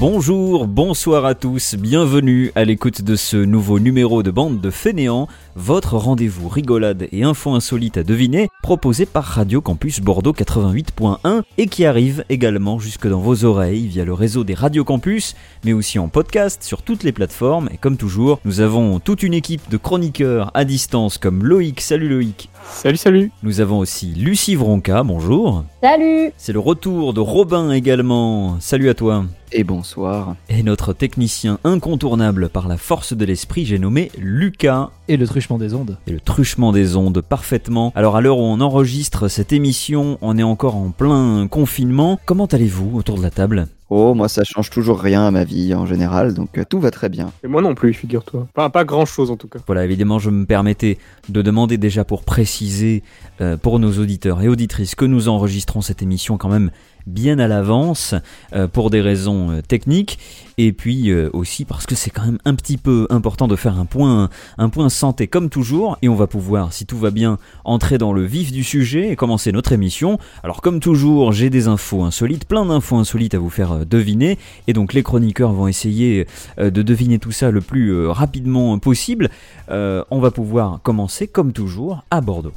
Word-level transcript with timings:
Bonjour, 0.00 0.68
bonsoir 0.68 1.24
à 1.24 1.34
tous, 1.34 1.74
bienvenue 1.74 2.52
à 2.54 2.64
l'écoute 2.64 3.02
de 3.02 3.16
ce 3.16 3.36
nouveau 3.36 3.80
numéro 3.80 4.22
de 4.22 4.30
Bande 4.30 4.60
de 4.60 4.70
Fainéants, 4.70 5.26
votre 5.56 5.96
rendez-vous 5.96 6.48
rigolade 6.48 7.08
et 7.10 7.24
info 7.24 7.50
insolite 7.50 7.96
à 7.96 8.04
deviner, 8.04 8.48
proposé 8.62 9.06
par 9.06 9.24
Radio 9.24 9.60
Campus 9.60 9.98
Bordeaux 9.98 10.32
88.1 10.32 11.42
et 11.56 11.66
qui 11.66 11.84
arrive 11.84 12.24
également 12.28 12.78
jusque 12.78 13.08
dans 13.08 13.18
vos 13.18 13.44
oreilles 13.44 13.88
via 13.88 14.04
le 14.04 14.12
réseau 14.12 14.44
des 14.44 14.54
Radio 14.54 14.84
Campus, 14.84 15.34
mais 15.64 15.72
aussi 15.72 15.98
en 15.98 16.06
podcast 16.06 16.62
sur 16.62 16.82
toutes 16.82 17.02
les 17.02 17.10
plateformes. 17.10 17.68
Et 17.74 17.76
comme 17.76 17.96
toujours, 17.96 18.38
nous 18.44 18.60
avons 18.60 19.00
toute 19.00 19.24
une 19.24 19.34
équipe 19.34 19.68
de 19.68 19.78
chroniqueurs 19.78 20.52
à 20.54 20.64
distance 20.64 21.18
comme 21.18 21.42
Loïc, 21.42 21.80
salut 21.80 22.08
Loïc. 22.08 22.50
Salut, 22.70 22.98
salut. 22.98 23.32
Nous 23.42 23.60
avons 23.60 23.80
aussi 23.80 24.14
Lucie 24.14 24.54
Vronca, 24.54 25.02
bonjour. 25.02 25.64
Salut 25.82 26.30
C'est 26.36 26.52
le 26.52 26.60
retour 26.60 27.14
de 27.14 27.20
Robin 27.20 27.72
également, 27.72 28.60
salut 28.60 28.90
à 28.90 28.94
toi. 28.94 29.24
Et 29.50 29.64
bonsoir. 29.64 30.36
Et 30.50 30.62
notre 30.62 30.92
technicien 30.92 31.58
incontournable 31.64 32.50
par 32.50 32.68
la 32.68 32.76
force 32.76 33.14
de 33.14 33.24
l'esprit, 33.24 33.64
j'ai 33.64 33.78
nommé 33.78 34.10
Lucas. 34.18 34.90
Et 35.08 35.16
le 35.16 35.26
truchement 35.26 35.56
des 35.56 35.72
ondes. 35.72 35.96
Et 36.06 36.10
le 36.10 36.20
truchement 36.20 36.70
des 36.70 36.96
ondes, 36.96 37.22
parfaitement. 37.22 37.90
Alors 37.94 38.16
à 38.16 38.20
l'heure 38.20 38.38
où 38.38 38.42
on 38.42 38.60
enregistre 38.60 39.28
cette 39.28 39.54
émission, 39.54 40.18
on 40.20 40.36
est 40.36 40.42
encore 40.42 40.76
en 40.76 40.90
plein 40.90 41.48
confinement. 41.48 42.20
Comment 42.26 42.44
allez-vous 42.44 42.98
autour 42.98 43.16
de 43.16 43.22
la 43.22 43.30
table? 43.30 43.68
Oh, 43.90 44.12
moi 44.12 44.28
ça 44.28 44.44
change 44.44 44.68
toujours 44.68 45.00
rien 45.00 45.26
à 45.26 45.30
ma 45.30 45.44
vie 45.44 45.72
en 45.74 45.86
général, 45.86 46.34
donc 46.34 46.58
euh, 46.58 46.64
tout 46.68 46.78
va 46.78 46.90
très 46.90 47.08
bien. 47.08 47.32
Et 47.42 47.48
moi 47.48 47.62
non 47.62 47.74
plus, 47.74 47.94
figure-toi. 47.94 48.46
Pas, 48.52 48.68
pas 48.68 48.84
grand-chose 48.84 49.30
en 49.30 49.36
tout 49.36 49.48
cas. 49.48 49.60
Voilà, 49.66 49.82
évidemment, 49.86 50.18
je 50.18 50.28
me 50.28 50.44
permettais 50.44 50.98
de 51.30 51.40
demander 51.40 51.78
déjà 51.78 52.04
pour 52.04 52.22
préciser 52.22 53.02
euh, 53.40 53.56
pour 53.56 53.78
nos 53.78 53.92
auditeurs 53.98 54.42
et 54.42 54.48
auditrices 54.48 54.94
que 54.94 55.06
nous 55.06 55.30
enregistrons 55.30 55.80
cette 55.80 56.02
émission 56.02 56.36
quand 56.36 56.50
même 56.50 56.70
bien 57.08 57.38
à 57.38 57.48
l'avance 57.48 58.14
euh, 58.54 58.68
pour 58.68 58.90
des 58.90 59.00
raisons 59.00 59.50
euh, 59.50 59.62
techniques 59.62 60.18
et 60.58 60.72
puis 60.72 61.10
euh, 61.10 61.30
aussi 61.32 61.64
parce 61.64 61.86
que 61.86 61.94
c'est 61.94 62.10
quand 62.10 62.24
même 62.24 62.38
un 62.44 62.54
petit 62.54 62.76
peu 62.76 63.06
important 63.10 63.48
de 63.48 63.56
faire 63.56 63.78
un 63.78 63.84
point 63.84 64.28
un 64.58 64.68
point 64.68 64.88
santé 64.88 65.26
comme 65.26 65.50
toujours 65.50 65.98
et 66.02 66.08
on 66.08 66.14
va 66.14 66.26
pouvoir 66.26 66.72
si 66.72 66.86
tout 66.86 66.98
va 66.98 67.10
bien 67.10 67.38
entrer 67.64 67.98
dans 67.98 68.12
le 68.12 68.24
vif 68.24 68.52
du 68.52 68.64
sujet 68.64 69.10
et 69.10 69.16
commencer 69.16 69.52
notre 69.52 69.72
émission. 69.72 70.18
Alors 70.42 70.60
comme 70.60 70.80
toujours, 70.80 71.32
j'ai 71.32 71.50
des 71.50 71.68
infos 71.68 72.02
insolites, 72.02 72.44
plein 72.44 72.66
d'infos 72.66 72.96
insolites 72.96 73.34
à 73.34 73.38
vous 73.38 73.50
faire 73.50 73.86
deviner 73.86 74.38
et 74.66 74.72
donc 74.72 74.92
les 74.92 75.02
chroniqueurs 75.02 75.52
vont 75.52 75.68
essayer 75.68 76.26
de 76.58 76.82
deviner 76.82 77.18
tout 77.18 77.32
ça 77.32 77.50
le 77.50 77.60
plus 77.60 78.06
rapidement 78.06 78.78
possible. 78.78 79.30
On 79.68 80.20
va 80.20 80.30
pouvoir 80.30 80.80
commencer 80.82 81.26
comme 81.26 81.52
toujours 81.52 82.04
à 82.10 82.20
Bordeaux. 82.20 82.52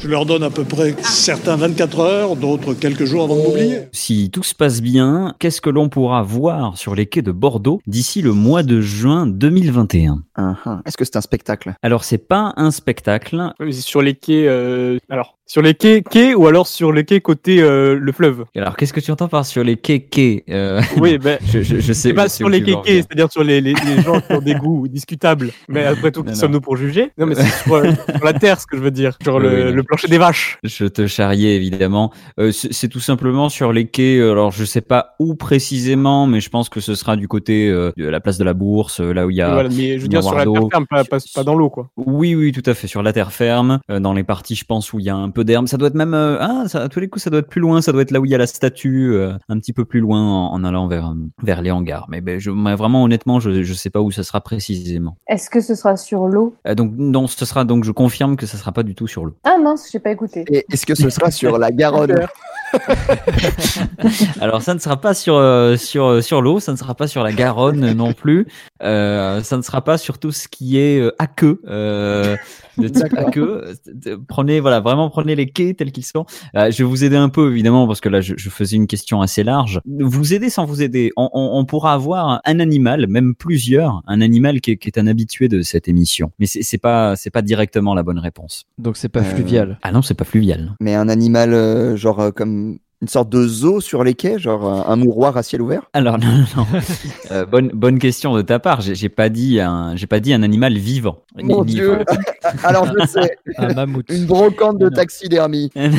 Je 0.00 0.08
leur 0.08 0.26
donne 0.26 0.42
à 0.42 0.50
peu 0.50 0.64
près 0.64 0.94
certains 1.02 1.56
24 1.56 2.00
heures, 2.00 2.36
d'autres 2.36 2.74
quelques 2.74 3.04
jours 3.04 3.22
avant 3.24 3.36
de 3.36 3.42
m'oublier. 3.42 3.78
Si 3.92 4.30
tout 4.30 4.42
se 4.42 4.54
passe 4.54 4.80
bien, 4.80 5.34
qu'est-ce 5.38 5.60
que 5.60 5.70
l'on 5.70 5.88
pourra 5.88 6.22
voir 6.22 6.76
sur 6.76 6.94
les 6.94 7.06
quais 7.06 7.22
de 7.22 7.30
Bordeaux 7.32 7.80
d'ici 7.86 8.20
le 8.22 8.32
mois 8.32 8.62
de 8.62 8.80
juin 8.80 9.26
2021 9.26 10.22
Hein, 10.36 10.56
hein. 10.64 10.82
Est-ce 10.86 10.96
que 10.96 11.04
c'est 11.04 11.16
un 11.16 11.20
spectacle? 11.20 11.74
Alors 11.82 12.04
c'est 12.04 12.18
pas 12.18 12.52
un 12.56 12.70
spectacle, 12.70 13.36
Ouais, 13.60 13.66
mais 13.66 13.72
c'est 13.72 13.82
sur 13.82 14.02
les 14.02 14.14
quais. 14.14 14.46
euh, 14.48 14.98
Alors, 15.08 15.38
sur 15.52 15.60
les 15.60 15.74
quais, 15.74 16.02
quais 16.02 16.34
ou 16.34 16.46
alors 16.46 16.66
sur 16.66 16.92
les 16.92 17.04
quais 17.04 17.20
côté 17.20 17.60
euh, 17.60 17.98
le 18.00 18.12
fleuve. 18.12 18.46
Alors, 18.56 18.74
qu'est-ce 18.74 18.94
que 18.94 19.00
tu 19.00 19.10
entends 19.10 19.28
par 19.28 19.44
sur 19.44 19.62
les 19.62 19.76
quais 19.76 20.00
quais 20.00 20.44
euh, 20.48 20.80
Oui, 20.96 21.18
ben. 21.22 21.38
je, 21.44 21.60
je, 21.60 21.78
je 21.78 21.92
sais 21.92 22.14
pas 22.14 22.22
je 22.24 22.28
sais 22.28 22.36
sur 22.38 22.48
les 22.48 22.62
quais, 22.62 22.74
quais, 22.82 23.02
c'est-à-dire 23.02 23.30
sur 23.30 23.44
les, 23.44 23.60
les, 23.60 23.74
les 23.74 24.00
gens 24.00 24.18
qui 24.22 24.32
ont 24.32 24.40
des 24.40 24.54
goûts 24.54 24.88
discutables. 24.88 25.50
Mais 25.68 25.84
après 25.84 26.10
tout, 26.10 26.24
qui 26.24 26.34
sommes-nous 26.34 26.62
pour 26.62 26.78
juger? 26.78 27.10
Non, 27.18 27.26
mais 27.26 27.34
c'est 27.34 27.42
sur, 27.64 27.82
sur 27.82 28.24
la 28.24 28.32
terre, 28.32 28.58
ce 28.62 28.66
que 28.66 28.78
je 28.78 28.82
veux 28.82 28.90
dire. 28.90 29.18
Sur 29.22 29.34
Oui, 29.34 29.42
le, 29.42 29.66
oui, 29.66 29.72
le 29.74 29.82
plancher 29.82 30.08
des 30.08 30.16
vaches. 30.16 30.58
Je 30.64 30.86
te 30.86 31.06
charriais 31.06 31.54
évidemment. 31.54 32.14
Euh, 32.40 32.50
c'est 32.50 32.88
tout 32.88 33.00
simplement 33.00 33.50
sur 33.50 33.74
les 33.74 33.88
quais. 33.88 34.22
Alors 34.22 34.52
je 34.52 34.64
sais 34.64 34.80
pas 34.80 35.16
où 35.18 35.34
précisément, 35.34 36.26
mais 36.26 36.40
je 36.40 36.48
pense 36.48 36.70
que 36.70 36.80
ce 36.80 36.94
sera 36.94 37.14
du 37.14 37.28
côté 37.28 37.68
de 37.68 37.92
la 37.98 38.20
place 38.20 38.38
de 38.38 38.44
la 38.44 38.54
Bourse, 38.54 39.00
là 39.00 39.26
où 39.26 39.30
il 39.30 39.36
y 39.36 39.42
a. 39.42 39.52
Voilà, 39.52 39.68
mais 39.68 39.98
je 39.98 40.02
veux 40.04 40.08
dire 40.08 40.22
sur 40.22 40.34
la 40.34 40.44
terre 40.44 40.68
ferme, 40.70 40.86
pas, 40.86 41.04
pas, 41.04 41.18
pas 41.34 41.44
dans 41.44 41.54
l'eau, 41.54 41.68
quoi. 41.68 41.90
Oui, 41.98 42.34
oui, 42.34 42.52
tout 42.52 42.62
à 42.64 42.72
fait. 42.72 42.86
Sur 42.86 43.02
la 43.02 43.12
terre 43.12 43.32
ferme, 43.32 43.80
dans 43.90 44.14
les 44.14 44.24
parties, 44.24 44.54
je 44.54 44.64
pense 44.64 44.94
où 44.94 44.98
il 44.98 45.04
y 45.04 45.10
a 45.10 45.14
un 45.14 45.28
peu 45.28 45.41
Ça 45.66 45.76
doit 45.76 45.88
être 45.88 45.94
même. 45.94 46.14
euh, 46.14 46.36
ah, 46.40 46.64
ça, 46.68 46.82
à 46.82 46.88
tous 46.88 47.00
les 47.00 47.08
coups, 47.08 47.22
ça 47.22 47.30
doit 47.30 47.40
être 47.40 47.48
plus 47.48 47.60
loin. 47.60 47.82
Ça 47.82 47.92
doit 47.92 48.02
être 48.02 48.10
là 48.10 48.20
où 48.20 48.24
il 48.24 48.30
y 48.30 48.34
a 48.34 48.38
la 48.38 48.46
statue, 48.46 49.12
euh, 49.14 49.32
un 49.48 49.58
petit 49.58 49.72
peu 49.72 49.84
plus 49.84 50.00
loin 50.00 50.20
en, 50.20 50.52
en 50.52 50.64
allant 50.64 50.86
vers 50.88 51.08
euh, 51.08 51.14
vers 51.42 51.62
les 51.62 51.70
hangars. 51.70 52.06
Mais 52.08 52.20
ben, 52.20 52.38
je, 52.38 52.50
mais 52.50 52.74
vraiment, 52.74 53.02
honnêtement, 53.04 53.40
je 53.40 53.62
je 53.62 53.74
sais 53.74 53.90
pas 53.90 54.00
où 54.00 54.10
ça 54.10 54.22
sera 54.22 54.40
précisément. 54.40 55.16
Est-ce 55.26 55.50
que 55.50 55.60
ce 55.60 55.74
sera 55.74 55.96
sur 55.96 56.26
l'eau? 56.26 56.54
Euh, 56.66 56.74
donc 56.74 56.92
non, 56.96 57.26
ce 57.26 57.44
sera 57.44 57.64
donc 57.64 57.84
je 57.84 57.92
confirme 57.92 58.36
que 58.36 58.46
ça 58.46 58.56
sera 58.58 58.72
pas 58.72 58.82
du 58.82 58.94
tout 58.94 59.06
sur 59.06 59.24
l'eau. 59.24 59.34
Ah 59.44 59.56
mince, 59.62 59.88
j'ai 59.92 59.98
pas 60.00 60.10
écouté. 60.10 60.44
Et 60.48 60.64
est-ce 60.72 60.86
que 60.86 60.94
ce 60.94 61.10
sera 61.10 61.30
sur 61.32 61.58
la 61.58 61.70
Garonne? 61.72 62.26
Alors 64.40 64.62
ça 64.62 64.74
ne 64.74 64.78
sera 64.78 65.00
pas 65.00 65.14
sur 65.14 65.36
euh, 65.36 65.76
sur 65.76 66.22
sur 66.22 66.40
l'eau, 66.42 66.60
ça 66.60 66.72
ne 66.72 66.76
sera 66.76 66.94
pas 66.94 67.06
sur 67.06 67.22
la 67.22 67.32
Garonne 67.32 67.92
non 67.92 68.12
plus. 68.12 68.46
Euh, 68.82 69.42
ça 69.42 69.56
ne 69.56 69.62
sera 69.62 69.82
pas 69.82 69.98
sur 69.98 70.18
tout 70.18 70.32
ce 70.32 70.48
qui 70.48 70.78
est 70.78 71.02
à 71.18 71.26
queue, 71.26 71.60
euh, 71.66 72.36
de 72.78 72.88
type 72.88 73.14
à 73.16 73.24
queue. 73.30 73.64
Euh, 74.06 74.16
Prenez 74.28 74.60
voilà 74.60 74.80
vraiment 74.80 75.10
prenez 75.10 75.34
les 75.34 75.48
quais 75.48 75.74
tels 75.74 75.92
qu'ils 75.92 76.04
sont. 76.04 76.24
Euh, 76.56 76.70
je 76.70 76.78
vais 76.78 76.84
vous 76.88 77.04
aider 77.04 77.16
un 77.16 77.28
peu 77.28 77.50
évidemment 77.50 77.86
parce 77.86 78.00
que 78.00 78.08
là 78.08 78.20
je, 78.20 78.34
je 78.36 78.50
faisais 78.50 78.76
une 78.76 78.86
question 78.86 79.20
assez 79.20 79.42
large. 79.44 79.80
Vous 79.86 80.34
aider 80.34 80.50
sans 80.50 80.64
vous 80.64 80.82
aider. 80.82 81.12
On, 81.16 81.28
on, 81.32 81.58
on 81.58 81.64
pourra 81.64 81.92
avoir 81.94 82.40
un 82.44 82.60
animal, 82.60 83.06
même 83.08 83.34
plusieurs, 83.34 84.02
un 84.06 84.20
animal 84.20 84.60
qui 84.60 84.72
est, 84.72 84.76
qui 84.76 84.88
est 84.88 84.98
un 84.98 85.06
habitué 85.06 85.48
de 85.48 85.62
cette 85.62 85.88
émission. 85.88 86.32
Mais 86.38 86.46
c'est 86.46 86.62
c'est 86.62 86.78
pas 86.78 87.16
c'est 87.16 87.30
pas 87.30 87.42
directement 87.42 87.94
la 87.94 88.02
bonne 88.02 88.18
réponse. 88.18 88.64
Donc 88.78 88.96
c'est 88.96 89.08
pas 89.08 89.20
Euh, 89.20 89.24
fluvial. 89.24 89.78
Ah 89.82 89.92
non 89.92 90.02
c'est 90.02 90.14
pas 90.14 90.24
fluvial. 90.24 90.74
Mais 90.80 90.94
un 90.94 91.08
animal 91.08 91.52
euh, 91.54 91.96
genre 91.96 92.20
euh, 92.20 92.30
comme 92.30 92.78
une 93.02 93.08
sorte 93.08 93.28
de 93.30 93.46
zoo 93.48 93.80
sur 93.80 94.04
les 94.04 94.14
quais, 94.14 94.38
genre 94.38 94.64
euh, 94.66 94.82
un 94.92 94.94
mouroir 94.96 95.36
à 95.36 95.42
ciel 95.42 95.60
ouvert? 95.60 95.82
Alors 95.92 96.18
non, 96.18 96.28
non, 96.28 96.44
non. 96.56 96.66
Euh, 97.32 97.46
bonne 97.46 97.68
bonne 97.72 97.98
question 97.98 98.34
de 98.34 98.42
ta 98.42 98.58
part. 98.58 98.80
J'ai 98.82 98.94
j'ai 98.94 99.08
pas 99.08 99.28
dit 99.28 99.58
un 99.58 99.96
j'ai 99.96 100.06
pas 100.06 100.20
dit 100.20 100.32
un 100.34 100.42
animal 100.42 100.74
vivant. 100.74 101.18
Mon 101.42 101.64
Ni- 101.64 101.72
Dieu 101.74 101.98
Alors 102.64 102.86
je 102.86 103.06
sais, 103.06 103.36
Un 103.56 103.72
mammouth. 103.74 104.04
une 104.10 104.26
brocante 104.26 104.78
de 104.78 104.84
Non. 104.86 104.90
taxidermie. 104.90 105.70
non, 105.76 105.90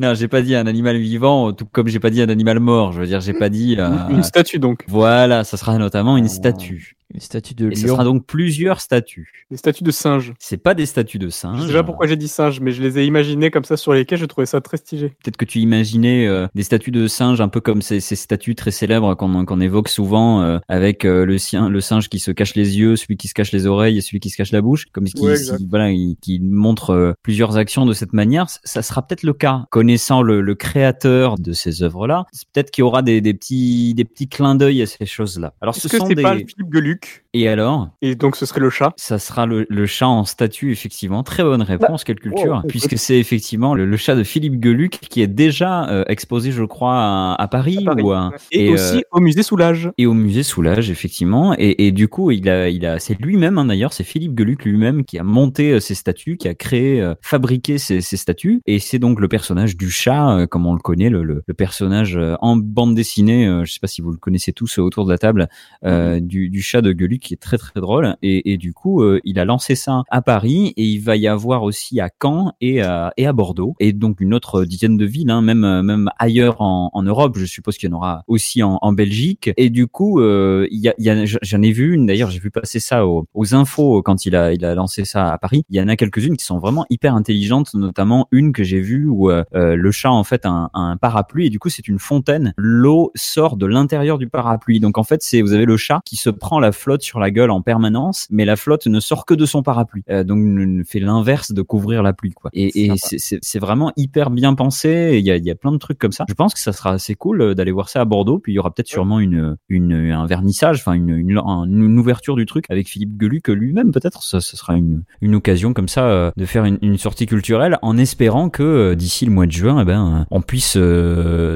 non, 0.00 0.14
j'ai 0.14 0.28
pas 0.28 0.42
dit 0.42 0.54
un 0.54 0.66
animal 0.66 0.98
vivant, 0.98 1.52
tout 1.52 1.64
comme 1.70 1.88
j'ai 1.88 2.00
pas 2.00 2.10
dit 2.10 2.20
un 2.22 2.28
animal 2.28 2.60
mort. 2.60 2.92
Je 2.92 3.00
veux 3.00 3.06
dire, 3.06 3.20
j'ai 3.20 3.32
pas 3.32 3.48
dit. 3.48 3.76
euh, 3.78 3.88
Une 4.10 4.22
statue, 4.22 4.58
donc. 4.58 4.84
Voilà, 4.88 5.44
ça 5.44 5.56
sera 5.56 5.76
notamment 5.78 6.16
une 6.16 6.26
Oh. 6.26 6.28
statue. 6.28 6.94
Une 7.14 7.20
statue 7.20 7.54
de 7.54 7.70
Et 7.70 7.74
ce 7.74 7.88
sera 7.88 8.04
donc 8.04 8.26
plusieurs 8.26 8.80
statues. 8.82 9.46
Des 9.50 9.56
statues 9.56 9.82
de 9.84 9.90
singes. 9.90 10.34
C'est 10.38 10.58
pas 10.62 10.74
des 10.74 10.84
statues 10.84 11.18
de 11.18 11.28
Je 11.28 11.32
singes. 11.32 11.60
sais 11.60 11.66
déjà 11.68 11.82
pourquoi 11.82 12.06
j'ai 12.06 12.16
dit 12.16 12.28
singes, 12.28 12.60
mais 12.60 12.70
je 12.70 12.82
les 12.82 12.98
ai 12.98 13.06
imaginées 13.06 13.50
comme 13.50 13.64
ça 13.64 13.78
sur 13.78 13.94
les 13.94 14.04
quais, 14.04 14.18
je 14.18 14.26
trouvais 14.26 14.44
ça 14.46 14.60
très 14.60 14.76
stylé. 14.76 15.08
Peut-être 15.24 15.38
que 15.38 15.46
tu 15.46 15.58
imaginais 15.60 16.26
euh, 16.26 16.46
des 16.54 16.62
statues 16.64 16.90
de 16.90 17.06
singes 17.08 17.40
un 17.40 17.48
peu 17.48 17.60
comme 17.62 17.80
ces, 17.80 18.00
ces 18.00 18.14
statues 18.14 18.54
très 18.54 18.70
célèbres 18.70 19.14
qu'on 19.14 19.46
qu'on 19.46 19.60
évoque 19.60 19.88
souvent 19.88 20.42
euh, 20.42 20.58
avec 20.68 21.06
euh, 21.06 21.24
le, 21.24 21.38
sien, 21.38 21.70
le 21.70 21.80
singe 21.80 22.10
qui 22.10 22.18
se 22.18 22.30
cache 22.30 22.54
les 22.54 22.78
yeux, 22.78 22.96
celui 22.96 23.16
qui 23.16 23.28
se 23.28 23.34
cache 23.34 23.52
les 23.52 23.66
oreilles 23.66 23.96
et 23.96 24.00
celui 24.02 24.20
qui 24.20 24.28
se 24.28 24.36
cache 24.36 24.52
la 24.52 24.60
bouche, 24.60 24.84
comme 24.92 25.04
qui, 25.04 25.22
Ouais, 25.22 25.36
voilà, 25.70 25.90
il- 25.90 26.16
qui 26.20 26.40
montre 26.40 26.90
euh, 26.90 27.12
plusieurs 27.22 27.56
actions 27.56 27.86
de 27.86 27.94
cette 27.94 28.12
manière. 28.12 28.46
Ça 28.64 28.82
sera 28.82 29.00
peut-être 29.06 29.22
le 29.22 29.32
cas. 29.32 29.64
Connaissant 29.70 30.20
le, 30.20 30.42
le 30.42 30.54
créateur 30.54 31.36
de 31.38 31.52
ces 31.54 31.82
œuvres-là, 31.82 32.26
c'est 32.32 32.46
peut-être 32.52 32.70
qu'il 32.70 32.82
y 32.82 32.84
aura 32.84 33.00
des, 33.00 33.22
des 33.22 33.32
petits 33.32 33.94
des 33.94 34.04
petits 34.04 34.28
clins 34.28 34.54
d'œil 34.56 34.82
à 34.82 34.86
ces 34.86 35.06
choses-là. 35.06 35.54
Alors 35.62 35.74
ce 35.74 35.86
Est-ce 35.86 35.92
que 35.92 35.98
sont 35.98 36.08
des 36.08 36.22
pas 36.22 36.34
Philippe 36.36 36.70
Geluc 36.72 36.97
Luc. 36.98 37.27
Et 37.42 37.48
alors? 37.48 37.88
Et 38.02 38.14
donc 38.14 38.36
ce 38.36 38.46
serait 38.46 38.60
le 38.60 38.70
chat? 38.70 38.92
Ça 38.96 39.18
sera 39.18 39.46
le, 39.46 39.66
le 39.68 39.86
chat 39.86 40.08
en 40.08 40.24
statue, 40.24 40.72
effectivement. 40.72 41.22
Très 41.22 41.42
bonne 41.42 41.62
réponse, 41.62 42.04
quelle 42.04 42.20
culture. 42.20 42.56
wow, 42.62 42.68
puisque 42.68 42.98
c'est 42.98 43.18
effectivement 43.18 43.74
le, 43.74 43.86
le 43.86 43.96
chat 43.96 44.14
de 44.16 44.22
Philippe 44.22 44.62
Geluc 44.62 44.98
qui 45.08 45.22
est 45.22 45.26
déjà 45.26 45.88
euh, 45.88 46.04
exposé, 46.08 46.52
je 46.52 46.64
crois, 46.64 46.96
à, 46.96 47.34
à 47.38 47.48
Paris, 47.48 47.78
À 47.82 47.90
Paris. 47.90 48.02
ou 48.02 48.12
à, 48.12 48.32
Et, 48.52 48.66
et, 48.66 48.70
aussi 48.72 48.98
euh, 48.98 49.02
au 49.12 49.20
musée 49.20 49.42
Soulage. 49.42 49.90
et 49.98 50.06
au 50.06 50.14
musée 50.14 50.42
Soulage, 50.42 50.90
effectivement. 50.90 51.54
Et, 51.58 51.86
et 51.86 51.92
du 51.92 52.08
coup, 52.08 52.30
il 52.30 52.48
a, 52.48 52.68
il 52.68 52.84
a, 52.86 52.98
c'est 52.98 53.18
lui-même, 53.20 53.58
hein, 53.58 53.64
d'ailleurs, 53.66 53.92
c'est 53.92 54.04
Philippe 54.04 54.38
Geluc 54.38 54.64
lui-même 54.64 55.04
qui 55.04 55.18
a 55.18 55.22
monté 55.24 55.72
euh, 55.72 55.80
ces 55.80 55.94
statues, 55.94 56.36
qui 56.36 56.48
a 56.48 56.54
créé, 56.54 57.00
euh, 57.00 57.14
fabriqué 57.22 57.78
ces, 57.78 58.00
ces 58.00 58.16
statues. 58.16 58.60
Et 58.66 58.78
c'est 58.78 58.98
donc 58.98 59.20
le 59.20 59.28
personnage 59.28 59.76
du 59.76 59.90
chat, 59.90 60.30
euh, 60.38 60.46
comme 60.46 60.66
on 60.66 60.72
le 60.74 60.80
connaît, 60.80 61.10
le, 61.10 61.22
le, 61.22 61.42
le 61.46 61.54
personnage 61.54 62.16
euh, 62.16 62.34
en 62.40 62.56
bande 62.56 62.94
dessinée. 62.94 63.46
euh, 63.46 63.64
je 63.64 63.72
sais 63.72 63.80
pas 63.80 63.86
si 63.86 64.00
vous 64.02 64.10
le 64.10 64.16
connaissez 64.16 64.52
tous 64.52 64.78
autour 64.78 65.04
de 65.06 65.10
la 65.12 65.18
table, 65.18 65.48
euh, 65.84 66.20
du, 66.20 66.48
du 66.50 66.62
chat 66.62 66.80
de 66.82 66.94
Geluc 66.98 67.27
qui 67.28 67.34
est 67.34 67.42
très 67.48 67.58
très 67.58 67.80
drôle. 67.80 68.16
Et, 68.22 68.52
et 68.52 68.56
du 68.56 68.72
coup, 68.72 69.02
euh, 69.02 69.20
il 69.24 69.38
a 69.38 69.44
lancé 69.44 69.74
ça 69.74 70.02
à 70.10 70.22
Paris 70.22 70.72
et 70.76 70.84
il 70.84 71.00
va 71.00 71.16
y 71.16 71.26
avoir 71.28 71.62
aussi 71.62 72.00
à 72.00 72.08
Caen 72.22 72.52
et 72.60 72.80
à, 72.82 73.12
et 73.16 73.26
à 73.26 73.32
Bordeaux 73.32 73.74
et 73.80 73.92
donc 73.92 74.20
une 74.20 74.34
autre 74.34 74.64
dizaine 74.64 74.96
de 74.96 75.04
villes, 75.04 75.30
hein, 75.30 75.42
même 75.42 75.64
euh, 75.64 75.82
même 75.82 76.08
ailleurs 76.18 76.60
en, 76.60 76.90
en 76.92 77.02
Europe. 77.02 77.36
Je 77.36 77.44
suppose 77.44 77.76
qu'il 77.76 77.90
y 77.90 77.92
en 77.92 77.96
aura 77.96 78.22
aussi 78.26 78.62
en, 78.62 78.78
en 78.80 78.92
Belgique. 78.92 79.50
Et 79.56 79.70
du 79.70 79.86
coup, 79.86 80.20
euh, 80.20 80.66
y 80.70 80.88
a, 80.88 80.94
y 80.98 81.10
a- 81.10 81.24
j'en 81.24 81.62
ai 81.62 81.72
vu 81.72 81.94
une. 81.94 82.06
D'ailleurs, 82.06 82.30
j'ai 82.30 82.38
vu 82.40 82.50
passer 82.50 82.80
ça 82.80 83.06
aux, 83.06 83.26
aux 83.34 83.54
infos 83.54 84.02
quand 84.02 84.24
il 84.26 84.34
a 84.34 84.52
il 84.52 84.64
a 84.64 84.74
lancé 84.74 85.04
ça 85.04 85.32
à 85.32 85.38
Paris. 85.38 85.62
Il 85.68 85.76
y 85.76 85.80
en 85.80 85.88
a 85.88 85.96
quelques-unes 85.96 86.36
qui 86.36 86.44
sont 86.44 86.58
vraiment 86.58 86.86
hyper 86.90 87.14
intelligentes, 87.14 87.74
notamment 87.74 88.26
une 88.32 88.52
que 88.52 88.64
j'ai 88.64 88.80
vue 88.80 89.06
où 89.06 89.30
euh, 89.30 89.44
euh, 89.54 89.76
le 89.76 89.90
chat 89.90 90.10
en 90.10 90.24
fait 90.24 90.46
un, 90.46 90.70
un 90.74 90.96
parapluie 90.96 91.46
et 91.46 91.50
du 91.50 91.58
coup 91.58 91.68
c'est 91.68 91.86
une 91.88 91.98
fontaine. 91.98 92.54
L'eau 92.56 93.10
sort 93.14 93.56
de 93.56 93.66
l'intérieur 93.66 94.16
du 94.18 94.28
parapluie. 94.28 94.80
Donc 94.80 94.96
en 94.96 95.04
fait 95.04 95.22
c'est 95.22 95.42
vous 95.42 95.52
avez 95.52 95.66
le 95.66 95.76
chat 95.76 96.00
qui 96.04 96.16
se 96.16 96.30
prend 96.30 96.60
la 96.60 96.72
flotte 96.72 97.02
sur 97.08 97.18
la 97.20 97.30
gueule 97.30 97.50
en 97.50 97.60
permanence, 97.62 98.26
mais 98.30 98.44
la 98.44 98.56
flotte 98.56 98.86
ne 98.86 99.00
sort 99.00 99.26
que 99.26 99.34
de 99.34 99.46
son 99.46 99.62
parapluie. 99.62 100.02
Euh, 100.10 100.22
donc 100.24 100.38
ne- 100.38 100.84
fait 100.84 101.00
l'inverse 101.00 101.52
de 101.52 101.62
couvrir 101.62 102.02
la 102.02 102.12
pluie 102.12 102.32
quoi. 102.32 102.50
Et, 102.52 102.70
c'est- 102.96 103.58
vraiment 103.58 103.92
hyper 103.96 104.30
bien 104.30 104.54
pensé. 104.54 105.16
Il 105.18 105.26
y 105.26 105.30
a, 105.32 105.36
y 105.36 105.50
a 105.50 105.54
plein 105.56 105.72
de 105.72 105.78
trucs 105.78 105.98
comme 105.98 106.12
ça. 106.12 106.24
Je 106.28 106.34
pense 106.34 106.54
que 106.54 106.60
ça 106.60 106.72
sera 106.72 106.90
assez 106.92 107.14
cool 107.14 107.42
euh, 107.42 107.54
d'aller 107.54 107.72
voir 107.72 107.88
ça 107.88 108.00
à 108.00 108.04
Bordeaux. 108.04 108.38
Puis 108.38 108.52
il 108.52 108.56
y 108.56 108.58
aura 108.58 108.72
peut-être 108.72 108.86
sûrement 108.88 109.18
une, 109.20 109.56
une 109.68 109.92
un 110.12 110.26
vernissage, 110.26 110.78
enfin 110.80 110.92
une, 110.92 111.10
une, 111.10 111.38
un- 111.38 111.64
une 111.64 111.98
ouverture 111.98 112.36
du 112.36 112.46
truc 112.46 112.64
avec 112.68 112.88
Philippe 112.88 113.20
Geluc 113.20 113.48
lui-même 113.48 113.90
peut-être. 113.90 114.22
Ça, 114.22 114.40
ça 114.40 114.56
sera 114.56 114.76
une, 114.76 115.02
une 115.20 115.34
occasion 115.34 115.72
comme 115.72 115.88
ça 115.88 116.04
euh, 116.08 116.30
de 116.36 116.44
faire 116.44 116.64
une, 116.64 116.78
une 116.82 116.98
sortie 116.98 117.26
culturelle 117.26 117.78
en 117.82 117.96
espérant 117.96 118.48
que 118.50 118.62
euh, 118.62 118.94
d'ici 118.94 119.24
le 119.24 119.32
mois 119.32 119.46
de 119.46 119.52
juin, 119.52 119.80
eh 119.80 119.84
ben, 119.84 120.26
on 120.30 120.40
puisse 120.42 120.76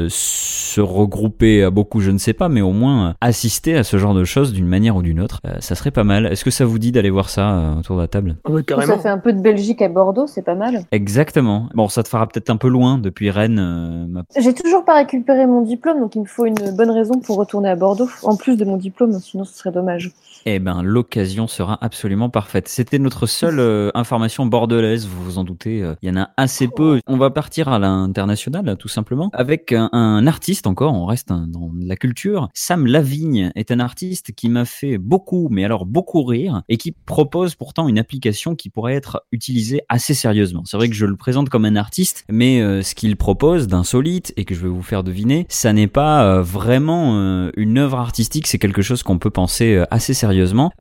se 0.08 0.81
regrouper 0.81 1.62
à 1.62 1.70
beaucoup, 1.70 2.00
je 2.00 2.10
ne 2.10 2.19
sais 2.19 2.32
pas, 2.32 2.48
mais 2.48 2.60
au 2.62 2.72
moins 2.72 3.14
assister 3.20 3.76
à 3.76 3.84
ce 3.84 3.96
genre 3.98 4.14
de 4.14 4.25
choses 4.25 4.52
d'une 4.52 4.66
manière 4.66 4.96
ou 4.96 5.02
d'une 5.02 5.20
autre. 5.20 5.40
Euh, 5.44 5.54
ça 5.58 5.74
serait 5.74 5.90
pas 5.90 6.04
mal. 6.04 6.26
Est-ce 6.26 6.44
que 6.44 6.50
ça 6.52 6.64
vous 6.64 6.78
dit 6.78 6.92
d'aller 6.92 7.10
voir 7.10 7.28
ça 7.28 7.50
euh, 7.54 7.74
autour 7.80 7.96
de 7.96 8.02
la 8.02 8.08
table? 8.08 8.36
Ah 8.44 8.86
Ça 8.86 8.98
fait 8.98 9.08
un 9.08 9.18
peu 9.18 9.32
de 9.32 9.40
Belgique 9.40 9.82
à 9.82 9.88
Bordeaux, 9.88 10.26
c'est 10.28 10.42
pas 10.42 10.54
mal. 10.54 10.84
Exactement. 10.92 11.68
Bon, 11.74 11.88
ça 11.88 12.02
te 12.04 12.08
fera 12.08 12.26
peut-être 12.28 12.50
un 12.50 12.56
peu 12.56 12.68
loin 12.68 12.98
depuis 12.98 13.30
Rennes. 13.30 13.58
euh, 13.58 14.06
ma 14.08 14.22
J'ai 14.38 14.54
toujours 14.54 14.84
pas 14.84 14.94
récupéré 14.94 15.46
mon 15.46 15.62
diplôme, 15.62 16.00
donc 16.00 16.14
il 16.14 16.20
me 16.20 16.26
faut 16.26 16.46
une 16.46 16.76
bonne 16.76 16.90
raison 16.90 17.18
pour 17.18 17.36
retourner 17.38 17.70
à 17.70 17.76
Bordeaux, 17.76 18.08
en 18.22 18.36
plus 18.36 18.56
de 18.56 18.64
mon 18.64 18.76
diplôme, 18.76 19.18
sinon 19.18 19.44
ce 19.44 19.54
serait 19.54 19.72
dommage. 19.72 20.12
Eh 20.44 20.58
ben, 20.58 20.82
l'occasion 20.82 21.46
sera 21.46 21.78
absolument 21.84 22.28
parfaite. 22.28 22.66
C'était 22.66 22.98
notre 22.98 23.26
seule 23.26 23.60
euh, 23.60 23.90
information 23.94 24.44
bordelaise, 24.44 25.06
vous 25.06 25.22
vous 25.22 25.38
en 25.38 25.44
doutez. 25.44 25.82
euh, 25.82 25.94
Il 26.02 26.08
y 26.08 26.12
en 26.12 26.20
a 26.20 26.30
assez 26.36 26.66
peu. 26.66 26.98
On 27.06 27.16
va 27.16 27.30
partir 27.30 27.68
à 27.68 27.78
l'international, 27.78 28.76
tout 28.76 28.88
simplement, 28.88 29.30
avec 29.34 29.70
un, 29.70 29.88
un 29.92 30.26
artiste 30.26 30.66
encore. 30.66 30.94
On 30.94 31.06
reste 31.06 31.30
un- 31.30 31.46
dans 31.46 31.70
la 31.80 31.94
culture. 31.94 32.48
Sam 32.54 32.86
Lavigne 32.88 33.52
est 33.54 33.70
un 33.70 33.78
artiste 33.78 34.32
qui 34.32 34.48
m'a 34.48 34.64
fait 34.64 34.98
beaucoup, 34.98 35.46
mais 35.48 35.64
alors 35.64 35.86
beaucoup 35.86 36.24
rire, 36.24 36.62
et 36.68 36.76
qui 36.76 36.90
propose 36.90 37.54
pourtant 37.54 37.86
une 37.86 37.98
application 38.00 38.56
qui 38.56 38.68
pourrait 38.68 38.94
être 38.94 39.22
utilisée 39.30 39.82
assez 39.88 40.12
sérieusement. 40.14 40.62
C'est 40.64 40.76
vrai 40.76 40.88
que 40.88 40.94
je 40.96 41.06
le 41.06 41.14
présente 41.16 41.50
comme 41.50 41.66
un 41.66 41.76
artiste, 41.76 42.24
mais 42.28 42.60
euh, 42.60 42.82
ce 42.82 42.96
qu'il 42.96 43.14
propose 43.16 43.68
d'insolite 43.68 44.32
et 44.36 44.44
que 44.44 44.56
je 44.56 44.62
vais 44.62 44.68
vous 44.68 44.82
faire 44.82 45.04
deviner, 45.04 45.46
ça 45.48 45.72
n'est 45.72 45.86
pas 45.86 46.24
euh, 46.24 46.42
vraiment 46.42 47.16
euh, 47.16 47.50
une 47.56 47.78
œuvre 47.78 47.98
artistique. 48.00 48.48
C'est 48.48 48.58
quelque 48.58 48.82
chose 48.82 49.04
qu'on 49.04 49.18
peut 49.18 49.30
penser 49.30 49.76
euh, 49.76 49.84
assez 49.92 50.14
sérieusement. 50.14 50.31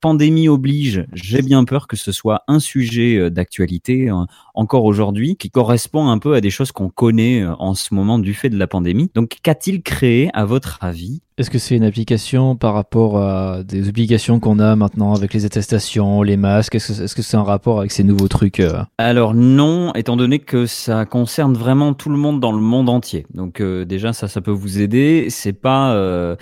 Pandémie 0.01 0.47
oblige, 0.47 1.05
j'ai 1.13 1.41
bien 1.41 1.63
peur 1.63 1.87
que 1.87 1.95
ce 1.95 2.11
soit 2.11 2.43
un 2.47 2.59
sujet 2.59 3.17
euh, 3.17 3.29
d'actualité 3.29 4.09
euh, 4.09 4.25
encore 4.53 4.85
aujourd'hui 4.85 5.35
qui 5.35 5.49
correspond 5.49 6.09
un 6.09 6.19
peu 6.19 6.33
à 6.33 6.41
des 6.41 6.49
choses 6.49 6.71
qu'on 6.71 6.89
connaît 6.89 7.41
euh, 7.41 7.53
en 7.59 7.73
ce 7.73 7.93
moment 7.93 8.19
du 8.19 8.33
fait 8.33 8.49
de 8.49 8.57
la 8.57 8.67
pandémie. 8.67 9.09
Donc 9.13 9.37
qu'a-t-il 9.43 9.81
créé 9.81 10.29
à 10.33 10.45
votre 10.45 10.77
avis 10.81 11.21
Est-ce 11.37 11.49
que 11.49 11.59
c'est 11.59 11.75
une 11.75 11.83
application 11.83 12.55
par 12.55 12.73
rapport 12.73 13.17
à 13.17 13.63
des 13.63 13.89
obligations 13.89 14.39
qu'on 14.39 14.59
a 14.59 14.75
maintenant 14.75 15.13
avec 15.13 15.33
les 15.33 15.45
attestations, 15.45 16.21
les 16.21 16.37
masques? 16.37 16.75
Est-ce 16.75 16.91
que 16.91 17.03
est-ce 17.03 17.15
que 17.15 17.21
c'est 17.21 17.37
un 17.37 17.43
rapport 17.43 17.79
avec 17.79 17.91
ces 17.91 18.03
nouveaux 18.03 18.27
trucs 18.27 18.59
euh? 18.59 18.83
Alors 18.97 19.33
non, 19.33 19.93
étant 19.93 20.17
donné 20.17 20.39
que 20.39 20.65
ça 20.65 21.05
concerne 21.05 21.53
vraiment 21.53 21.93
tout 21.93 22.09
le 22.09 22.17
monde 22.17 22.39
dans 22.39 22.51
le 22.51 22.59
monde 22.59 22.89
entier. 22.89 23.25
Donc 23.33 23.61
euh, 23.61 23.85
déjà 23.85 24.13
ça, 24.13 24.27
ça 24.27 24.41
peut 24.41 24.51
vous 24.51 24.81
aider. 24.81 25.27
C'est 25.29 25.53
pas, 25.53 25.93
euh, 25.93 26.35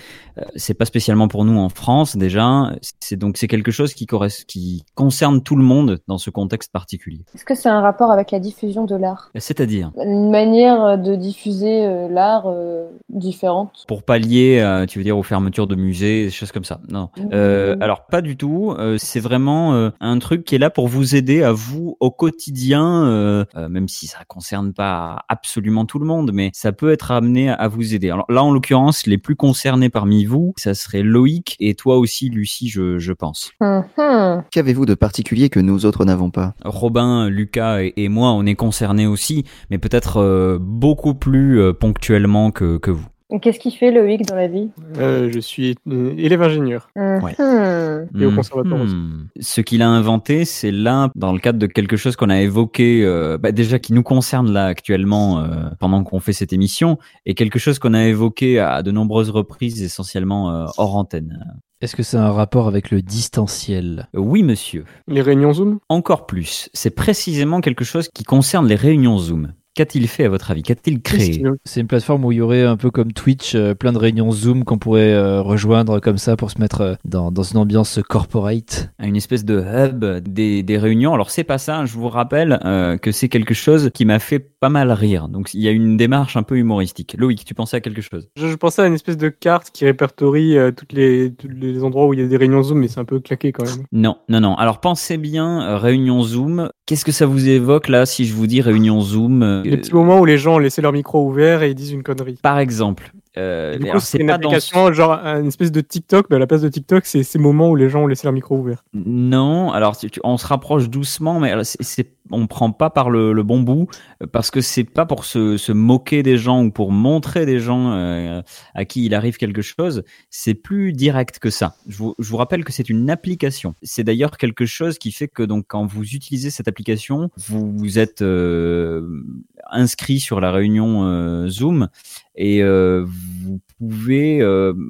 c'est 0.56 0.74
pas 0.74 0.84
spécialement 0.84 1.28
pour 1.28 1.44
nous 1.44 1.58
en 1.58 1.68
France 1.68 2.16
déjà. 2.16 2.72
C'est 3.00 3.16
donc 3.16 3.36
c'est 3.36 3.48
quelque 3.48 3.70
chose 3.70 3.94
qui, 3.94 4.06
qui 4.46 4.84
concerne 4.94 5.42
tout 5.42 5.56
le 5.56 5.64
monde 5.64 6.00
dans 6.08 6.18
ce 6.18 6.30
contexte 6.30 6.72
particulier. 6.72 7.24
Est-ce 7.34 7.44
que 7.44 7.54
c'est 7.54 7.68
un 7.68 7.80
rapport 7.80 8.10
avec 8.10 8.30
la 8.30 8.40
diffusion 8.40 8.84
de 8.84 8.96
l'art? 8.96 9.30
C'est-à-dire? 9.36 9.92
Une 9.96 10.30
manière 10.30 10.98
de 10.98 11.14
diffuser 11.14 11.86
euh, 11.86 12.08
l'art 12.08 12.44
euh, 12.46 12.88
différente 13.08 13.84
pour 13.86 14.02
pallier, 14.02 14.60
euh, 14.60 14.86
tu 14.90 14.98
veux 14.98 15.04
dire 15.04 15.16
aux 15.16 15.22
fermetures 15.22 15.68
de 15.68 15.76
musées, 15.76 16.24
des 16.24 16.30
choses 16.30 16.50
comme 16.50 16.64
ça. 16.64 16.80
Non. 16.88 17.10
Euh, 17.32 17.76
alors 17.80 18.06
pas 18.06 18.22
du 18.22 18.36
tout. 18.36 18.74
Euh, 18.76 18.96
c'est 18.98 19.20
vraiment 19.20 19.74
euh, 19.74 19.90
un 20.00 20.18
truc 20.18 20.44
qui 20.44 20.56
est 20.56 20.58
là 20.58 20.68
pour 20.68 20.88
vous 20.88 21.14
aider 21.14 21.42
à 21.44 21.52
vous 21.52 21.96
au 22.00 22.10
quotidien, 22.10 23.04
euh, 23.04 23.44
euh, 23.56 23.68
même 23.68 23.86
si 23.88 24.08
ça 24.08 24.18
concerne 24.26 24.72
pas 24.72 25.24
absolument 25.28 25.84
tout 25.84 26.00
le 26.00 26.06
monde, 26.06 26.32
mais 26.34 26.50
ça 26.52 26.72
peut 26.72 26.90
être 26.90 27.12
amené 27.12 27.50
à, 27.50 27.54
à 27.54 27.68
vous 27.68 27.94
aider. 27.94 28.10
Alors 28.10 28.26
là, 28.28 28.42
en 28.42 28.52
l'occurrence, 28.52 29.06
les 29.06 29.18
plus 29.18 29.36
concernés 29.36 29.90
parmi 29.90 30.24
vous, 30.24 30.52
ça 30.56 30.74
serait 30.74 31.02
Loïc 31.02 31.56
et 31.60 31.74
toi 31.74 31.98
aussi, 31.98 32.28
Lucie, 32.28 32.68
je, 32.68 32.98
je 32.98 33.12
pense. 33.12 33.52
Mhm. 33.60 34.42
Qu'avez-vous 34.50 34.86
de 34.86 34.94
particulier 34.94 35.50
que 35.50 35.60
nous 35.60 35.86
autres 35.86 36.04
n'avons 36.04 36.30
pas? 36.30 36.54
Robin, 36.64 37.28
Lucas 37.28 37.82
et, 37.82 37.92
et 37.96 38.08
moi, 38.08 38.32
on 38.32 38.44
est 38.44 38.56
concernés 38.56 39.06
aussi, 39.06 39.44
mais 39.70 39.78
peut-être 39.78 40.16
euh, 40.16 40.58
beaucoup 40.60 41.14
plus 41.14 41.60
euh, 41.60 41.72
ponctuellement 41.72 42.50
que, 42.50 42.78
que 42.78 42.90
vous. 42.90 43.06
Qu'est-ce 43.38 43.58
qu'il 43.58 43.72
fait 43.72 43.90
Loïc 43.90 44.26
dans 44.26 44.36
la 44.36 44.48
vie? 44.48 44.70
Euh, 44.98 45.30
je 45.32 45.38
suis 45.38 45.76
euh, 45.88 46.14
élève 46.16 46.42
ingénieur. 46.42 46.90
Ouais. 46.96 47.34
Mhm. 47.38 48.20
Et 48.20 48.26
au 48.26 48.32
conservatoire 48.32 48.80
aussi. 48.80 48.94
Hmm. 48.94 49.28
Ce 49.40 49.60
qu'il 49.60 49.82
a 49.82 49.88
inventé, 49.88 50.44
c'est 50.44 50.70
là, 50.70 51.10
dans 51.14 51.32
le 51.32 51.38
cadre 51.38 51.58
de 51.58 51.66
quelque 51.66 51.96
chose 51.96 52.16
qu'on 52.16 52.30
a 52.30 52.40
évoqué, 52.40 53.04
euh, 53.04 53.38
bah, 53.38 53.52
déjà 53.52 53.78
qui 53.78 53.92
nous 53.92 54.02
concerne 54.02 54.50
là 54.50 54.66
actuellement, 54.66 55.40
euh, 55.40 55.70
pendant 55.78 56.02
qu'on 56.02 56.20
fait 56.20 56.32
cette 56.32 56.52
émission, 56.52 56.98
et 57.26 57.34
quelque 57.34 57.58
chose 57.58 57.78
qu'on 57.78 57.94
a 57.94 58.04
évoqué 58.04 58.58
à 58.58 58.82
de 58.82 58.90
nombreuses 58.90 59.30
reprises, 59.30 59.82
essentiellement 59.82 60.50
euh, 60.50 60.66
hors 60.76 60.96
antenne. 60.96 61.44
Est-ce 61.80 61.96
que 61.96 62.02
c'est 62.02 62.18
un 62.18 62.32
rapport 62.32 62.68
avec 62.68 62.90
le 62.90 63.00
distanciel? 63.00 64.08
Oui, 64.14 64.42
monsieur. 64.42 64.84
Les 65.08 65.22
réunions 65.22 65.54
Zoom? 65.54 65.78
Encore 65.88 66.26
plus. 66.26 66.68
C'est 66.74 66.94
précisément 66.94 67.62
quelque 67.62 67.84
chose 67.84 68.08
qui 68.08 68.22
concerne 68.22 68.66
les 68.66 68.74
réunions 68.74 69.16
Zoom. 69.16 69.52
Qu'a-t-il 69.74 70.08
fait 70.08 70.24
à 70.24 70.28
votre 70.28 70.50
avis? 70.50 70.62
Qu'a-t-il 70.62 71.00
créé? 71.00 71.42
C'est 71.64 71.80
une 71.80 71.86
plateforme 71.86 72.24
où 72.24 72.32
il 72.32 72.36
y 72.36 72.40
aurait 72.40 72.64
un 72.64 72.76
peu 72.76 72.90
comme 72.90 73.12
Twitch, 73.12 73.54
euh, 73.54 73.74
plein 73.74 73.92
de 73.92 73.98
réunions 73.98 74.32
Zoom 74.32 74.64
qu'on 74.64 74.78
pourrait 74.78 75.12
euh, 75.12 75.42
rejoindre 75.42 76.00
comme 76.00 76.18
ça 76.18 76.36
pour 76.36 76.50
se 76.50 76.58
mettre 76.60 76.80
euh, 76.80 76.94
dans, 77.04 77.30
dans 77.30 77.42
une 77.44 77.58
ambiance 77.58 78.00
corporate. 78.08 78.90
une 78.98 79.16
espèce 79.16 79.44
de 79.44 79.60
hub 79.60 80.04
des, 80.26 80.62
des 80.62 80.78
réunions. 80.78 81.14
Alors 81.14 81.30
c'est 81.30 81.44
pas 81.44 81.58
ça, 81.58 81.84
je 81.84 81.92
vous 81.94 82.08
rappelle 82.08 82.58
euh, 82.64 82.96
que 82.98 83.12
c'est 83.12 83.28
quelque 83.28 83.54
chose 83.54 83.90
qui 83.94 84.04
m'a 84.04 84.18
fait 84.18 84.38
pas 84.38 84.68
mal 84.68 84.90
rire. 84.92 85.28
Donc 85.28 85.54
il 85.54 85.60
y 85.60 85.68
a 85.68 85.70
une 85.70 85.96
démarche 85.96 86.36
un 86.36 86.42
peu 86.42 86.56
humoristique. 86.56 87.14
Loïc, 87.18 87.44
tu 87.44 87.54
pensais 87.54 87.76
à 87.76 87.80
quelque 87.80 88.02
chose? 88.02 88.28
Je, 88.36 88.48
je 88.48 88.56
pensais 88.56 88.82
à 88.82 88.86
une 88.86 88.94
espèce 88.94 89.16
de 89.16 89.28
carte 89.28 89.70
qui 89.72 89.84
répertorie 89.84 90.58
euh, 90.58 90.72
toutes 90.72 90.92
les, 90.92 91.32
tous 91.32 91.48
les 91.48 91.82
endroits 91.84 92.06
où 92.06 92.14
il 92.14 92.20
y 92.20 92.22
a 92.22 92.26
des 92.26 92.36
réunions 92.36 92.62
Zoom, 92.62 92.78
mais 92.80 92.88
c'est 92.88 93.00
un 93.00 93.04
peu 93.04 93.20
claqué 93.20 93.52
quand 93.52 93.64
même. 93.64 93.84
Non, 93.92 94.16
non, 94.28 94.40
non. 94.40 94.54
Alors 94.56 94.80
pensez 94.80 95.16
bien, 95.16 95.62
euh, 95.62 95.78
réunion 95.78 96.22
Zoom. 96.22 96.70
Qu'est-ce 96.86 97.04
que 97.04 97.12
ça 97.12 97.26
vous 97.26 97.48
évoque 97.48 97.88
là 97.88 98.04
si 98.04 98.24
je 98.24 98.34
vous 98.34 98.48
dis 98.48 98.60
réunion 98.60 99.00
Zoom 99.00 99.42
euh, 99.42 99.62
Les 99.70 99.76
petits 99.78 99.94
moments 99.94 100.18
où 100.20 100.24
les 100.24 100.38
gens 100.38 100.54
ont 100.56 100.58
laissé 100.58 100.82
leur 100.82 100.92
micro 100.92 101.24
ouvert 101.26 101.62
et 101.62 101.70
ils 101.70 101.74
disent 101.74 101.92
une 101.92 102.02
connerie. 102.02 102.38
Par 102.42 102.58
exemple. 102.58 103.12
Euh, 103.38 103.78
Du 103.78 103.86
coup, 103.86 104.00
c'est 104.00 104.18
une 104.18 104.26
pas 104.26 104.38
dans 104.38 104.48
application, 104.48 104.92
genre 104.92 105.12
une 105.12 105.46
espèce 105.46 105.70
de 105.70 105.80
TikTok, 105.80 106.26
mais 106.30 106.36
à 106.36 106.38
la 106.40 106.46
place 106.48 106.62
de 106.62 106.68
TikTok, 106.68 107.06
c'est 107.06 107.22
ces 107.22 107.38
moments 107.38 107.70
où 107.70 107.76
les 107.76 107.88
gens 107.88 108.02
ont 108.02 108.06
laissé 108.08 108.26
leur 108.26 108.32
micro 108.32 108.56
ouvert. 108.56 108.82
Non, 108.92 109.70
alors 109.70 109.96
tu- 109.96 110.10
on 110.24 110.36
se 110.36 110.46
rapproche 110.46 110.88
doucement, 110.90 111.38
mais 111.38 111.54
c'est- 111.62 112.10
on 112.30 112.46
prend 112.46 112.72
pas 112.72 112.90
par 112.90 113.10
le, 113.10 113.42
bon 113.42 113.60
bout 113.60 113.88
parce 114.32 114.50
que 114.50 114.60
c'est 114.60 114.84
pas 114.84 115.06
pour 115.06 115.24
se, 115.24 115.72
moquer 115.72 116.22
des 116.22 116.36
gens 116.36 116.64
ou 116.64 116.70
pour 116.70 116.92
montrer 116.92 117.46
des 117.46 117.58
gens 117.58 117.92
euh, 117.92 118.42
à 118.74 118.84
qui 118.84 119.04
il 119.04 119.14
arrive 119.14 119.36
quelque 119.36 119.62
chose. 119.62 120.02
C'est 120.30 120.54
plus 120.54 120.92
direct 120.92 121.38
que 121.38 121.50
ça. 121.50 121.74
Je 121.86 121.98
vous, 121.98 122.36
rappelle 122.36 122.64
que 122.64 122.72
c'est 122.72 122.88
une 122.88 123.10
application. 123.10 123.74
C'est 123.82 124.04
d'ailleurs 124.04 124.36
quelque 124.36 124.66
chose 124.66 124.98
qui 124.98 125.12
fait 125.12 125.28
que 125.28 125.42
donc 125.42 125.66
quand 125.68 125.86
vous 125.86 126.02
utilisez 126.02 126.50
cette 126.50 126.68
application, 126.68 127.30
vous, 127.36 127.98
êtes 127.98 128.22
euh, 128.22 129.22
inscrit 129.70 130.20
sur 130.20 130.40
la 130.40 130.52
réunion 130.52 131.04
euh, 131.04 131.48
Zoom 131.48 131.88
et 132.36 132.62
vous 132.62 133.60
pouvez 133.78 134.42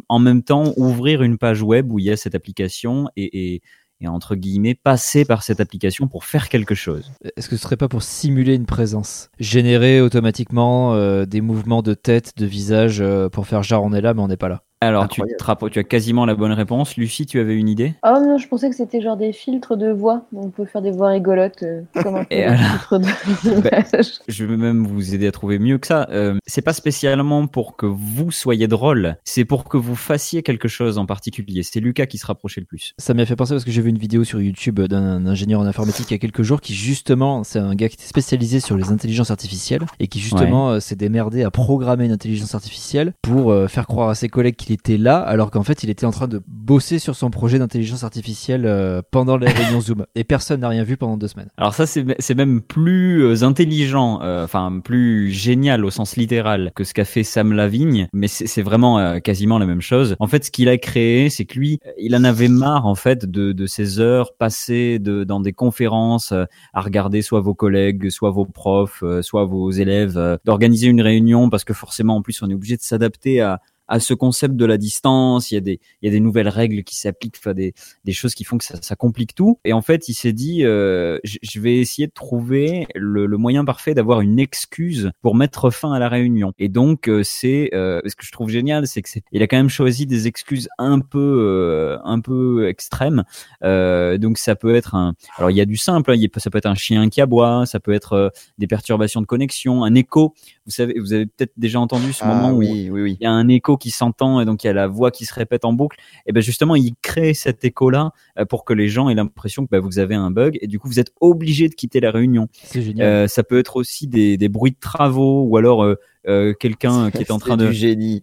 en 0.08 0.18
même 0.18 0.42
temps 0.42 0.72
ouvrir 0.76 1.22
une 1.22 1.38
page 1.38 1.62
web 1.62 1.90
où 1.90 1.98
il 1.98 2.04
y 2.04 2.10
a 2.10 2.16
cette 2.16 2.34
application 2.34 3.08
et, 3.16 3.62
et 4.00 4.08
entre 4.08 4.34
guillemets 4.34 4.74
passer 4.74 5.24
par 5.24 5.42
cette 5.42 5.60
application 5.60 6.08
pour 6.08 6.24
faire 6.24 6.48
quelque 6.48 6.74
chose. 6.74 7.12
Est-ce 7.36 7.48
que 7.48 7.56
ce 7.56 7.62
serait 7.62 7.76
pas 7.76 7.88
pour 7.88 8.02
simuler 8.02 8.54
une 8.54 8.66
présence? 8.66 9.30
Générer 9.38 10.00
automatiquement 10.00 10.94
euh, 10.94 11.26
des 11.26 11.40
mouvements 11.40 11.82
de 11.82 11.94
tête, 11.94 12.32
de 12.36 12.46
visage 12.46 13.00
euh, 13.00 13.28
pour 13.28 13.46
faire 13.46 13.62
genre 13.62 13.84
on 13.84 13.92
est 13.92 14.00
là 14.00 14.14
mais 14.14 14.22
on 14.22 14.28
n'est 14.28 14.36
pas 14.36 14.48
là 14.48 14.62
Alors, 14.82 15.08
tu, 15.08 15.20
te 15.20 15.78
as 15.78 15.84
quasiment 15.84 16.24
la 16.24 16.34
bonne 16.34 16.52
réponse. 16.52 16.96
Lucie, 16.96 17.26
tu 17.26 17.38
avais 17.38 17.54
une 17.54 17.68
idée? 17.68 17.94
Oh 18.02 18.18
non, 18.18 18.38
je 18.38 18.48
pensais 18.48 18.70
que 18.70 18.76
c'était 18.76 19.02
genre 19.02 19.18
des 19.18 19.32
filtres 19.32 19.76
de 19.76 19.90
voix. 19.90 20.24
On 20.34 20.48
peut 20.48 20.64
faire 20.64 20.80
des 20.80 20.90
voix 20.90 21.08
rigolotes, 21.08 21.62
euh, 21.62 21.82
comme 22.02 22.16
un 22.16 22.26
Et 22.30 22.44
alors 22.44 22.98
de 22.98 23.04
visage. 23.44 24.20
Je 24.26 24.44
vais 24.46 24.56
même 24.56 24.86
vous 24.86 25.14
aider 25.14 25.26
à 25.26 25.32
trouver 25.32 25.58
mieux 25.58 25.76
que 25.76 25.86
ça. 25.86 26.08
Euh, 26.10 26.38
c'est 26.46 26.62
pas 26.62 26.72
spécialement 26.72 27.46
pour 27.46 27.76
que 27.76 27.84
vous 27.84 28.30
soyez 28.30 28.68
drôle, 28.68 29.16
c'est 29.24 29.44
pour 29.44 29.64
que 29.64 29.76
vous 29.76 29.94
fassiez 29.94 30.42
quelque 30.42 30.68
chose 30.68 30.96
en 30.96 31.04
particulier. 31.04 31.62
C'est 31.62 31.80
Lucas 31.80 32.06
qui 32.06 32.16
se 32.16 32.26
rapprochait 32.26 32.62
le 32.62 32.66
plus. 32.66 32.94
Ça 32.96 33.12
m'a 33.12 33.26
fait 33.26 33.36
penser 33.36 33.52
parce 33.52 33.64
que 33.64 33.70
j'ai 33.70 33.82
vu 33.82 33.90
une 33.90 33.98
vidéo 33.98 34.24
sur 34.24 34.40
YouTube 34.40 34.80
d'un 34.80 35.26
ingénieur 35.26 35.60
en 35.60 35.66
informatique 35.66 36.06
il 36.10 36.14
y 36.14 36.16
a 36.16 36.18
quelques 36.18 36.42
jours 36.42 36.62
qui 36.62 36.72
justement, 36.72 37.44
c'est 37.44 37.58
un 37.58 37.74
gars 37.74 37.90
qui 37.90 37.96
était 37.96 38.06
spécialisé 38.06 38.60
sur 38.60 38.78
les 38.78 38.90
intelligences 38.90 39.30
artificielles 39.30 39.82
et 39.98 40.06
qui 40.06 40.20
justement 40.20 40.70
euh, 40.70 40.80
s'est 40.80 40.96
démerdé 40.96 41.42
à 41.42 41.50
programmer 41.50 42.06
une 42.06 42.12
intelligence 42.12 42.54
artificielle 42.54 43.12
pour 43.20 43.52
euh, 43.52 43.68
faire 43.68 43.86
croire 43.86 44.08
à 44.08 44.14
ses 44.14 44.30
collègues 44.30 44.56
qu'il 44.56 44.69
était 44.72 44.98
là 44.98 45.18
alors 45.18 45.50
qu'en 45.50 45.62
fait 45.62 45.82
il 45.82 45.90
était 45.90 46.06
en 46.06 46.10
train 46.10 46.28
de 46.28 46.42
bosser 46.46 46.98
sur 46.98 47.16
son 47.16 47.30
projet 47.30 47.58
d'intelligence 47.58 48.04
artificielle 48.04 48.66
euh, 48.66 49.02
pendant 49.10 49.36
les 49.36 49.48
réunions 49.48 49.80
Zoom 49.80 50.06
et 50.14 50.24
personne 50.24 50.60
n'a 50.60 50.68
rien 50.68 50.84
vu 50.84 50.96
pendant 50.96 51.16
deux 51.16 51.28
semaines. 51.28 51.50
Alors 51.56 51.74
ça, 51.74 51.86
c'est 51.86 52.34
même 52.34 52.60
plus 52.60 53.22
euh, 53.22 53.44
intelligent, 53.44 54.20
euh, 54.22 54.44
enfin 54.44 54.80
plus 54.82 55.30
génial 55.30 55.84
au 55.84 55.90
sens 55.90 56.16
littéral 56.16 56.72
que 56.74 56.84
ce 56.84 56.94
qu'a 56.94 57.04
fait 57.04 57.22
Sam 57.22 57.52
Lavigne, 57.52 58.08
mais 58.12 58.28
c'est 58.28 58.62
vraiment 58.62 58.98
euh, 58.98 59.18
quasiment 59.18 59.58
la 59.58 59.66
même 59.66 59.80
chose. 59.80 60.16
En 60.20 60.26
fait, 60.26 60.44
ce 60.44 60.50
qu'il 60.50 60.68
a 60.68 60.78
créé, 60.78 61.30
c'est 61.30 61.44
que 61.44 61.58
lui, 61.58 61.80
il 61.98 62.14
en 62.16 62.24
avait 62.24 62.48
marre 62.48 62.86
en 62.86 62.94
fait 62.94 63.30
de, 63.30 63.52
de 63.52 63.66
ces 63.66 64.00
heures 64.00 64.34
passées 64.36 64.98
de, 64.98 65.24
dans 65.24 65.40
des 65.40 65.52
conférences 65.52 66.32
à 66.32 66.80
regarder 66.80 67.22
soit 67.22 67.40
vos 67.40 67.54
collègues, 67.54 68.10
soit 68.10 68.30
vos 68.30 68.44
profs, 68.44 69.02
soit 69.22 69.44
vos 69.44 69.70
élèves, 69.70 70.38
d'organiser 70.44 70.86
une 70.88 71.00
réunion 71.00 71.50
parce 71.50 71.64
que 71.64 71.74
forcément, 71.74 72.16
en 72.16 72.22
plus, 72.22 72.42
on 72.42 72.50
est 72.50 72.54
obligé 72.54 72.76
de 72.76 72.82
s'adapter 72.82 73.40
à 73.40 73.60
à 73.90 74.00
ce 74.00 74.14
concept 74.14 74.54
de 74.56 74.64
la 74.64 74.78
distance, 74.78 75.50
il 75.50 75.54
y 75.54 75.58
a 75.58 75.60
des, 75.60 75.80
il 76.00 76.06
y 76.06 76.08
a 76.08 76.12
des 76.12 76.20
nouvelles 76.20 76.48
règles 76.48 76.82
qui 76.84 76.96
s'appliquent, 76.96 77.36
enfin 77.38 77.52
des, 77.52 77.74
des 78.04 78.12
choses 78.12 78.34
qui 78.34 78.44
font 78.44 78.56
que 78.56 78.64
ça, 78.64 78.76
ça 78.80 78.96
complique 78.96 79.34
tout. 79.34 79.58
Et 79.64 79.72
en 79.74 79.82
fait, 79.82 80.08
il 80.08 80.14
s'est 80.14 80.32
dit, 80.32 80.64
euh, 80.64 81.18
je 81.24 81.60
vais 81.60 81.76
essayer 81.78 82.06
de 82.06 82.12
trouver 82.12 82.86
le, 82.94 83.26
le 83.26 83.36
moyen 83.36 83.64
parfait 83.64 83.92
d'avoir 83.92 84.20
une 84.22 84.38
excuse 84.38 85.10
pour 85.20 85.34
mettre 85.34 85.70
fin 85.70 85.92
à 85.92 85.98
la 85.98 86.08
réunion. 86.08 86.52
Et 86.58 86.68
donc, 86.68 87.08
euh, 87.08 87.22
c'est 87.22 87.70
euh, 87.74 88.00
ce 88.06 88.14
que 88.16 88.24
je 88.24 88.32
trouve 88.32 88.48
génial, 88.48 88.86
c'est 88.86 89.02
que 89.02 89.08
il 89.32 89.42
a 89.42 89.46
quand 89.46 89.56
même 89.56 89.68
choisi 89.68 90.06
des 90.06 90.26
excuses 90.28 90.68
un 90.78 91.00
peu, 91.00 91.18
euh, 91.18 91.98
un 92.04 92.20
peu 92.20 92.68
extrêmes. 92.68 93.24
Euh, 93.64 94.16
donc, 94.18 94.38
ça 94.38 94.54
peut 94.54 94.74
être 94.74 94.94
un, 94.94 95.14
alors 95.36 95.50
il 95.50 95.56
y 95.56 95.60
a 95.60 95.64
du 95.66 95.76
simple, 95.76 96.12
hein, 96.12 96.14
il 96.14 96.22
y 96.22 96.26
a- 96.26 96.38
ça 96.40 96.48
peut 96.50 96.58
être 96.58 96.66
un 96.66 96.74
chien 96.76 97.08
qui 97.08 97.20
aboie, 97.20 97.66
ça 97.66 97.80
peut 97.80 97.92
être 97.92 98.12
euh, 98.12 98.28
des 98.58 98.66
perturbations 98.68 99.20
de 99.20 99.26
connexion, 99.26 99.82
un 99.84 99.94
écho. 99.96 100.32
Vous 100.64 100.70
savez, 100.72 100.94
vous 101.00 101.12
avez 101.12 101.26
peut-être 101.26 101.52
déjà 101.56 101.80
entendu 101.80 102.12
ce 102.12 102.22
Ah 102.22 102.28
moment 102.32 102.52
où 102.52 102.58
oui, 102.58 102.88
oui, 102.90 103.02
oui. 103.02 103.16
il 103.20 103.24
y 103.24 103.26
a 103.26 103.32
un 103.32 103.48
écho 103.48 103.76
qui 103.80 103.90
s'entend 103.90 104.40
et 104.40 104.44
donc 104.44 104.62
il 104.62 104.68
y 104.68 104.70
a 104.70 104.72
la 104.72 104.86
voix 104.86 105.10
qui 105.10 105.24
se 105.24 105.34
répète 105.34 105.64
en 105.64 105.72
boucle. 105.72 105.98
Et 106.26 106.32
ben 106.32 106.40
justement, 106.40 106.76
il 106.76 106.92
crée 107.02 107.34
cet 107.34 107.64
écho-là 107.64 108.12
euh, 108.38 108.44
pour 108.44 108.64
que 108.64 108.72
les 108.72 108.88
gens 108.88 109.08
aient 109.08 109.14
l'impression 109.14 109.64
que 109.64 109.70
bah, 109.70 109.80
vous 109.80 109.98
avez 109.98 110.14
un 110.14 110.30
bug 110.30 110.58
et 110.60 110.68
du 110.68 110.78
coup 110.78 110.86
vous 110.86 111.00
êtes 111.00 111.12
obligé 111.20 111.68
de 111.68 111.74
quitter 111.74 111.98
la 111.98 112.12
réunion. 112.12 112.48
C'est 112.52 112.82
génial. 112.82 113.06
Euh, 113.06 113.26
ça 113.26 113.42
peut 113.42 113.58
être 113.58 113.76
aussi 113.76 114.06
des, 114.06 114.36
des 114.36 114.48
bruits 114.48 114.70
de 114.70 114.78
travaux 114.78 115.42
ou 115.42 115.56
alors 115.56 115.82
euh, 115.82 115.96
euh, 116.26 116.52
quelqu'un 116.58 117.10
qui 117.10 117.18
est 117.18 117.30
en 117.30 117.38
train 117.38 117.56
de 117.56 117.66
du 117.68 117.72
génie. 117.72 118.22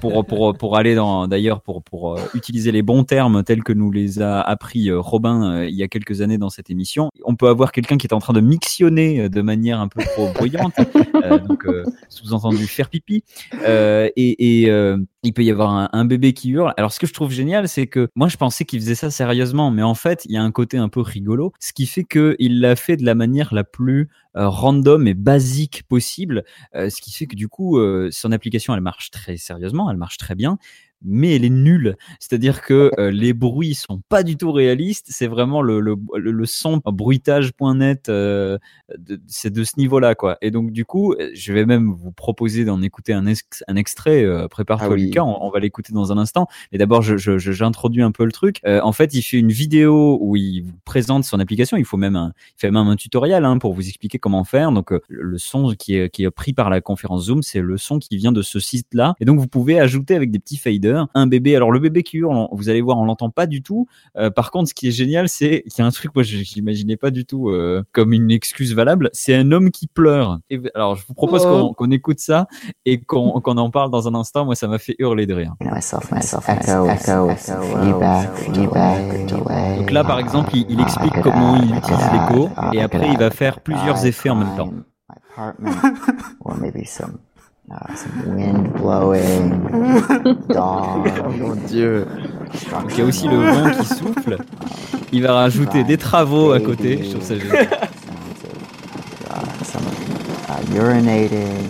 pour 0.00 0.24
pour 0.26 0.56
pour 0.56 0.76
aller 0.76 0.94
dans 0.94 1.28
d'ailleurs 1.28 1.60
pour 1.60 1.82
pour 1.82 2.14
euh, 2.14 2.20
utiliser 2.34 2.72
les 2.72 2.82
bons 2.82 3.04
termes 3.04 3.42
tels 3.44 3.62
que 3.62 3.72
nous 3.72 3.90
les 3.90 4.20
a 4.20 4.40
appris 4.40 4.90
euh, 4.90 5.00
Robin 5.00 5.50
euh, 5.50 5.68
il 5.68 5.74
y 5.74 5.82
a 5.82 5.88
quelques 5.88 6.20
années 6.20 6.38
dans 6.38 6.50
cette 6.50 6.70
émission. 6.70 7.10
On 7.24 7.34
peut 7.36 7.48
avoir 7.48 7.72
quelqu'un 7.72 7.96
qui 7.96 8.06
est 8.06 8.14
en 8.14 8.18
train 8.18 8.32
de 8.32 8.40
mixionner 8.40 9.28
de 9.28 9.42
manière 9.42 9.80
un 9.80 9.88
peu 9.88 10.02
trop 10.02 10.32
bruyante, 10.32 10.74
euh, 11.22 11.38
donc 11.38 11.66
euh, 11.66 11.84
sous-entendu 12.08 12.66
faire 12.66 12.88
pipi, 12.88 13.22
euh, 13.66 14.08
et, 14.16 14.62
et 14.62 14.70
euh, 14.70 14.98
il 15.22 15.32
peut 15.32 15.44
y 15.44 15.50
avoir 15.50 15.70
un, 15.70 15.88
un 15.92 16.04
bébé 16.04 16.32
qui 16.32 16.50
hurle. 16.50 16.72
Alors 16.76 16.92
ce 16.92 17.00
que 17.00 17.06
je 17.06 17.12
trouve 17.12 17.30
génial, 17.30 17.68
c'est 17.68 17.86
que 17.86 18.08
moi 18.14 18.28
je 18.28 18.36
pensais 18.36 18.64
qu'il 18.64 18.80
faisait 18.80 18.94
ça 18.94 19.10
sérieusement, 19.10 19.70
mais 19.70 19.82
en 19.82 19.94
fait 19.94 20.24
il 20.26 20.32
y 20.32 20.36
a 20.36 20.42
un 20.42 20.50
côté 20.52 20.78
un 20.78 20.88
peu 20.88 21.00
rigolo, 21.00 21.52
ce 21.60 21.72
qui 21.72 21.86
fait 21.86 22.04
que 22.04 22.36
il 22.38 22.60
l'a 22.60 22.76
fait 22.76 22.96
de 22.96 23.04
la 23.04 23.14
manière 23.14 23.54
la 23.54 23.64
plus 23.64 24.08
random 24.44 25.06
et 25.06 25.14
basique 25.14 25.82
possible, 25.88 26.44
euh, 26.74 26.90
ce 26.90 27.00
qui 27.00 27.12
fait 27.12 27.26
que 27.26 27.36
du 27.36 27.48
coup 27.48 27.78
euh, 27.78 28.10
son 28.12 28.32
application 28.32 28.74
elle 28.74 28.80
marche 28.80 29.10
très 29.10 29.36
sérieusement, 29.36 29.90
elle 29.90 29.96
marche 29.96 30.18
très 30.18 30.34
bien, 30.34 30.58
mais 31.02 31.36
elle 31.36 31.44
est 31.44 31.50
nulle. 31.50 31.96
C'est-à-dire 32.20 32.62
que 32.62 32.90
euh, 32.98 33.10
les 33.10 33.32
bruits 33.32 33.74
sont 33.74 34.00
pas 34.08 34.22
du 34.22 34.36
tout 34.36 34.52
réalistes. 34.52 35.06
C'est 35.10 35.26
vraiment 35.26 35.62
le, 35.62 35.80
le, 35.80 35.94
le, 36.16 36.30
le 36.32 36.46
son 36.46 36.80
bruitage.net, 37.30 38.08
euh, 38.08 38.58
c'est 39.26 39.52
de 39.52 39.64
ce 39.64 39.72
niveau-là, 39.78 40.14
quoi. 40.14 40.38
Et 40.42 40.50
donc, 40.50 40.70
du 40.72 40.84
coup, 40.84 41.12
euh, 41.14 41.30
je 41.34 41.52
vais 41.52 41.66
même 41.66 41.92
vous 41.92 42.12
proposer 42.12 42.64
d'en 42.64 42.82
écouter 42.82 43.12
un, 43.12 43.26
ex- 43.26 43.64
un 43.68 43.76
extrait. 43.76 44.24
euh, 44.24 44.48
Prépare-toi, 44.48 44.88
Ah 44.90 44.94
oui. 44.94 45.04
Lucas, 45.06 45.24
on, 45.24 45.44
on 45.44 45.50
va 45.50 45.58
l'écouter 45.60 45.92
dans 45.92 46.12
un 46.12 46.18
instant. 46.18 46.46
Mais 46.72 46.78
d'abord, 46.78 47.02
je, 47.02 47.16
je, 47.16 47.38
je- 47.38 47.52
j'introduis 47.52 48.02
un 48.02 48.12
peu 48.12 48.24
le 48.24 48.32
truc. 48.32 48.60
Euh, 48.66 48.80
en 48.82 48.92
fait, 48.92 49.14
il 49.14 49.22
fait 49.22 49.38
une 49.38 49.52
vidéo 49.52 50.18
où 50.20 50.36
il 50.36 50.62
vous 50.62 50.72
présente 50.84 51.24
son 51.24 51.38
application. 51.40 51.76
Il 51.76 51.84
faut 51.84 51.96
même 51.96 52.16
un, 52.16 52.32
il 52.56 52.60
fait 52.60 52.70
même 52.70 52.86
un 52.88 52.96
tutoriel 52.96 53.44
hein, 53.44 53.58
pour 53.58 53.74
vous 53.74 53.86
expliquer 53.88 54.18
comment 54.18 54.44
faire. 54.44 54.72
Donc, 54.72 54.92
euh, 54.92 55.00
le 55.08 55.26
le 55.36 55.38
son 55.38 55.74
qui 55.78 55.96
est, 55.96 56.08
qui 56.08 56.24
est 56.24 56.30
pris 56.30 56.52
par 56.54 56.70
la 56.70 56.80
conférence 56.80 57.24
Zoom, 57.26 57.42
c'est 57.42 57.60
le 57.60 57.76
son 57.76 57.98
qui 57.98 58.16
vient 58.16 58.32
de 58.32 58.40
ce 58.42 58.58
site-là. 58.60 59.14
Et 59.20 59.24
donc, 59.24 59.38
vous 59.38 59.48
pouvez 59.48 59.78
ajouter 59.80 60.14
avec 60.14 60.30
des 60.30 60.38
petits 60.38 60.56
faders 60.56 60.85
un 61.14 61.26
bébé. 61.26 61.56
Alors, 61.56 61.72
le 61.72 61.78
bébé 61.78 62.02
qui 62.02 62.18
hurle, 62.18 62.48
vous 62.52 62.68
allez 62.68 62.80
voir, 62.80 62.98
on 62.98 63.04
l'entend 63.04 63.30
pas 63.30 63.46
du 63.46 63.62
tout. 63.62 63.86
Euh, 64.16 64.30
par 64.30 64.50
contre, 64.50 64.68
ce 64.68 64.74
qui 64.74 64.88
est 64.88 64.92
génial, 64.92 65.28
c'est 65.28 65.62
qu'il 65.62 65.78
y 65.78 65.82
a 65.82 65.86
un 65.86 65.90
truc, 65.90 66.14
moi, 66.14 66.22
je 66.22 66.36
j'imaginais 66.38 66.96
pas 66.96 67.10
du 67.10 67.24
tout 67.24 67.48
euh, 67.50 67.82
comme 67.92 68.12
une 68.12 68.30
excuse 68.30 68.74
valable. 68.74 69.10
C'est 69.12 69.34
un 69.34 69.52
homme 69.52 69.70
qui 69.70 69.86
pleure. 69.86 70.38
Et, 70.50 70.60
alors, 70.74 70.96
je 70.96 71.06
vous 71.06 71.14
propose 71.14 71.44
Oh. 71.46 71.68
qu'on 71.68 71.74
qu'on 71.74 71.90
écoute 71.90 72.18
ça 72.18 72.46
et 72.84 73.00
qu'on 73.00 73.40
qu'on 73.42 73.56
en 73.58 73.70
parle 73.70 73.90
dans 73.90 74.08
un 74.08 74.14
instant. 74.14 74.44
Moi, 74.44 74.54
ça 74.54 74.68
m'a 74.68 74.78
fait 74.78 74.96
hurler 74.98 75.26
de 75.26 75.34
rire. 75.34 75.54
Donc 79.78 79.90
là, 79.90 80.04
par 80.04 80.18
exemple, 80.18 80.50
il, 80.54 80.66
il 80.68 80.80
explique 80.80 81.20
comment 81.22 81.56
il 81.56 81.74
utilise 81.76 82.12
l'écho 82.12 82.48
et 82.72 82.80
après, 82.80 83.08
il 83.10 83.18
va 83.18 83.30
faire 83.30 83.60
plusieurs 83.60 84.04
effets 84.06 84.30
en 84.30 84.36
même 84.36 84.56
temps. 84.56 84.72
Uh, 87.68 87.94
some 87.96 88.36
wind 88.36 88.72
blowing, 88.74 89.50
dog. 90.48 91.10
Oh 91.18 91.30
mon 91.30 91.56
dieu. 91.66 92.06
Donc, 92.70 92.92
il 92.92 92.98
y 92.98 93.02
a 93.02 93.04
aussi 93.04 93.26
le 93.26 93.38
vent 93.38 93.70
qui 93.70 93.86
souffle. 93.86 94.38
Il 95.12 95.22
va 95.22 95.34
rajouter 95.34 95.82
des 95.82 95.96
travaux 95.98 96.52
à 96.52 96.60
côté. 96.60 97.02
Je 97.02 97.10
trouve 97.10 97.22
ça 97.22 97.36
génial. 97.36 97.68
uh, 100.48 100.76
urinating, 100.76 101.66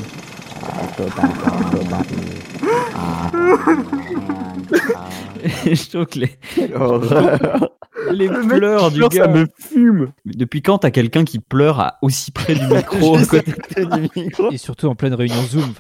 Et 5.64 5.74
je 5.74 5.90
trouve 5.90 6.06
que 6.06 6.18
les, 6.18 6.30
Quelle 6.54 6.74
horreur. 6.74 7.70
les 8.12 8.28
Le 8.28 8.46
pleurs 8.46 8.90
du 8.90 8.98
pleure, 8.98 9.08
gars. 9.10 9.25
ça 9.25 9.28
me 9.28 9.46
fume. 9.58 10.12
Depuis 10.25 10.62
quand 10.62 10.78
t'as 10.78 10.90
quelqu'un 10.90 11.25
qui 11.25 11.38
pleure 11.38 11.80
à 11.80 11.98
aussi 12.02 12.30
près 12.30 12.54
du 12.54 12.66
micro 12.75 13.18
côté 13.26 13.52
du 13.84 14.08
micro. 14.16 14.50
Et 14.50 14.58
surtout 14.58 14.86
en 14.86 14.94
pleine 14.94 15.14
réunion 15.14 15.42
Zoom. 15.42 15.72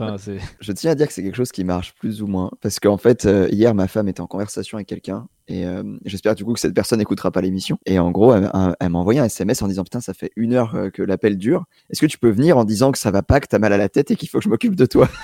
Je 0.60 0.72
tiens 0.72 0.92
à 0.92 0.94
dire 0.94 1.06
que 1.06 1.12
c'est 1.12 1.22
quelque 1.22 1.36
chose 1.36 1.52
qui 1.52 1.64
marche 1.64 1.94
plus 1.98 2.22
ou 2.22 2.26
moins. 2.26 2.50
Parce 2.60 2.80
qu'en 2.80 2.96
fait, 2.96 3.26
euh, 3.26 3.48
hier, 3.50 3.74
ma 3.74 3.88
femme 3.88 4.08
était 4.08 4.20
en 4.20 4.26
conversation 4.26 4.78
avec 4.78 4.86
quelqu'un. 4.86 5.26
Et 5.48 5.64
euh, 5.64 5.82
j'espère 6.04 6.34
du 6.34 6.44
coup 6.44 6.54
que 6.54 6.60
cette 6.60 6.74
personne 6.74 6.98
n'écoutera 6.98 7.30
pas 7.30 7.40
l'émission. 7.40 7.78
Et 7.86 7.98
en 7.98 8.10
gros, 8.10 8.34
elle, 8.34 8.50
elle 8.80 8.88
m'a 8.88 8.98
envoyé 8.98 9.20
un 9.20 9.24
SMS 9.24 9.62
en 9.62 9.68
disant 9.68 9.84
Putain, 9.84 10.00
ça 10.00 10.12
fait 10.12 10.32
une 10.36 10.54
heure 10.54 10.74
euh, 10.74 10.90
que 10.90 11.02
l'appel 11.02 11.38
dure. 11.38 11.64
Est-ce 11.90 12.00
que 12.00 12.06
tu 12.06 12.18
peux 12.18 12.30
venir 12.30 12.58
en 12.58 12.64
disant 12.64 12.90
que 12.90 12.98
ça 12.98 13.10
va 13.10 13.22
pas, 13.22 13.38
que 13.40 13.46
t'as 13.46 13.58
mal 13.58 13.72
à 13.72 13.76
la 13.76 13.88
tête 13.88 14.10
et 14.10 14.16
qu'il 14.16 14.28
faut 14.28 14.38
que 14.38 14.44
je 14.44 14.48
m'occupe 14.48 14.74
de 14.74 14.86
toi? 14.86 15.08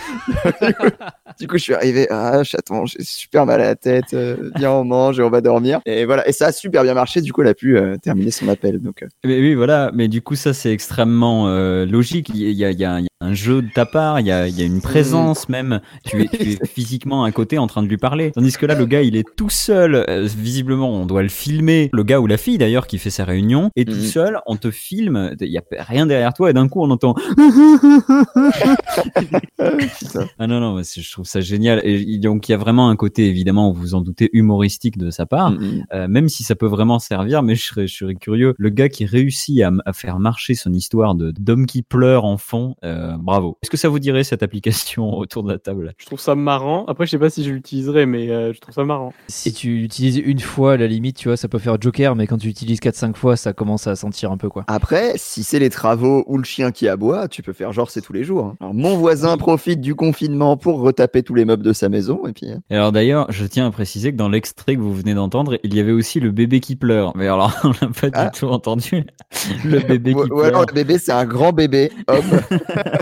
du, 1.38 1.46
coup, 1.46 1.58
je 1.58 1.62
suis 1.62 1.74
arrivé 1.74 2.06
Ah, 2.10 2.42
chaton, 2.44 2.86
j'ai 2.86 3.02
super 3.02 3.46
mal 3.46 3.60
à 3.60 3.64
la 3.64 3.76
tête. 3.76 4.14
euh, 4.14 4.50
viens, 4.56 4.72
on 4.72 4.84
mange 4.84 5.18
et 5.18 5.22
on 5.22 5.30
va 5.30 5.40
dormir. 5.40 5.80
Et 5.86 6.04
voilà. 6.04 6.26
Et 6.28 6.32
ça 6.32 6.46
a 6.46 6.52
super 6.52 6.82
bien 6.82 6.94
marché. 6.94 7.20
Du 7.20 7.32
coup, 7.32 7.42
elle 7.42 7.48
a 7.48 7.54
pu 7.54 7.76
euh, 7.76 7.96
terminer 7.96 8.30
son 8.30 8.48
appel. 8.48 8.80
Donc, 8.80 9.02
euh, 9.02 9.08
Mais 9.24 9.38
oui, 9.38 9.54
voilà. 9.54 9.90
Mais 9.94 10.08
du 10.08 10.22
coup, 10.22 10.34
ça, 10.34 10.52
c'est 10.52 10.72
extrêmement 10.72 11.48
logique. 11.84 12.30
Il 12.34 12.40
y, 12.40 12.64
a, 12.64 12.70
y 12.70 12.74
il 12.74 12.80
y 12.80 12.84
a 12.84 12.98
un 13.22 13.34
jeu 13.34 13.62
de 13.62 13.68
ta 13.72 13.86
part, 13.86 14.20
il 14.20 14.26
y 14.26 14.32
a, 14.32 14.48
y 14.48 14.62
a 14.62 14.64
une 14.64 14.80
présence 14.80 15.48
même. 15.48 15.80
Tu 16.04 16.22
es, 16.22 16.26
tu 16.28 16.52
es 16.52 16.58
physiquement 16.66 17.22
à 17.24 17.30
côté 17.32 17.58
en 17.58 17.66
train 17.66 17.82
de 17.82 17.88
lui 17.88 17.96
parler. 17.96 18.32
Tandis 18.32 18.52
que 18.52 18.66
là, 18.66 18.74
le 18.74 18.86
gars, 18.86 19.02
il 19.02 19.14
est 19.16 19.24
tout 19.36 19.48
seul. 19.50 19.94
Euh, 20.08 20.26
visiblement, 20.36 20.90
on 20.90 21.06
doit 21.06 21.22
le 21.22 21.28
filmer. 21.28 21.88
Le 21.92 22.02
gars 22.02 22.18
ou 22.20 22.26
la 22.26 22.36
fille, 22.36 22.58
d'ailleurs, 22.58 22.86
qui 22.86 22.98
fait 22.98 23.10
sa 23.10 23.24
réunion, 23.24 23.70
est 23.76 23.84
tout 23.88 23.94
Mhm. 23.94 24.00
seul. 24.02 24.40
On 24.46 24.56
te 24.56 24.70
filme. 24.70 25.34
Il 25.40 25.48
y 25.48 25.58
a 25.58 25.62
rien 25.78 26.06
derrière 26.06 26.32
toi. 26.34 26.50
Et 26.50 26.52
d'un 26.52 26.68
coup, 26.68 26.82
on 26.82 26.90
entend... 26.90 27.14
Ah 30.38 30.46
non, 30.46 30.60
non, 30.60 30.82
je 30.82 31.10
trouve 31.12 31.26
ça 31.26 31.40
génial. 31.40 31.80
Et 31.84 32.18
donc, 32.18 32.48
il 32.48 32.52
y 32.52 32.54
a 32.54 32.58
vraiment 32.58 32.88
un 32.88 32.96
côté, 32.96 33.26
évidemment, 33.28 33.72
vous 33.72 33.80
vous 33.80 33.94
en 33.94 34.00
doutez, 34.00 34.30
humoristique 34.32 34.98
de 34.98 35.10
sa 35.10 35.26
part. 35.26 35.52
Mm, 35.52 35.56
mm. 35.56 35.84
Euh, 35.94 36.08
même 36.08 36.28
si 36.28 36.42
ça 36.42 36.54
peut 36.54 36.66
vraiment 36.66 36.98
servir, 36.98 37.42
mais 37.42 37.54
je 37.54 37.64
serais, 37.64 37.86
je 37.86 37.94
serais 37.96 38.14
curieux. 38.14 38.54
Le 38.58 38.70
gars 38.70 38.88
qui 38.88 39.04
réussit 39.04 39.62
à 39.62 39.92
faire 39.92 40.18
marcher 40.18 40.54
son 40.54 40.72
histoire 40.72 41.14
de 41.14 41.32
d'homme 41.38 41.66
qui 41.66 41.82
pleure 41.82 42.24
en 42.24 42.36
fond, 42.38 42.74
euh, 42.84 43.11
euh, 43.12 43.16
bravo. 43.18 43.58
Est-ce 43.62 43.70
que 43.70 43.76
ça 43.76 43.88
vous 43.88 43.98
dirait 43.98 44.24
cette 44.24 44.42
application 44.42 45.12
autour 45.18 45.42
de 45.42 45.52
la 45.52 45.58
table 45.58 45.94
Je 45.98 46.06
trouve 46.06 46.20
ça 46.20 46.34
marrant. 46.34 46.84
Après, 46.86 47.06
je 47.06 47.10
sais 47.12 47.18
pas 47.18 47.30
si 47.30 47.44
je 47.44 47.50
l'utiliserai, 47.50 48.06
mais 48.06 48.30
euh, 48.30 48.52
je 48.52 48.60
trouve 48.60 48.74
ça 48.74 48.84
marrant. 48.84 49.12
Si 49.28 49.52
tu 49.52 49.76
l'utilises 49.78 50.18
une 50.18 50.40
fois, 50.40 50.72
à 50.72 50.76
la 50.76 50.86
limite, 50.86 51.16
tu 51.16 51.28
vois, 51.28 51.36
ça 51.36 51.48
peut 51.48 51.58
faire 51.58 51.80
Joker, 51.80 52.14
mais 52.16 52.26
quand 52.26 52.38
tu 52.38 52.46
l'utilises 52.48 52.80
4-5 52.80 53.14
fois, 53.14 53.36
ça 53.36 53.52
commence 53.52 53.86
à 53.86 53.96
sentir 53.96 54.30
un 54.32 54.36
peu 54.36 54.48
quoi. 54.48 54.64
Après, 54.68 55.12
si 55.16 55.42
c'est 55.44 55.58
les 55.58 55.70
travaux 55.70 56.24
ou 56.26 56.38
le 56.38 56.44
chien 56.44 56.70
qui 56.72 56.88
aboie, 56.88 57.28
tu 57.28 57.42
peux 57.42 57.52
faire 57.52 57.72
genre 57.72 57.90
c'est 57.90 58.00
tous 58.00 58.12
les 58.12 58.24
jours. 58.24 58.44
hein. 58.46 58.56
Alors, 58.60 58.74
mon 58.74 58.96
voisin 58.96 59.36
profite 59.36 59.80
du 59.80 59.94
confinement 59.94 60.56
pour 60.56 60.80
retaper 60.80 61.22
tous 61.22 61.34
les 61.34 61.44
meubles 61.44 61.62
de 61.64 61.72
sa 61.72 61.88
maison 61.88 62.26
et 62.26 62.32
puis. 62.32 62.50
euh, 62.50 62.56
Et 62.70 62.74
alors 62.76 62.92
d'ailleurs, 62.92 63.26
je 63.30 63.44
tiens 63.46 63.66
à 63.66 63.70
préciser 63.70 64.12
que 64.12 64.16
dans 64.16 64.28
l'extrait 64.28 64.76
que 64.76 64.80
vous 64.80 64.94
venez 64.94 65.14
d'entendre, 65.14 65.58
il 65.62 65.74
y 65.74 65.80
avait 65.80 65.92
aussi 65.92 66.20
le 66.20 66.30
bébé 66.30 66.60
qui 66.60 66.76
pleure. 66.76 67.12
Mais 67.16 67.26
alors, 67.28 67.52
on 67.64 67.68
l'a 67.68 67.88
pas 67.88 68.08
Ah. 68.12 68.24
du 68.26 68.38
tout 68.38 68.46
entendu. 68.48 69.04
Le 69.64 69.78
bébé 69.80 70.14
Ou, 70.14 70.24
qui 70.24 70.30
ou 70.32 70.40
alors 70.40 70.62
pleure. 70.62 70.66
le 70.68 70.74
bébé 70.74 70.98
c'est 70.98 71.12
un 71.12 71.24
grand 71.24 71.52
bébé, 71.52 71.90
homme. 72.08 72.18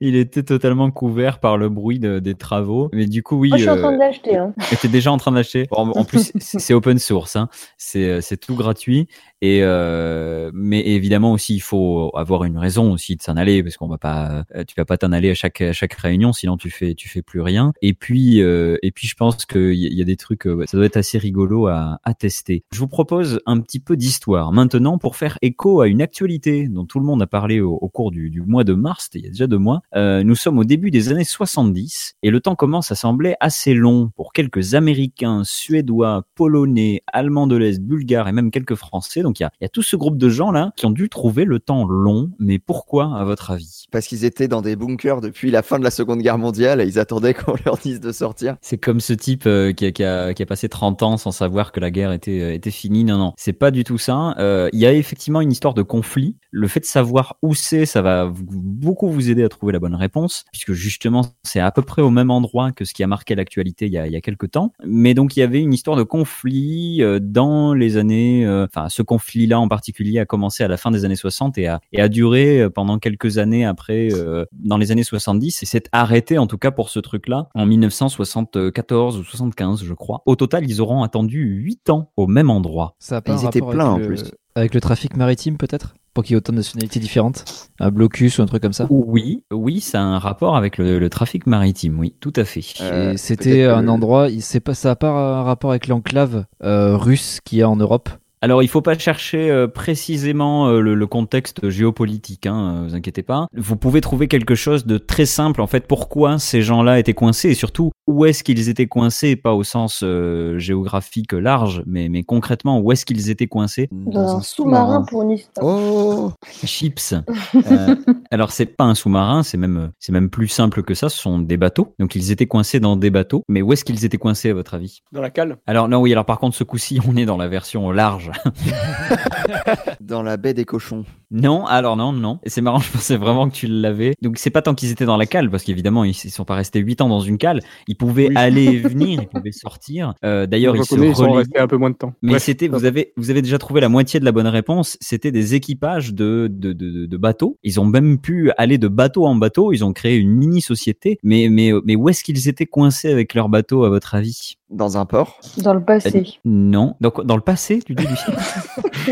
Il 0.00 0.14
était 0.14 0.44
totalement 0.44 0.90
couvert 0.92 1.40
par 1.40 1.56
le 1.58 1.68
bruit 1.68 1.98
de- 1.98 2.20
des 2.20 2.34
travaux. 2.34 2.88
Mais 2.92 3.06
du 3.06 3.22
coup, 3.24 3.36
oui. 3.36 3.48
Moi, 3.48 3.58
je 3.58 3.62
suis 3.62 3.70
en 3.70 3.76
train 3.78 3.90
euh, 3.92 3.94
de 3.94 3.98
l'acheter. 3.98 4.36
Hein. 4.36 4.54
était 4.72 4.86
déjà 4.88 5.10
en 5.10 5.16
train 5.16 5.32
de 5.32 5.36
l'acheter. 5.36 5.66
En, 5.72 5.88
en 5.90 6.04
plus, 6.04 6.30
c'est 6.38 6.72
open 6.74 6.98
source, 6.98 7.34
hein. 7.36 7.48
c'est 7.78 8.04
euh, 8.08 8.20
tout 8.40 8.54
gratuit. 8.54 9.08
Et 9.40 9.60
euh, 9.62 10.50
mais 10.54 10.80
évidemment 10.86 11.32
aussi, 11.32 11.54
il 11.54 11.60
faut 11.60 12.10
avoir 12.16 12.44
une 12.44 12.58
raison 12.58 12.92
aussi 12.92 13.14
de 13.16 13.22
s'en 13.22 13.36
aller 13.36 13.62
parce 13.62 13.76
qu'on 13.76 13.86
va 13.88 13.98
pas, 13.98 14.44
tu 14.66 14.74
vas 14.76 14.84
pas 14.84 14.98
t'en 14.98 15.12
aller 15.12 15.30
à 15.30 15.34
chaque 15.34 15.60
à 15.60 15.72
chaque 15.72 15.92
réunion, 15.94 16.32
sinon 16.32 16.56
tu 16.56 16.70
fais 16.70 16.94
tu 16.94 17.08
fais 17.08 17.22
plus 17.22 17.40
rien. 17.40 17.72
Et 17.80 17.94
puis 17.94 18.40
euh, 18.42 18.76
et 18.82 18.90
puis 18.90 19.06
je 19.06 19.14
pense 19.14 19.46
qu'il 19.46 19.74
y, 19.74 19.86
a- 19.86 19.90
il 19.90 19.94
y 19.96 20.02
a 20.02 20.04
des 20.04 20.16
trucs, 20.16 20.42
ça 20.66 20.76
doit 20.76 20.86
être 20.86 20.96
assez 20.96 21.18
rigolo 21.18 21.68
à, 21.68 22.00
à 22.02 22.14
tester. 22.14 22.64
Je 22.72 22.80
vous 22.80 22.88
propose 22.88 23.40
un 23.46 23.60
petit 23.60 23.78
peu 23.78 23.96
d'histoire 23.96 24.52
maintenant 24.52 24.98
pour 24.98 25.14
faire 25.14 25.38
écho 25.40 25.80
à 25.80 25.86
une 25.88 26.02
actualité 26.02 26.66
dont 26.68 26.84
tout 26.84 26.98
le 26.98 27.06
monde 27.06 27.22
a 27.22 27.26
parlé 27.28 27.60
au, 27.60 27.74
au 27.74 27.88
cours 27.88 28.10
du, 28.10 28.30
du 28.30 28.42
mois 28.42 28.64
de 28.64 28.74
mars, 28.74 29.08
il 29.14 29.22
y 29.22 29.26
a 29.26 29.30
déjà 29.30 29.46
deux 29.46 29.58
mois. 29.58 29.82
Euh, 29.94 30.22
nous 30.22 30.34
sommes 30.34 30.58
au 30.58 30.64
début 30.64 30.90
des 30.90 31.10
années 31.10 31.24
70 31.24 32.16
et 32.22 32.30
le 32.30 32.40
temps 32.40 32.54
commence 32.54 32.92
à 32.92 32.94
sembler 32.94 33.34
assez 33.40 33.74
long 33.74 34.10
pour 34.16 34.32
quelques 34.32 34.74
Américains, 34.74 35.42
Suédois, 35.44 36.24
Polonais, 36.34 37.02
Allemands 37.12 37.46
de 37.46 37.56
l'Est, 37.56 37.80
Bulgares 37.80 38.28
et 38.28 38.32
même 38.32 38.50
quelques 38.50 38.74
Français. 38.74 39.22
Donc 39.22 39.40
il 39.40 39.44
y 39.44 39.46
a, 39.46 39.50
il 39.60 39.64
y 39.64 39.66
a 39.66 39.68
tout 39.68 39.82
ce 39.82 39.96
groupe 39.96 40.18
de 40.18 40.28
gens 40.28 40.50
là 40.50 40.72
qui 40.76 40.86
ont 40.86 40.90
dû 40.90 41.08
trouver 41.08 41.44
le 41.44 41.58
temps 41.58 41.86
long. 41.86 42.30
Mais 42.38 42.58
pourquoi, 42.58 43.16
à 43.16 43.24
votre 43.24 43.50
avis? 43.50 43.86
Parce 43.90 44.06
qu'ils 44.06 44.24
étaient 44.24 44.48
dans 44.48 44.62
des 44.62 44.76
bunkers 44.76 45.20
depuis 45.20 45.50
la 45.50 45.62
fin 45.62 45.78
de 45.78 45.84
la 45.84 45.90
Seconde 45.90 46.20
Guerre 46.20 46.38
mondiale 46.38 46.80
et 46.80 46.86
ils 46.86 46.98
attendaient 46.98 47.34
qu'on 47.34 47.54
leur 47.64 47.78
dise 47.78 48.00
de 48.00 48.12
sortir. 48.12 48.56
C'est 48.60 48.78
comme 48.78 49.00
ce 49.00 49.14
type 49.14 49.46
euh, 49.46 49.72
qui, 49.72 49.86
a, 49.86 49.92
qui, 49.92 50.04
a, 50.04 50.34
qui 50.34 50.42
a 50.42 50.46
passé 50.46 50.68
30 50.68 51.02
ans 51.02 51.16
sans 51.16 51.32
savoir 51.32 51.72
que 51.72 51.80
la 51.80 51.90
guerre 51.90 52.12
était, 52.12 52.40
euh, 52.40 52.52
était 52.52 52.70
finie. 52.70 53.04
Non, 53.04 53.16
non, 53.16 53.32
c'est 53.36 53.52
pas 53.52 53.70
du 53.70 53.84
tout 53.84 53.98
ça. 53.98 54.34
Il 54.72 54.78
y 54.78 54.86
a 54.86 54.92
effectivement 54.92 55.40
une 55.40 55.52
histoire 55.52 55.74
de 55.74 55.82
conflit. 55.82 56.36
Le 56.50 56.68
fait 56.68 56.80
de 56.80 56.84
savoir 56.84 57.36
où 57.42 57.54
c'est, 57.54 57.86
ça 57.86 58.02
va 58.02 58.30
beaucoup 58.34 59.08
vous 59.08 59.30
aider 59.30 59.44
à 59.44 59.48
trouver 59.48 59.72
la 59.72 59.77
bonne 59.78 59.94
réponse, 59.94 60.44
puisque 60.52 60.72
justement, 60.72 61.24
c'est 61.42 61.60
à 61.60 61.70
peu 61.70 61.82
près 61.82 62.02
au 62.02 62.10
même 62.10 62.30
endroit 62.30 62.72
que 62.72 62.84
ce 62.84 62.94
qui 62.94 63.02
a 63.02 63.06
marqué 63.06 63.34
l'actualité 63.34 63.86
il 63.86 63.92
y 63.92 63.98
a, 63.98 64.06
il 64.06 64.12
y 64.12 64.16
a 64.16 64.20
quelques 64.20 64.50
temps. 64.50 64.72
Mais 64.84 65.14
donc, 65.14 65.36
il 65.36 65.40
y 65.40 65.42
avait 65.42 65.60
une 65.60 65.72
histoire 65.72 65.96
de 65.96 66.02
conflit 66.02 67.02
euh, 67.02 67.18
dans 67.20 67.74
les 67.74 67.96
années... 67.96 68.46
euh, 68.46 68.66
Enfin, 68.70 68.88
ce 68.88 69.02
conflit-là 69.02 69.58
en 69.60 69.68
particulier 69.68 70.18
a 70.18 70.26
commencé 70.26 70.62
à 70.64 70.68
la 70.68 70.76
fin 70.76 70.90
des 70.90 71.04
années 71.04 71.16
60 71.16 71.56
et 71.58 71.66
a, 71.68 71.80
et 71.92 72.00
a 72.00 72.08
duré 72.08 72.60
euh, 72.60 72.70
pendant 72.70 72.98
quelques 72.98 73.38
années 73.38 73.64
après, 73.64 74.08
euh, 74.12 74.44
dans 74.52 74.76
les 74.78 74.90
années 74.92 75.04
70, 75.04 75.62
et 75.62 75.66
s'est 75.66 75.84
arrêté 75.92 76.38
en 76.38 76.46
tout 76.46 76.58
cas 76.58 76.70
pour 76.70 76.88
ce 76.90 76.98
truc-là 77.00 77.48
en 77.54 77.66
1974 77.66 79.18
ou 79.18 79.24
75, 79.24 79.84
je 79.84 79.94
crois. 79.94 80.22
Au 80.26 80.36
total, 80.36 80.64
ils 80.68 80.80
auront 80.80 81.02
attendu 81.02 81.42
8 81.44 81.90
ans 81.90 82.12
au 82.16 82.26
même 82.26 82.50
endroit. 82.50 82.94
Ça 82.98 83.16
a 83.18 83.20
pas 83.20 83.36
Ils 83.40 83.46
étaient 83.46 83.60
pleins, 83.60 83.86
en 83.90 83.98
le- 83.98 84.06
plus. 84.06 84.24
Avec 84.54 84.74
le 84.74 84.80
trafic 84.80 85.16
maritime 85.16 85.56
peut-être? 85.56 85.94
Pour 86.18 86.24
qu'il 86.24 86.32
y 86.32 86.34
ait 86.34 86.38
autant 86.38 86.52
de 86.52 86.56
nationalités 86.56 86.98
différentes 86.98 87.44
Un 87.78 87.92
blocus 87.92 88.38
ou 88.38 88.42
un 88.42 88.46
truc 88.46 88.60
comme 88.60 88.72
ça 88.72 88.88
Oui, 88.90 89.44
oui, 89.52 89.80
ça 89.80 90.00
a 90.00 90.02
un 90.02 90.18
rapport 90.18 90.56
avec 90.56 90.76
le, 90.76 90.98
le 90.98 91.08
trafic 91.08 91.46
maritime, 91.46 91.96
oui, 91.96 92.12
tout 92.18 92.32
à 92.34 92.44
fait. 92.44 92.64
Euh, 92.80 93.12
Et 93.12 93.16
c'était 93.16 93.62
un 93.66 93.84
que- 93.84 93.88
endroit, 93.88 94.26
pas, 94.64 94.74
ça 94.74 94.88
n'a 94.88 94.96
pas 94.96 95.10
un 95.10 95.42
rapport 95.44 95.70
avec 95.70 95.86
l'enclave 95.86 96.44
euh, 96.64 96.96
russe 96.96 97.38
qu'il 97.44 97.58
y 97.58 97.62
a 97.62 97.70
en 97.70 97.76
Europe 97.76 98.08
Alors, 98.40 98.64
il 98.64 98.68
faut 98.68 98.82
pas 98.82 98.98
chercher 98.98 99.48
euh, 99.48 99.68
précisément 99.68 100.66
euh, 100.68 100.80
le, 100.80 100.94
le 100.96 101.06
contexte 101.06 101.68
géopolitique, 101.68 102.46
hein, 102.46 102.78
euh, 102.82 102.88
vous 102.88 102.94
inquiétez 102.96 103.22
pas. 103.22 103.46
Vous 103.56 103.76
pouvez 103.76 104.00
trouver 104.00 104.26
quelque 104.26 104.56
chose 104.56 104.86
de 104.86 104.98
très 104.98 105.24
simple, 105.26 105.60
en 105.60 105.68
fait, 105.68 105.86
pourquoi 105.86 106.40
ces 106.40 106.62
gens-là 106.62 106.98
étaient 106.98 107.14
coincés, 107.14 107.50
et 107.50 107.54
surtout, 107.54 107.92
où 108.08 108.24
est-ce 108.24 108.42
qu'ils 108.42 108.70
étaient 108.70 108.86
coincés, 108.86 109.36
pas 109.36 109.52
au 109.52 109.62
sens 109.62 110.00
euh, 110.02 110.58
géographique 110.58 111.34
large, 111.34 111.82
mais, 111.86 112.08
mais 112.08 112.22
concrètement, 112.22 112.80
où 112.80 112.90
est-ce 112.90 113.04
qu'ils 113.04 113.28
étaient 113.28 113.46
coincés? 113.46 113.90
Dans, 113.92 114.38
un 114.38 114.40
sous-marin 114.40 115.04
pour 115.06 115.24
une 115.24 115.32
histoire. 115.32 115.66
Oh 115.66 116.32
Chips. 116.64 117.12
Euh, 117.54 117.96
alors 118.30 118.50
c'est 118.50 118.64
pas 118.64 118.84
un 118.84 118.94
sous-marin, 118.94 119.42
c'est 119.42 119.58
même 119.58 119.90
c'est 119.98 120.12
même 120.12 120.30
plus 120.30 120.48
simple 120.48 120.82
que 120.82 120.94
ça. 120.94 121.10
Ce 121.10 121.18
sont 121.18 121.38
des 121.38 121.58
bateaux. 121.58 121.94
Donc 121.98 122.14
ils 122.14 122.32
étaient 122.32 122.46
coincés 122.46 122.80
dans 122.80 122.96
des 122.96 123.10
bateaux. 123.10 123.42
Mais 123.46 123.60
où 123.60 123.74
est-ce 123.74 123.84
qu'ils 123.84 124.06
étaient 124.06 124.16
coincés 124.16 124.48
à 124.48 124.54
votre 124.54 124.72
avis? 124.72 125.02
Dans 125.12 125.20
la 125.20 125.28
cale. 125.28 125.58
Alors 125.66 125.88
non 125.88 126.00
oui. 126.00 126.10
Alors 126.10 126.24
par 126.24 126.38
contre 126.38 126.56
ce 126.56 126.64
coup-ci 126.64 127.00
on 127.06 127.14
est 127.14 127.26
dans 127.26 127.36
la 127.36 127.48
version 127.48 127.90
large. 127.90 128.30
Dans 130.00 130.22
la 130.22 130.38
baie 130.38 130.54
des 130.54 130.64
cochons. 130.64 131.04
non. 131.30 131.66
Alors 131.66 131.96
non 131.96 132.12
non. 132.12 132.38
Et 132.42 132.48
c'est 132.48 132.62
marrant. 132.62 132.78
Je 132.78 132.90
pensais 132.90 133.18
vraiment 133.18 133.50
que 133.50 133.54
tu 133.54 133.66
l'avais. 133.66 134.14
Donc 134.22 134.38
c'est 134.38 134.48
pas 134.48 134.62
tant 134.62 134.74
qu'ils 134.74 134.90
étaient 134.90 135.04
dans 135.04 135.18
la 135.18 135.26
cale 135.26 135.50
parce 135.50 135.62
qu'évidemment 135.62 136.04
ils, 136.04 136.12
ils 136.24 136.30
sont 136.30 136.46
pas 136.46 136.54
restés 136.54 136.78
8 136.78 137.02
ans 137.02 137.08
dans 137.08 137.20
une 137.20 137.36
cale. 137.36 137.60
Ils 137.86 137.97
pouvaient 137.98 138.28
Oui. 138.28 138.36
aller 138.36 138.64
et 138.64 138.78
venir. 138.88 139.20
Ils 139.22 139.28
pouvaient 139.28 139.52
sortir. 139.52 140.14
Euh, 140.24 140.46
D'ailleurs 140.46 140.74
ils 140.76 140.84
se 140.84 140.94
restés 140.94 141.58
un 141.58 141.66
peu 141.66 141.76
moins 141.76 141.90
de 141.90 141.96
temps. 141.96 142.14
Mais 142.22 142.38
c'était, 142.38 142.68
vous 142.68 142.84
avez, 142.86 143.12
vous 143.16 143.30
avez 143.30 143.42
déjà 143.42 143.58
trouvé 143.58 143.80
la 143.80 143.88
moitié 143.90 144.20
de 144.20 144.24
la 144.24 144.32
bonne 144.32 144.46
réponse. 144.46 144.96
C'était 145.00 145.32
des 145.32 145.54
équipages 145.54 146.14
de, 146.14 146.48
de, 146.50 146.72
de, 146.72 147.04
de 147.06 147.16
bateaux. 147.16 147.58
Ils 147.62 147.78
ont 147.80 147.84
même 147.84 148.18
pu 148.18 148.50
aller 148.56 148.78
de 148.78 148.88
bateau 148.88 149.26
en 149.26 149.34
bateau. 149.34 149.72
Ils 149.72 149.84
ont 149.84 149.92
créé 149.92 150.16
une 150.16 150.30
mini 150.30 150.60
société. 150.62 151.18
Mais, 151.22 151.48
mais, 151.50 151.72
mais 151.84 151.96
où 151.96 152.08
est-ce 152.08 152.24
qu'ils 152.24 152.48
étaient 152.48 152.66
coincés 152.66 153.10
avec 153.10 153.34
leur 153.34 153.48
bateau, 153.48 153.84
à 153.84 153.88
votre 153.90 154.14
avis? 154.14 154.54
Dans 154.70 154.96
un 154.98 155.04
port? 155.06 155.40
Dans 155.58 155.74
le 155.74 155.82
passé. 155.82 156.24
Non. 156.44 156.94
Donc, 157.00 157.24
dans 157.24 157.36
le 157.36 157.42
passé, 157.42 157.80
tu 157.84 157.94
dis, 157.94 158.04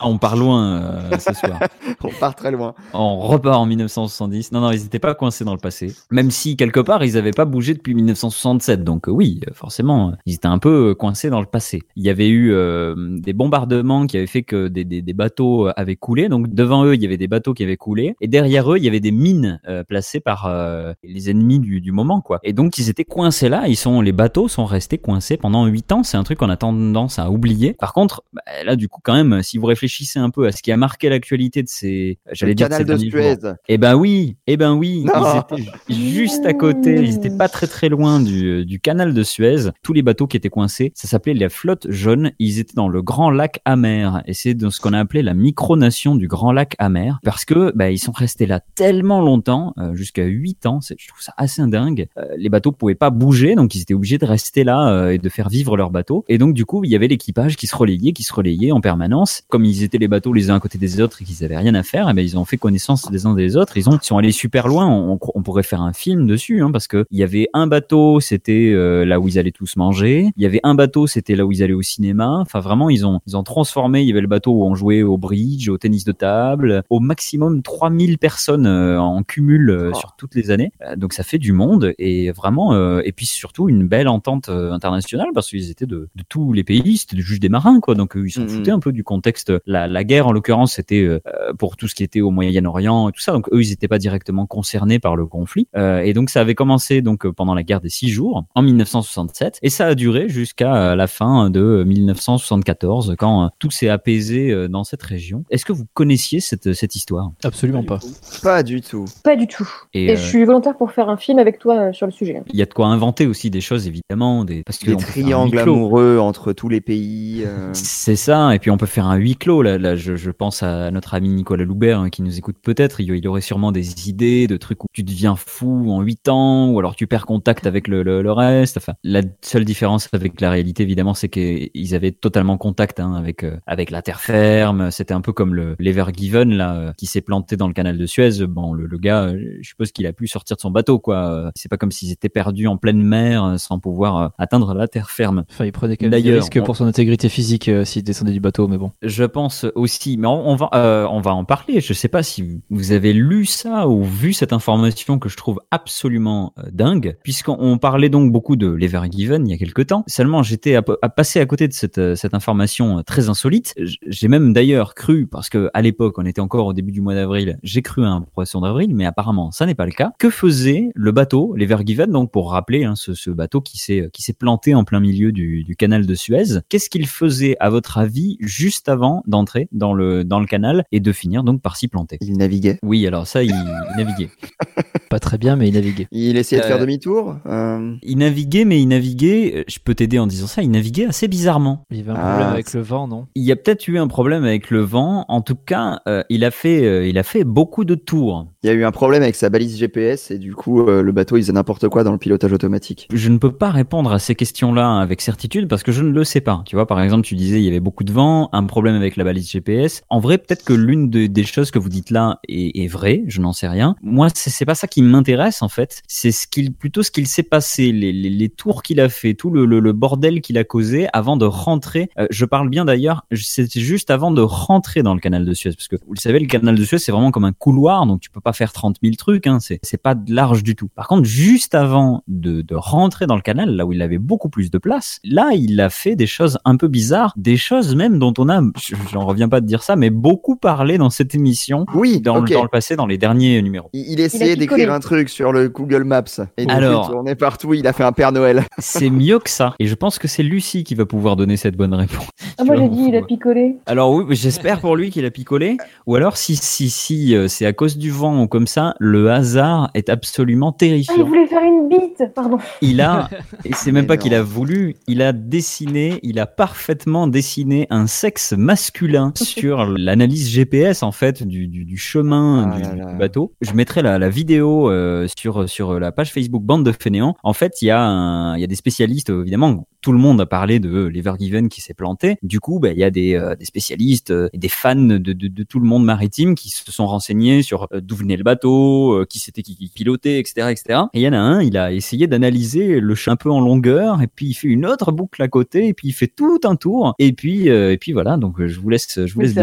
Ah, 0.00 0.06
On 0.08 0.16
part 0.18 0.36
loin 0.36 0.80
euh, 1.12 1.18
ce 1.18 1.32
soir. 1.34 1.60
On 2.04 2.08
part 2.18 2.34
très 2.34 2.50
loin. 2.50 2.74
On 2.94 3.18
repart 3.18 3.58
en 3.58 3.66
1970. 3.66 4.52
Non, 4.52 4.60
non, 4.60 4.70
ils 4.72 4.82
n'étaient 4.82 4.98
pas 4.98 5.14
coincés 5.14 5.44
dans 5.44 5.52
le 5.52 5.58
passé. 5.58 5.94
Même 6.10 6.30
si, 6.30 6.56
quelque 6.56 6.80
part, 6.80 7.04
ils 7.04 7.14
n'avaient 7.14 7.30
pas 7.32 7.44
bougé 7.44 7.74
depuis 7.74 7.94
1967. 7.94 8.82
Donc 8.82 9.08
euh, 9.08 9.12
oui, 9.12 9.40
euh, 9.46 9.52
forcément, 9.54 10.12
ils 10.24 10.34
étaient 10.34 10.46
un 10.46 10.58
peu 10.58 10.90
euh, 10.90 10.94
coincés 10.94 11.28
dans 11.28 11.40
le 11.40 11.46
passé. 11.46 11.82
Il 11.96 12.04
y 12.04 12.08
avait 12.08 12.28
eu 12.28 12.52
euh, 12.52 12.94
des 13.18 13.34
bombardements 13.34 14.06
qui 14.06 14.16
avaient 14.16 14.26
fait 14.26 14.42
que 14.42 14.68
des, 14.68 14.84
des, 14.84 15.02
des 15.02 15.12
bateaux 15.12 15.68
avaient 15.76 15.96
coulé. 15.96 16.28
Donc 16.28 16.48
devant 16.48 16.84
eux, 16.86 16.94
il 16.94 17.02
y 17.02 17.06
avait 17.06 17.18
des 17.18 17.28
bateaux 17.28 17.52
qui 17.52 17.62
avaient 17.62 17.76
coulé. 17.76 18.14
Et 18.22 18.28
derrière 18.28 18.72
eux, 18.72 18.78
il 18.78 18.84
y 18.84 18.88
avait 18.88 19.00
des 19.00 19.12
mines 19.12 19.60
euh, 19.68 19.84
placées 19.84 20.20
par 20.20 20.46
euh, 20.46 20.94
les 21.04 21.28
ennemis 21.30 21.60
du, 21.60 21.80
du 21.82 21.92
moment. 21.92 22.22
quoi. 22.22 22.40
Et 22.42 22.54
donc, 22.54 22.78
ils 22.78 22.88
étaient 22.88 23.04
coincés 23.04 23.50
là. 23.50 23.64
Ils 23.68 23.76
sont, 23.76 24.00
les 24.00 24.12
bateaux 24.12 24.48
sont 24.48 24.64
restés 24.64 24.96
coincés 24.98 25.36
pendant 25.36 25.66
8 25.66 25.92
ans. 25.92 26.02
C'est 26.04 26.16
un 26.16 26.22
truc 26.24 26.38
qu'on 26.38 26.48
a 26.50 26.56
tendance 26.56 27.18
à 27.18 27.30
oublier. 27.30 27.74
Par 27.74 27.92
contre, 27.92 28.22
bah, 28.32 28.42
là, 28.64 28.76
du 28.76 28.88
coup, 28.88 29.00
quand 29.04 29.12
même, 29.14 29.42
si 29.42 29.58
vous 29.58 29.66
réfléchissez 29.66 29.89
un 30.16 30.30
peu 30.30 30.46
à 30.46 30.52
ce 30.52 30.62
qui 30.62 30.72
a 30.72 30.76
marqué 30.76 31.08
l'actualité 31.08 31.62
de 31.62 31.68
ces... 31.68 32.18
J'allais 32.32 32.54
dire 32.54 32.68
canal 32.68 32.86
ces 32.86 32.92
de 32.92 32.98
Suez. 33.10 33.36
jours. 33.40 33.52
Eh 33.68 33.78
ben 33.78 33.94
oui, 33.96 34.36
eh 34.46 34.56
ben 34.56 34.74
oui, 34.74 35.04
Non. 35.04 35.12
ils 35.56 35.58
étaient 35.58 35.70
ju- 35.88 36.10
juste 36.10 36.46
à 36.46 36.52
côté, 36.54 36.94
ils 37.02 37.16
étaient 37.16 37.36
pas 37.36 37.48
très 37.48 37.66
très 37.66 37.88
loin 37.88 38.20
du, 38.20 38.64
du 38.64 38.80
canal 38.80 39.14
de 39.14 39.22
Suez. 39.22 39.70
Tous 39.82 39.92
les 39.92 40.02
bateaux 40.02 40.26
qui 40.26 40.36
étaient 40.36 40.48
coincés, 40.50 40.92
ça 40.94 41.08
s'appelait 41.08 41.34
la 41.34 41.48
flotte 41.48 41.86
jaune. 41.90 42.32
Ils 42.38 42.58
étaient 42.58 42.74
dans 42.74 42.88
le 42.88 43.02
Grand 43.02 43.30
Lac 43.30 43.60
amer 43.64 44.22
et 44.26 44.34
c'est 44.34 44.54
dans 44.54 44.70
ce 44.70 44.80
qu'on 44.80 44.92
a 44.92 44.98
appelé 44.98 45.22
la 45.22 45.34
micronation 45.34 46.14
du 46.14 46.28
Grand 46.28 46.52
Lac 46.52 46.74
amer 46.78 47.18
parce 47.24 47.44
que 47.44 47.72
bah, 47.74 47.90
ils 47.90 47.98
sont 47.98 48.12
restés 48.12 48.46
là 48.46 48.60
tellement 48.74 49.20
longtemps, 49.20 49.74
euh, 49.78 49.94
jusqu'à 49.94 50.24
8 50.24 50.66
ans. 50.66 50.80
Je 50.80 51.08
trouve 51.08 51.20
ça 51.22 51.34
assez 51.36 51.60
dingue. 51.66 52.06
Euh, 52.16 52.24
les 52.36 52.48
bateaux 52.48 52.72
pouvaient 52.72 52.94
pas 52.94 53.10
bouger, 53.10 53.54
donc 53.54 53.74
ils 53.74 53.82
étaient 53.82 53.94
obligés 53.94 54.18
de 54.18 54.24
rester 54.26 54.64
là 54.64 54.88
euh, 54.92 55.10
et 55.10 55.18
de 55.18 55.28
faire 55.28 55.48
vivre 55.48 55.76
leur 55.76 55.90
bateau. 55.90 56.24
Et 56.28 56.38
donc 56.38 56.54
du 56.54 56.64
coup, 56.64 56.84
il 56.84 56.90
y 56.90 56.96
avait 56.96 57.08
l'équipage 57.08 57.56
qui 57.56 57.66
se 57.66 57.74
relayait, 57.76 58.12
qui 58.12 58.22
se 58.22 58.32
relayait 58.32 58.72
en 58.72 58.80
permanence. 58.80 59.42
Comme 59.48 59.64
ils 59.64 59.79
étaient 59.84 59.98
les 59.98 60.08
bateaux 60.08 60.32
les 60.32 60.50
uns 60.50 60.56
à 60.56 60.60
côté 60.60 60.78
des 60.78 61.00
autres 61.00 61.22
et 61.22 61.24
qu'ils 61.24 61.44
avaient 61.44 61.56
rien 61.56 61.74
à 61.74 61.82
faire, 61.82 62.08
et 62.08 62.14
ben 62.14 62.22
ils 62.24 62.38
ont 62.38 62.44
fait 62.44 62.56
connaissance 62.56 63.10
des 63.10 63.26
uns 63.26 63.34
des 63.34 63.56
autres. 63.56 63.76
Ils 63.76 63.88
ont 63.88 63.98
ils 64.02 64.04
sont 64.06 64.18
allés 64.18 64.32
super 64.32 64.68
loin. 64.68 64.86
On, 64.88 65.18
on 65.34 65.42
pourrait 65.42 65.62
faire 65.62 65.82
un 65.82 65.92
film 65.92 66.26
dessus, 66.26 66.62
hein, 66.62 66.70
parce 66.70 66.86
que 66.86 67.04
il 67.10 67.18
y 67.18 67.22
avait 67.22 67.48
un 67.52 67.66
bateau, 67.66 68.20
c'était 68.20 68.70
euh, 68.72 69.04
là 69.04 69.20
où 69.20 69.28
ils 69.28 69.38
allaient 69.38 69.50
tous 69.50 69.76
manger. 69.76 70.30
Il 70.36 70.42
y 70.42 70.46
avait 70.46 70.60
un 70.62 70.74
bateau, 70.74 71.06
c'était 71.06 71.34
là 71.36 71.44
où 71.46 71.52
ils 71.52 71.62
allaient 71.62 71.72
au 71.72 71.82
cinéma. 71.82 72.38
Enfin 72.40 72.60
vraiment, 72.60 72.90
ils 72.90 73.06
ont 73.06 73.20
ils 73.26 73.36
ont 73.36 73.42
transformé. 73.42 74.02
Il 74.02 74.08
y 74.08 74.12
avait 74.12 74.20
le 74.20 74.26
bateau 74.26 74.52
où 74.52 74.64
on 74.64 74.74
jouait 74.74 75.02
au 75.02 75.18
bridge, 75.18 75.68
au 75.68 75.78
tennis 75.78 76.04
de 76.04 76.12
table. 76.12 76.82
Au 76.90 77.00
maximum 77.00 77.62
3000 77.62 78.18
personnes 78.18 78.66
euh, 78.66 78.98
en 79.00 79.22
cumul 79.22 79.70
euh, 79.70 79.92
sur 79.94 80.14
toutes 80.16 80.34
les 80.34 80.50
années. 80.50 80.72
Donc 80.96 81.12
ça 81.12 81.22
fait 81.22 81.38
du 81.38 81.52
monde 81.52 81.94
et 81.98 82.30
vraiment 82.32 82.74
et 83.00 83.12
puis 83.12 83.26
surtout 83.26 83.68
une 83.68 83.86
belle 83.86 84.08
entente 84.08 84.48
internationale 84.48 85.28
parce 85.34 85.48
qu'ils 85.48 85.70
étaient 85.70 85.86
de, 85.86 86.08
de 86.14 86.22
tous 86.28 86.52
les 86.52 86.64
pays. 86.64 86.96
C'était 86.96 87.20
juste 87.20 87.42
des 87.42 87.48
marins 87.48 87.80
quoi. 87.80 87.94
Donc 87.94 88.12
ils 88.16 88.30
s'en 88.30 88.40
Mhm. 88.42 88.48
foutaient 88.48 88.70
un 88.70 88.78
peu 88.80 88.92
du 88.92 89.04
contexte 89.04 89.52
la, 89.70 89.86
la 89.88 90.04
guerre, 90.04 90.26
en 90.26 90.32
l'occurrence, 90.32 90.74
c'était 90.74 91.02
euh, 91.02 91.20
pour 91.58 91.76
tout 91.76 91.88
ce 91.88 91.94
qui 91.94 92.02
était 92.02 92.20
au 92.20 92.30
Moyen-Orient 92.30 93.08
et 93.08 93.12
tout 93.12 93.20
ça. 93.20 93.32
Donc 93.32 93.48
eux, 93.52 93.62
ils 93.62 93.70
n'étaient 93.70 93.88
pas 93.88 93.98
directement 93.98 94.46
concernés 94.46 94.98
par 94.98 95.16
le 95.16 95.26
conflit. 95.26 95.68
Euh, 95.76 96.00
et 96.00 96.12
donc 96.12 96.30
ça 96.30 96.40
avait 96.40 96.54
commencé 96.54 97.00
donc 97.02 97.26
pendant 97.30 97.54
la 97.54 97.62
guerre 97.62 97.80
des 97.80 97.88
six 97.88 98.08
jours 98.08 98.44
en 98.54 98.62
1967 98.62 99.58
et 99.62 99.70
ça 99.70 99.86
a 99.86 99.94
duré 99.94 100.28
jusqu'à 100.28 100.94
la 100.94 101.06
fin 101.06 101.50
de 101.50 101.84
1974 101.86 103.14
quand 103.18 103.50
tout 103.58 103.70
s'est 103.70 103.88
apaisé 103.88 104.68
dans 104.68 104.84
cette 104.84 105.02
région. 105.02 105.44
Est-ce 105.50 105.64
que 105.64 105.72
vous 105.72 105.84
connaissiez 105.94 106.40
cette, 106.40 106.72
cette 106.72 106.96
histoire? 106.96 107.30
Absolument 107.44 107.84
pas. 107.84 108.00
Pas 108.42 108.62
du 108.62 108.80
tout. 108.80 109.04
Pas 109.24 109.36
du 109.36 109.46
tout. 109.46 109.68
Et, 109.94 110.06
Et 110.06 110.10
euh, 110.12 110.16
je 110.16 110.22
suis 110.26 110.44
volontaire 110.44 110.76
pour 110.76 110.92
faire 110.92 111.08
un 111.08 111.16
film 111.16 111.38
avec 111.38 111.58
toi 111.58 111.74
euh, 111.88 111.92
sur 111.92 112.06
le 112.06 112.12
sujet. 112.12 112.42
Il 112.52 112.58
y 112.58 112.62
a 112.62 112.66
de 112.66 112.72
quoi 112.72 112.86
inventer 112.86 113.26
aussi 113.26 113.50
des 113.50 113.60
choses 113.60 113.86
évidemment, 113.86 114.44
des 114.44 114.62
parce 114.64 114.78
que 114.78 114.90
Des 114.90 114.96
triangles 114.96 115.58
amoureux 115.58 116.18
entre 116.18 116.52
tous 116.52 116.68
les 116.68 116.80
pays. 116.80 117.42
euh, 117.46 117.70
C'est 117.72 118.16
ça, 118.16 118.54
et 118.54 118.58
puis 118.58 118.70
on 118.70 118.76
peut 118.76 118.86
faire 118.86 119.06
un 119.06 119.16
huis 119.16 119.36
clos. 119.36 119.59
Là, 119.62 119.78
là 119.78 119.96
je, 119.96 120.16
je 120.16 120.30
pense 120.30 120.62
à 120.62 120.90
notre 120.90 121.14
ami 121.14 121.28
Nicolas 121.30 121.64
Loubert 121.64 122.00
hein, 122.00 122.10
qui 122.10 122.22
nous 122.22 122.38
écoute 122.38 122.56
peut-être. 122.62 123.00
Il, 123.00 123.10
il 123.14 123.28
aurait 123.28 123.40
sûrement 123.40 123.72
des 123.72 124.08
idées 124.08 124.46
de 124.46 124.56
trucs 124.56 124.82
où 124.84 124.86
tu 124.92 125.02
deviens 125.02 125.36
fou 125.36 125.90
en 125.90 126.00
8 126.02 126.28
ans, 126.28 126.70
ou 126.70 126.78
alors 126.78 126.94
tu 126.96 127.06
perds 127.06 127.26
contact 127.26 127.66
avec 127.66 127.88
le, 127.88 128.02
le, 128.02 128.22
le 128.22 128.32
reste. 128.32 128.76
Enfin, 128.76 128.94
la 129.04 129.22
seule 129.42 129.64
différence 129.64 130.08
avec 130.12 130.40
la 130.40 130.50
réalité, 130.50 130.82
évidemment, 130.82 131.14
c'est 131.14 131.28
qu'ils 131.28 131.94
avaient 131.94 132.12
totalement 132.12 132.56
contact 132.58 133.00
hein, 133.00 133.14
avec 133.14 133.44
euh, 133.44 133.56
avec 133.66 133.90
la 133.90 134.02
terre 134.02 134.20
ferme. 134.20 134.90
C'était 134.90 135.14
un 135.14 135.20
peu 135.20 135.32
comme 135.32 135.54
le 135.54 135.76
l'Ever 135.78 136.04
Given 136.16 136.54
là, 136.54 136.74
euh, 136.76 136.92
qui 136.96 137.06
s'est 137.06 137.20
planté 137.20 137.56
dans 137.56 137.68
le 137.68 137.72
canal 137.74 137.98
de 137.98 138.06
Suez. 138.06 138.46
Bon, 138.46 138.72
le, 138.72 138.86
le 138.86 138.98
gars, 138.98 139.24
euh, 139.24 139.56
je 139.60 139.68
suppose 139.68 139.92
qu'il 139.92 140.06
a 140.06 140.12
pu 140.12 140.26
sortir 140.26 140.56
de 140.56 140.60
son 140.60 140.70
bateau, 140.70 140.98
quoi. 140.98 141.50
C'est 141.54 141.68
pas 141.68 141.76
comme 141.76 141.90
s'ils 141.92 142.12
étaient 142.12 142.28
perdus 142.28 142.66
en 142.66 142.76
pleine 142.76 143.02
mer 143.02 143.54
sans 143.58 143.78
pouvoir 143.78 144.32
atteindre 144.38 144.74
la 144.74 144.88
terre 144.88 145.10
ferme. 145.10 145.44
Enfin, 145.50 145.64
il 145.64 145.72
prenait 145.72 145.96
quand 145.96 146.04
même 146.06 146.10
des 146.12 146.22
D'ailleurs, 146.22 146.42
risques 146.42 146.58
on- 146.60 146.64
pour 146.64 146.76
son 146.76 146.86
intégrité 146.86 147.28
physique 147.28 147.68
euh, 147.68 147.84
s'il 147.84 148.02
descendait 148.02 148.32
du 148.32 148.40
bateau, 148.40 148.68
mais 148.68 148.78
bon. 148.78 148.90
Je 149.02 149.24
pense 149.24 149.39
aussi, 149.74 150.16
mais 150.16 150.26
on, 150.26 150.56
va 150.56 150.68
euh, 150.74 151.06
on 151.10 151.20
va 151.20 151.34
en 151.34 151.44
parler. 151.44 151.80
Je 151.80 151.92
sais 151.92 152.08
pas 152.08 152.22
si 152.22 152.60
vous 152.70 152.92
avez 152.92 153.12
lu 153.12 153.46
ça 153.46 153.88
ou 153.88 154.02
vu 154.02 154.32
cette 154.32 154.52
information 154.52 155.18
que 155.18 155.28
je 155.28 155.36
trouve 155.36 155.60
absolument 155.70 156.52
euh, 156.58 156.64
dingue, 156.72 157.16
puisqu'on 157.22 157.56
on 157.58 157.78
parlait 157.78 158.08
donc 158.08 158.32
beaucoup 158.32 158.56
de 158.56 158.68
l'Ever 158.68 159.02
Given 159.10 159.46
il 159.46 159.50
y 159.50 159.54
a 159.54 159.58
quelque 159.58 159.82
temps. 159.82 160.04
Seulement, 160.06 160.42
j'étais 160.42 160.76
à, 160.76 160.82
à 161.02 161.08
passer 161.08 161.40
à 161.40 161.46
côté 161.46 161.68
de 161.68 161.72
cette 161.72 161.98
euh, 161.98 162.14
cette 162.14 162.34
information 162.34 162.98
euh, 162.98 163.02
très 163.02 163.28
insolite. 163.28 163.74
J'ai 164.06 164.28
même 164.28 164.52
d'ailleurs 164.52 164.94
cru, 164.94 165.26
parce 165.26 165.48
que 165.48 165.70
à 165.74 165.82
l'époque, 165.82 166.18
on 166.18 166.26
était 166.26 166.40
encore 166.40 166.66
au 166.66 166.72
début 166.72 166.92
du 166.92 167.00
mois 167.00 167.14
d'avril, 167.14 167.58
j'ai 167.62 167.82
cru 167.82 168.04
à 168.04 168.08
un 168.08 168.20
poisson 168.20 168.60
d'avril, 168.60 168.94
mais 168.94 169.06
apparemment, 169.06 169.50
ça 169.50 169.66
n'est 169.66 169.74
pas 169.74 169.86
le 169.86 169.92
cas. 169.92 170.12
Que 170.18 170.30
faisait 170.30 170.90
le 170.94 171.12
bateau, 171.12 171.54
l'Ever 171.56 171.78
Given, 171.84 172.10
donc 172.10 172.30
pour 172.30 172.52
rappeler 172.52 172.84
hein, 172.84 172.94
ce, 172.96 173.14
ce 173.14 173.30
bateau 173.30 173.60
qui 173.60 173.78
s'est 173.78 174.10
qui 174.12 174.22
s'est 174.22 174.32
planté 174.32 174.74
en 174.74 174.84
plein 174.84 175.00
milieu 175.00 175.32
du 175.32 175.76
canal 175.78 176.06
de 176.06 176.14
Suez? 176.14 176.60
Qu'est-ce 176.68 176.90
qu'il 176.90 177.06
faisait, 177.06 177.56
à 177.60 177.70
votre 177.70 177.98
avis, 177.98 178.36
juste 178.40 178.88
avant 178.88 179.22
d'entrer 179.30 179.68
dans 179.72 179.94
le 179.94 180.24
dans 180.24 180.40
le 180.40 180.46
canal 180.46 180.84
et 180.92 181.00
de 181.00 181.12
finir 181.12 181.42
donc 181.44 181.62
par 181.62 181.76
s'y 181.76 181.88
planter 181.88 182.18
Il 182.20 182.36
naviguait. 182.36 182.78
Oui, 182.82 183.06
alors 183.06 183.26
ça, 183.26 183.42
il, 183.42 183.50
il 183.50 183.96
naviguait. 183.96 184.28
Pas 185.10 185.18
très 185.18 185.38
bien, 185.38 185.56
mais 185.56 185.68
il 185.68 185.74
naviguait. 185.74 186.06
Il 186.12 186.36
essayait 186.36 186.60
de 186.62 186.66
faire 186.66 186.76
Euh, 186.76 186.80
demi-tour. 186.80 187.36
euh, 187.46 187.94
Il 188.02 188.18
naviguait, 188.18 188.64
mais 188.64 188.80
il 188.80 188.86
naviguait. 188.86 189.64
Je 189.68 189.78
peux 189.82 189.94
t'aider 189.94 190.18
en 190.20 190.26
disant 190.26 190.46
ça. 190.46 190.62
Il 190.62 190.70
naviguait 190.70 191.06
assez 191.06 191.26
bizarrement. 191.26 191.84
Il 191.90 191.96
y 191.96 192.00
avait 192.00 192.10
un 192.12 192.14
Ah, 192.16 192.28
problème 192.28 192.48
avec 192.52 192.68
c'est- 192.68 192.78
le 192.78 192.84
vent, 192.84 193.08
non? 193.08 193.26
Il 193.34 193.42
y 193.42 193.50
a 193.50 193.56
peut-être 193.56 193.88
eu 193.88 193.98
un 193.98 194.06
problème 194.06 194.44
avec 194.44 194.70
le 194.70 194.80
vent. 194.80 195.24
En 195.28 195.40
tout 195.42 195.56
cas, 195.56 196.00
euh, 196.06 196.22
il 196.30 196.44
a 196.44 196.50
fait, 196.52 196.84
euh, 196.84 197.08
il 197.08 197.18
a 197.18 197.22
fait 197.24 197.42
beaucoup 197.44 197.84
de 197.84 197.94
tours. 197.96 198.46
Il 198.62 198.68
y 198.68 198.70
a 198.70 198.72
eu 198.72 198.84
un 198.84 198.92
problème 198.92 199.22
avec 199.22 199.34
sa 199.34 199.48
balise 199.48 199.76
GPS 199.76 200.30
et 200.30 200.38
du 200.38 200.54
coup, 200.54 200.82
euh, 200.82 201.02
le 201.02 201.12
bateau, 201.12 201.36
il 201.36 201.42
faisait 201.42 201.52
n'importe 201.52 201.88
quoi 201.88 202.04
dans 202.04 202.12
le 202.12 202.18
pilotage 202.18 202.52
automatique. 202.52 203.08
Je 203.12 203.28
ne 203.30 203.38
peux 203.38 203.52
pas 203.52 203.70
répondre 203.70 204.12
à 204.12 204.18
ces 204.20 204.34
questions-là 204.36 204.98
avec 205.00 205.20
certitude 205.22 205.66
parce 205.66 205.82
que 205.82 205.90
je 205.92 206.02
ne 206.04 206.10
le 206.10 206.22
sais 206.24 206.40
pas. 206.40 206.62
Tu 206.66 206.76
vois, 206.76 206.86
par 206.86 207.00
exemple, 207.00 207.22
tu 207.24 207.34
disais 207.34 207.58
il 207.60 207.64
y 207.64 207.68
avait 207.68 207.80
beaucoup 207.80 208.04
de 208.04 208.12
vent, 208.12 208.48
un 208.52 208.64
problème 208.64 208.94
avec 208.94 209.16
la 209.20 209.24
balise 209.24 209.50
GPS. 209.50 210.02
En 210.08 210.18
vrai, 210.18 210.38
peut-être 210.38 210.64
que 210.64 210.72
l'une 210.72 211.10
de- 211.10 211.26
des 211.26 211.44
choses 211.44 211.70
que 211.70 211.78
vous 211.78 211.88
dites 211.88 212.10
là 212.10 212.40
est, 212.48 212.88
vraie. 212.88 213.22
Je 213.26 213.40
n'en 213.40 213.52
sais 213.52 213.68
rien. 213.68 213.94
Moi, 214.02 214.28
c'est 214.34 214.64
pas 214.64 214.74
ça 214.74 214.88
qui 214.88 215.02
m'intéresse 215.02 215.62
en 215.62 215.68
fait. 215.68 216.02
C'est 216.08 216.32
ce 216.32 216.46
qu'il 216.46 216.72
plutôt 216.72 217.02
ce 217.02 217.10
qu'il 217.10 217.26
s'est 217.26 217.42
passé, 217.42 217.92
les, 217.92 218.48
tours 218.48 218.82
qu'il 218.82 219.00
a 219.00 219.08
fait, 219.08 219.34
tout 219.34 219.50
le, 219.50 219.92
bordel 219.92 220.40
qu'il 220.40 220.56
a 220.58 220.64
causé 220.64 221.06
avant 221.12 221.36
de 221.36 221.44
rentrer. 221.44 222.08
Euh, 222.18 222.26
je 222.30 222.44
parle 222.44 222.68
bien 222.70 222.84
d'ailleurs. 222.84 223.26
C'était 223.32 223.80
juste 223.80 224.10
avant 224.10 224.30
de 224.30 224.40
rentrer 224.40 225.02
dans 225.02 225.14
le 225.14 225.20
canal 225.20 225.44
de 225.44 225.52
Suez 225.52 225.72
parce 225.72 225.88
que 225.88 225.96
vous 226.06 226.14
le 226.14 226.20
savez, 226.20 226.38
le 226.38 226.46
canal 226.46 226.74
de 226.74 226.84
Suez 226.84 226.98
c'est 226.98 227.12
vraiment 227.12 227.30
comme 227.30 227.44
un 227.44 227.52
couloir, 227.52 228.06
donc 228.06 228.20
tu 228.20 228.30
peux 228.30 228.40
pas 228.40 228.52
faire 228.52 228.72
30 228.72 228.96
000 229.02 229.14
trucs. 229.16 229.46
Hein, 229.46 229.58
c'est 229.60 230.02
pas 230.02 230.14
large 230.28 230.62
du 230.62 230.74
tout. 230.74 230.88
Par 230.88 231.06
contre, 231.06 231.28
juste 231.28 231.74
avant 231.74 232.24
de, 232.26 232.64
rentrer 232.72 233.26
dans 233.26 233.36
le 233.36 233.42
canal, 233.42 233.76
là 233.76 233.84
où 233.84 233.92
il 233.92 234.00
avait 234.00 234.18
beaucoup 234.18 234.48
plus 234.48 234.70
de 234.70 234.78
place, 234.78 235.20
là 235.24 235.50
il 235.54 235.80
a 235.80 235.90
fait 235.90 236.16
des 236.16 236.26
choses 236.26 236.58
un 236.64 236.76
peu 236.76 236.88
bizarres, 236.88 237.34
des 237.36 237.56
choses 237.56 237.94
même 237.94 238.18
dont 238.18 238.32
on 238.38 238.48
a, 238.48 238.62
j'en 239.10 239.24
reviens 239.26 239.48
pas 239.48 239.60
de 239.60 239.66
dire 239.66 239.82
ça, 239.82 239.96
mais 239.96 240.10
beaucoup 240.10 240.56
parlé 240.56 240.98
dans 240.98 241.10
cette 241.10 241.34
émission. 241.34 241.84
Oui, 241.94 242.20
Dans, 242.20 242.36
le- 242.36 242.42
ok. 242.42 242.52
dans 242.52 242.62
le 242.62 242.68
passé, 242.68 242.96
dans 242.96 243.06
les 243.06 243.18
derniers 243.18 243.60
numéros. 243.62 243.88
Il, 243.92 244.12
il 244.12 244.20
essayait 244.20 244.56
d'écrire 244.56 244.92
un 244.92 245.00
truc 245.00 245.28
sur 245.28 245.52
le 245.52 245.68
Google 245.68 246.04
Maps. 246.04 246.24
Et 246.56 246.66
Alors- 246.68 247.06
il 247.08 247.12
tournait 247.12 247.34
partout, 247.34 247.74
il 247.74 247.86
a 247.86 247.92
fait 247.92 248.04
un 248.04 248.12
Père 248.12 248.32
Noël. 248.32 248.64
C'est 248.78 249.10
mieux 249.10 249.38
que 249.38 249.50
ça. 249.50 249.74
Et 249.78 249.86
je 249.86 249.94
pense 249.94 250.18
que 250.18 250.28
c'est 250.28 250.42
Lucie 250.42 250.84
qui 250.84 250.94
va 250.94 251.06
pouvoir 251.06 251.36
donner 251.36 251.56
cette 251.56 251.76
bonne 251.76 251.94
réponse. 251.94 252.26
Ah, 252.58 252.64
moi 252.64 252.76
j'ai 252.76 252.88
dit, 252.88 253.04
il 253.08 253.16
a 253.16 253.22
picolé. 253.22 253.76
Alors 253.86 254.12
oui, 254.12 254.24
j'espère 254.36 254.80
pour 254.80 254.96
lui 254.96 255.10
qu'il 255.10 255.24
a 255.24 255.30
picolé. 255.30 255.76
Ou 256.06 256.14
alors 256.16 256.36
si 256.36 256.56
si 256.56 256.90
si 256.90 257.34
euh, 257.34 257.48
c'est 257.48 257.66
à 257.66 257.72
cause 257.72 257.96
du 257.96 258.10
vent 258.10 258.42
ou 258.42 258.48
comme 258.48 258.66
ça, 258.66 258.94
le 258.98 259.30
hasard 259.30 259.90
est 259.94 260.08
absolument 260.08 260.70
Ah, 260.70 260.74
il 260.84 260.88
terrifiant. 260.88 261.24
voulait 261.24 261.46
faire 261.46 261.62
une 261.62 261.88
bite 261.88 262.22
Pardon. 262.34 262.58
Il 262.82 263.00
a, 263.00 263.28
et 263.64 263.72
c'est 263.74 263.92
même 263.92 264.02
Mais 264.02 264.08
pas 264.08 264.16
qu'il 264.16 264.34
a 264.34 264.42
voulu, 264.42 264.96
il 265.06 265.22
a 265.22 265.32
dessiné, 265.32 266.20
il 266.22 266.38
a 266.38 266.46
parfaitement 266.46 267.26
dessiné 267.26 267.86
un 267.90 268.06
sexe 268.06 268.52
masculin 268.52 268.99
sur 269.38 269.84
l'analyse 269.86 270.48
GPS 270.50 271.02
en 271.02 271.12
fait 271.12 271.42
du, 271.42 271.66
du, 271.68 271.84
du 271.84 271.96
chemin 271.96 272.70
Ah 272.72 272.76
du, 272.76 272.82
là 272.82 272.90
du 272.92 272.98
là. 272.98 273.12
bateau. 273.14 273.52
Je 273.60 273.72
mettrai 273.72 274.02
la, 274.02 274.18
la 274.18 274.28
vidéo 274.28 274.90
euh, 274.90 275.26
sur 275.36 275.68
sur 275.68 275.98
la 276.00 276.12
page 276.12 276.32
Facebook 276.32 276.62
Bande 276.62 276.84
de 276.84 276.92
Fainéants. 276.92 277.36
En 277.42 277.52
fait, 277.52 277.82
il 277.82 277.86
y 277.86 277.90
a 277.90 278.00
un, 278.02 278.56
il 278.56 278.60
y 278.60 278.64
a 278.64 278.66
des 278.66 278.74
spécialistes 278.74 279.30
euh, 279.30 279.42
évidemment. 279.42 279.86
Tout 280.00 280.12
le 280.12 280.18
monde 280.18 280.40
a 280.40 280.46
parlé 280.46 280.80
de 280.80 281.04
l'Evergiven 281.06 281.68
qui 281.68 281.80
s'est 281.82 281.94
planté. 281.94 282.36
Du 282.42 282.58
coup, 282.58 282.78
bah, 282.80 282.90
il 282.92 282.98
y 282.98 283.04
a 283.04 283.10
des, 283.10 283.34
euh, 283.34 283.54
des 283.54 283.66
spécialistes 283.66 284.30
euh, 284.30 284.48
et 284.54 284.58
des 284.58 284.68
fans 284.70 284.94
de, 284.96 285.18
de, 285.18 285.32
de 285.32 285.62
tout 285.62 285.78
le 285.78 285.86
monde 285.86 286.04
maritime 286.04 286.54
qui 286.54 286.70
se 286.70 286.90
sont 286.90 287.06
renseignés 287.06 287.62
sur 287.62 287.86
euh, 287.92 288.00
d'où 288.00 288.16
venait 288.16 288.36
le 288.36 288.44
bateau, 288.44 289.12
euh, 289.12 289.26
qui 289.28 289.38
c'était 289.38 289.62
qui, 289.62 289.76
qui 289.76 289.88
pilotait, 289.88 290.38
etc., 290.38 290.68
etc. 290.70 291.00
Et 291.12 291.20
il 291.20 291.22
y 291.22 291.28
en 291.28 291.34
a 291.34 291.38
un, 291.38 291.62
il 291.62 291.76
a 291.76 291.92
essayé 291.92 292.26
d'analyser 292.26 292.98
le 293.00 293.14
un 293.26 293.36
peu 293.36 293.50
en 293.50 293.60
longueur, 293.60 294.22
et 294.22 294.26
puis 294.26 294.46
il 294.46 294.54
fait 294.54 294.68
une 294.68 294.86
autre 294.86 295.12
boucle 295.12 295.42
à 295.42 295.48
côté, 295.48 295.86
et 295.88 295.92
puis 295.94 296.08
il 296.08 296.12
fait 296.12 296.26
tout 296.26 296.58
un 296.64 296.74
tour, 296.74 297.14
et 297.18 297.32
puis 297.32 297.68
et 297.68 297.98
puis 297.98 298.12
voilà. 298.12 298.36
Donc 298.36 298.60
euh, 298.60 298.66
je 298.68 298.80
vous 298.80 298.89
laisse, 298.90 299.26
je 299.26 299.34
vous 299.34 299.40
laisse 299.40 299.54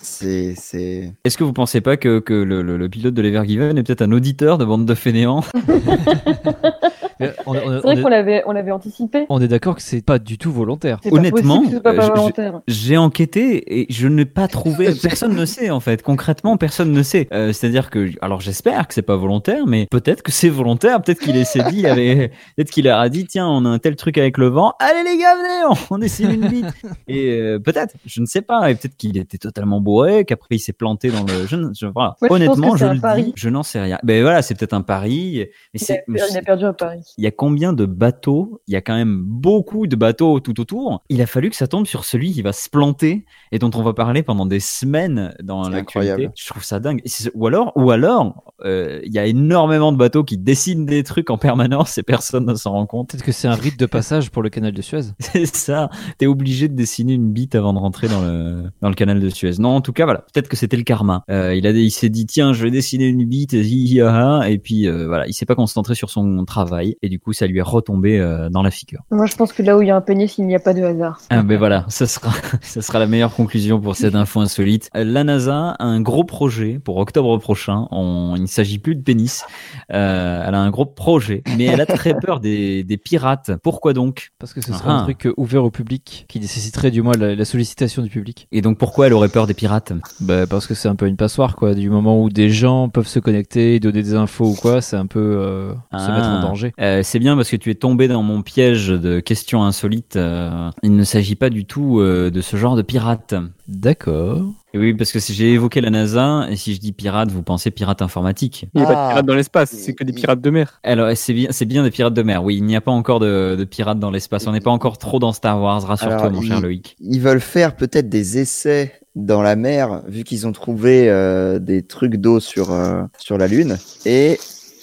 c'est. 0.00 0.54
C'est. 0.56 1.12
Est-ce 1.24 1.38
que 1.38 1.44
vous 1.44 1.52
pensez 1.52 1.80
pas 1.80 1.96
que, 1.96 2.18
que 2.18 2.34
le, 2.34 2.62
le, 2.62 2.76
le 2.76 2.88
pilote 2.88 3.14
de 3.14 3.22
l'Evergiven 3.22 3.76
est 3.78 3.82
peut-être 3.82 4.02
un 4.02 4.12
auditeur 4.12 4.58
de 4.58 4.64
bande 4.64 4.86
de 4.86 4.94
fainéants? 4.94 5.44
C'est 7.20 7.34
on 7.46 7.52
vrai 7.52 7.96
est, 7.98 8.02
qu'on 8.02 8.08
l'avait, 8.08 8.42
on 8.46 8.52
l'avait 8.52 8.70
anticipé. 8.72 9.26
on 9.28 9.40
est 9.40 9.48
d'accord 9.48 9.76
que 9.76 9.82
c'est 9.82 10.04
pas 10.04 10.18
du 10.18 10.38
tout 10.38 10.52
volontaire. 10.52 10.98
Honnêtement, 11.10 11.62
euh. 11.84 12.52
J'ai 12.66 12.96
enquêté 12.96 13.80
et 13.80 13.86
je 13.92 14.08
n'ai 14.08 14.24
pas 14.24 14.48
trouvé. 14.48 14.92
Personne 15.02 15.34
ne 15.34 15.44
sait 15.44 15.70
en 15.70 15.80
fait. 15.80 16.02
Concrètement, 16.02 16.56
personne 16.56 16.92
ne 16.92 17.02
sait. 17.02 17.28
Euh, 17.32 17.52
C'est-à-dire 17.52 17.90
que, 17.90 18.10
alors 18.20 18.40
j'espère 18.40 18.88
que 18.88 18.94
c'est 18.94 19.02
pas 19.02 19.16
volontaire, 19.16 19.66
mais 19.66 19.86
peut-être 19.90 20.22
que 20.22 20.32
c'est 20.32 20.48
volontaire. 20.48 21.00
Peut-être 21.02 21.20
qu'il 21.20 21.44
s'est 21.46 21.62
dit, 21.70 21.86
avait, 21.86 22.30
peut-être 22.56 22.70
qu'il 22.70 22.84
leur 22.84 22.98
a 22.98 23.08
dit, 23.08 23.26
tiens, 23.26 23.46
on 23.48 23.64
a 23.64 23.68
un 23.68 23.78
tel 23.78 23.96
truc 23.96 24.18
avec 24.18 24.38
le 24.38 24.48
vent. 24.48 24.72
Allez 24.80 25.02
les 25.08 25.18
gars, 25.18 25.34
venez, 25.36 25.74
on, 25.90 25.96
on 25.96 26.00
essaie 26.00 26.24
une 26.24 26.48
bite. 26.48 26.66
Et 27.08 27.30
euh, 27.40 27.58
peut-être, 27.58 27.94
je 28.06 28.20
ne 28.20 28.26
sais 28.26 28.42
pas. 28.42 28.70
Et 28.70 28.74
peut-être 28.74 28.96
qu'il 28.96 29.16
était 29.18 29.38
totalement 29.38 29.80
bourré, 29.80 30.24
qu'après 30.24 30.56
il 30.56 30.58
s'est 30.60 30.72
planté 30.72 31.10
dans 31.10 31.22
le. 31.24 31.46
Je, 31.46 31.56
ne- 31.56 31.70
je- 31.78 31.86
voilà. 31.86 32.16
Moi, 32.20 32.38
je 32.38 32.44
pense 32.46 32.56
Honnêtement, 32.58 32.72
je 32.76 32.78
c'est 32.78 32.84
un 32.90 32.94
le 32.94 33.00
pari. 33.00 33.24
dis, 33.24 33.32
je 33.36 33.48
n'en 33.48 33.62
sais 33.62 33.80
rien. 33.80 33.98
Ben 34.02 34.22
voilà, 34.22 34.42
c'est 34.42 34.54
peut-être 34.54 34.72
un 34.74 34.82
pari. 34.82 35.46
Mais 35.72 35.80
Il 35.80 35.92
a, 35.92 35.96
mais 36.08 36.20
il 36.30 36.38
a 36.38 36.42
perdu 36.42 36.64
à 36.64 36.72
Paris. 36.72 37.03
Il 37.18 37.24
y 37.24 37.26
a 37.26 37.30
combien 37.30 37.72
de 37.72 37.86
bateaux? 37.86 38.60
Il 38.66 38.74
y 38.74 38.76
a 38.76 38.80
quand 38.80 38.94
même 38.94 39.22
beaucoup 39.22 39.86
de 39.86 39.96
bateaux 39.96 40.40
tout 40.40 40.60
autour. 40.60 41.02
Il 41.08 41.20
a 41.22 41.26
fallu 41.26 41.50
que 41.50 41.56
ça 41.56 41.66
tombe 41.66 41.86
sur 41.86 42.04
celui 42.04 42.32
qui 42.32 42.42
va 42.42 42.52
se 42.52 42.68
planter 42.68 43.26
et 43.52 43.58
dont 43.58 43.70
on 43.74 43.82
va 43.82 43.92
parler 43.92 44.22
pendant 44.22 44.46
des 44.46 44.60
semaines 44.60 45.34
dans 45.42 45.68
l'actualité. 45.68 46.30
Je 46.36 46.48
trouve 46.48 46.64
ça 46.64 46.80
dingue. 46.80 47.02
Ou 47.34 47.46
alors, 47.46 47.72
ou 47.76 47.90
alors, 47.90 48.52
euh, 48.64 49.00
il 49.04 49.12
y 49.12 49.18
a 49.18 49.26
énormément 49.26 49.92
de 49.92 49.96
bateaux 49.96 50.24
qui 50.24 50.38
dessinent 50.38 50.86
des 50.86 51.02
trucs 51.02 51.30
en 51.30 51.38
permanence 51.38 51.98
et 51.98 52.02
personne 52.02 52.46
ne 52.46 52.54
s'en 52.54 52.72
rend 52.72 52.86
compte. 52.86 53.10
Peut-être 53.10 53.24
que 53.24 53.32
c'est 53.32 53.48
un 53.48 53.54
rite 53.54 53.78
de 53.78 53.86
passage 53.86 54.30
pour 54.30 54.42
le 54.42 54.50
canal 54.50 54.72
de 54.72 54.82
Suez. 54.82 55.02
C'est 55.18 55.46
ça. 55.46 55.90
T'es 56.18 56.26
obligé 56.26 56.68
de 56.68 56.74
dessiner 56.74 57.14
une 57.14 57.32
bite 57.32 57.54
avant 57.54 57.72
de 57.72 57.78
rentrer 57.78 58.08
dans 58.08 58.22
le 58.22 58.64
dans 58.80 58.88
le 58.88 58.94
canal 58.94 59.20
de 59.20 59.28
Suez. 59.28 59.52
Non, 59.58 59.70
en 59.70 59.80
tout 59.80 59.92
cas, 59.92 60.04
voilà. 60.04 60.20
Peut-être 60.32 60.48
que 60.48 60.56
c'était 60.56 60.76
le 60.76 60.82
karma. 60.82 61.24
Euh, 61.30 61.54
il 61.54 61.66
a, 61.66 61.70
il 61.70 61.90
s'est 61.90 62.08
dit 62.08 62.26
tiens, 62.26 62.52
je 62.52 62.62
vais 62.62 62.70
dessiner 62.70 63.06
une 63.06 63.24
bite, 63.24 63.54
et 63.54 64.58
puis 64.58 64.88
euh, 64.88 65.06
voilà, 65.06 65.26
il 65.26 65.32
s'est 65.32 65.46
pas 65.46 65.54
concentré 65.54 65.94
sur 65.94 66.10
son 66.10 66.44
travail 66.44 66.93
et 67.02 67.08
du 67.08 67.18
coup, 67.18 67.32
ça 67.32 67.46
lui 67.46 67.58
est 67.58 67.62
retombé 67.62 68.18
euh, 68.18 68.48
dans 68.48 68.62
la 68.62 68.70
figure. 68.70 69.00
Moi, 69.10 69.26
je 69.26 69.34
pense 69.36 69.52
que 69.52 69.62
là 69.62 69.76
où 69.76 69.82
il 69.82 69.88
y 69.88 69.90
a 69.90 69.96
un 69.96 70.00
pénis, 70.00 70.36
il 70.38 70.46
n'y 70.46 70.54
a 70.54 70.58
pas 70.60 70.74
de 70.74 70.82
hasard. 70.82 71.20
Ah 71.30 71.42
ben 71.42 71.58
voilà, 71.58 71.84
ça 71.88 72.06
sera, 72.06 72.30
ça 72.62 72.82
sera 72.82 72.98
la 72.98 73.06
meilleure 73.06 73.34
conclusion 73.34 73.80
pour 73.80 73.96
cette 73.96 74.14
info 74.14 74.40
insolite. 74.40 74.88
Euh, 74.96 75.04
La 75.04 75.24
NASA 75.24 75.70
a 75.78 75.84
un 75.84 76.00
gros 76.00 76.24
projet 76.24 76.78
pour 76.82 76.96
octobre 76.96 77.36
prochain. 77.38 77.86
On, 77.90 78.34
il 78.36 78.42
ne 78.42 78.46
s'agit 78.46 78.78
plus 78.78 78.94
de 78.96 79.02
pénis. 79.02 79.44
Euh, 79.92 80.44
elle 80.46 80.54
a 80.54 80.60
un 80.60 80.70
gros 80.70 80.86
projet, 80.86 81.42
mais 81.56 81.64
elle 81.64 81.80
a 81.80 81.86
très 81.86 82.14
peur 82.14 82.40
des, 82.40 82.84
des 82.84 82.96
pirates. 82.96 83.52
Pourquoi 83.62 83.92
donc? 83.92 84.30
Parce 84.38 84.52
que 84.54 84.60
ce 84.60 84.72
serait 84.72 84.84
Ah. 84.90 85.00
un 85.00 85.02
truc 85.04 85.26
euh, 85.26 85.34
ouvert 85.36 85.64
au 85.64 85.70
public 85.70 86.24
qui 86.28 86.40
nécessiterait 86.40 86.90
du 86.90 87.02
moins 87.02 87.14
la, 87.18 87.34
la 87.34 87.44
sollicitation 87.44 88.02
du 88.02 88.08
public. 88.10 88.48
Et 88.52 88.60
donc 88.62 88.78
pourquoi 88.78 89.06
elle 89.06 89.12
aurait 89.12 89.28
peur 89.28 89.46
des 89.46 89.54
pirates? 89.54 89.92
Bah, 90.20 90.46
parce 90.46 90.66
que 90.66 90.74
c'est 90.74 90.88
un 90.88 90.94
peu 90.96 91.06
une 91.06 91.16
passoire 91.16 91.56
quoi. 91.56 91.74
Du 91.74 91.90
moment 91.90 92.22
où 92.22 92.30
des 92.30 92.50
gens 92.50 92.88
peuvent 92.88 93.06
se 93.06 93.18
connecter, 93.18 93.80
donner 93.80 94.02
des 94.02 94.14
infos 94.14 94.46
ou 94.50 94.54
quoi, 94.54 94.80
c'est 94.80 94.96
un 94.96 95.06
peu 95.06 95.20
euh, 95.20 95.72
se 95.92 96.10
mettre 96.10 96.26
en 96.28 96.38
Ah. 96.38 96.42
danger. 96.42 96.72
Euh, 96.84 97.00
c'est 97.02 97.18
bien 97.18 97.34
parce 97.36 97.50
que 97.50 97.56
tu 97.56 97.70
es 97.70 97.74
tombé 97.74 98.08
dans 98.08 98.22
mon 98.22 98.42
piège 98.42 98.88
de 98.88 99.20
questions 99.20 99.62
insolites. 99.64 100.16
Euh, 100.16 100.70
il 100.82 100.94
ne 100.94 101.04
s'agit 101.04 101.34
pas 101.34 101.48
du 101.48 101.64
tout 101.64 101.98
euh, 102.00 102.30
de 102.30 102.40
ce 102.40 102.56
genre 102.56 102.76
de 102.76 102.82
pirates. 102.82 103.34
D'accord. 103.68 104.42
Et 104.74 104.78
oui, 104.78 104.92
parce 104.92 105.10
que 105.12 105.18
si 105.18 105.32
j'ai 105.32 105.52
évoqué 105.52 105.80
la 105.80 105.90
NASA, 105.90 106.46
et 106.50 106.56
si 106.56 106.74
je 106.74 106.80
dis 106.80 106.92
pirate, 106.92 107.30
vous 107.30 107.42
pensez 107.42 107.70
pirate 107.70 108.02
informatique. 108.02 108.66
Il 108.74 108.80
n'y 108.80 108.86
a 108.86 108.88
pas 108.88 108.94
Ah. 108.94 109.06
de 109.06 109.10
pirates 109.12 109.26
dans 109.26 109.34
l'espace, 109.34 109.70
c'est 109.70 109.94
que 109.94 110.04
des 110.04 110.12
pirates 110.12 110.40
de 110.40 110.50
mer. 110.50 110.80
Alors, 110.82 111.10
c'est 111.14 111.32
bien, 111.32 111.48
c'est 111.50 111.64
bien 111.64 111.82
des 111.84 111.90
pirates 111.90 112.14
de 112.14 112.22
mer. 112.22 112.44
Oui, 112.44 112.56
il 112.56 112.64
n'y 112.64 112.76
a 112.76 112.80
pas 112.80 112.92
encore 112.92 113.20
de, 113.20 113.56
de 113.56 113.64
pirates 113.64 113.98
dans 114.00 114.10
l'espace. 114.10 114.46
On 114.46 114.52
n'est 114.52 114.60
pas 114.60 114.72
encore 114.72 114.98
trop 114.98 115.18
dans 115.18 115.32
Star 115.32 115.60
Wars. 115.60 115.82
Rassure-toi, 115.82 116.28
mon 116.30 116.42
cher 116.42 116.60
Loïc. 116.60 116.96
Ils 117.00 117.20
veulent 117.20 117.40
faire 117.40 117.76
peut-être 117.76 118.08
des 118.08 118.38
essais 118.38 118.92
dans 119.14 119.42
la 119.42 119.54
mer, 119.54 120.02
vu 120.08 120.24
qu'ils 120.24 120.46
ont 120.46 120.52
trouvé 120.52 121.08
euh, 121.08 121.60
des 121.60 121.82
trucs 121.82 122.16
d'eau 122.16 122.40
sur, 122.40 122.72
euh, 122.72 123.04
sur 123.16 123.38
la 123.38 123.46
Lune. 123.46 123.76
Et 124.06 124.38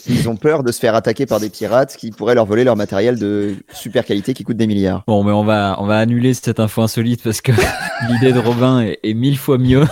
ils 0.07 0.29
ont 0.29 0.35
peur 0.35 0.63
de 0.63 0.71
se 0.71 0.79
faire 0.79 0.95
attaquer 0.95 1.25
par 1.25 1.39
des 1.39 1.49
pirates 1.49 1.95
qui 1.97 2.11
pourraient 2.11 2.35
leur 2.35 2.45
voler 2.45 2.63
leur 2.63 2.75
matériel 2.75 3.17
de 3.19 3.55
super 3.73 4.05
qualité 4.05 4.33
qui 4.33 4.43
coûte 4.43 4.57
des 4.57 4.67
milliards. 4.67 5.03
Bon, 5.07 5.23
mais 5.23 5.31
on 5.31 5.43
va, 5.43 5.75
on 5.79 5.85
va 5.85 5.97
annuler 5.97 6.33
cette 6.33 6.59
info 6.59 6.81
insolite 6.81 7.21
parce 7.23 7.41
que 7.41 7.51
l'idée 8.09 8.33
de 8.33 8.39
Robin 8.39 8.81
est, 8.81 8.99
est 9.03 9.13
mille 9.13 9.37
fois 9.37 9.57
mieux. 9.57 9.83